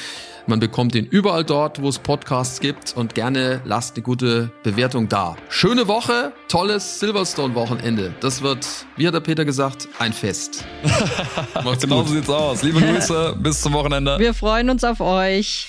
Man 0.46 0.58
bekommt 0.58 0.94
ihn 0.94 1.06
überall 1.06 1.44
dort, 1.44 1.80
wo 1.80 1.88
es 1.88 1.98
Podcasts 1.98 2.60
gibt 2.60 2.96
und 2.96 3.14
gerne 3.14 3.60
lasst 3.64 3.96
eine 3.96 4.02
gute 4.02 4.50
Bewertung 4.62 5.08
da. 5.08 5.36
Schöne 5.48 5.86
Woche, 5.86 6.32
tolles 6.48 6.98
Silverstone-Wochenende. 7.00 8.14
Das 8.20 8.42
wird, 8.42 8.66
wie 8.96 9.06
hat 9.06 9.14
der 9.14 9.20
Peter 9.20 9.44
gesagt, 9.44 9.88
ein 9.98 10.12
Fest. 10.12 10.64
Macht's 11.64 11.84
genau 11.84 12.02
so 12.02 12.14
sieht's 12.14 12.28
aus. 12.28 12.62
Liebe 12.62 12.80
Grüße, 12.80 13.36
bis 13.38 13.60
zum 13.60 13.72
Wochenende. 13.72 14.18
Wir 14.18 14.34
freuen 14.34 14.70
uns 14.70 14.82
auf 14.82 15.00
euch. 15.00 15.68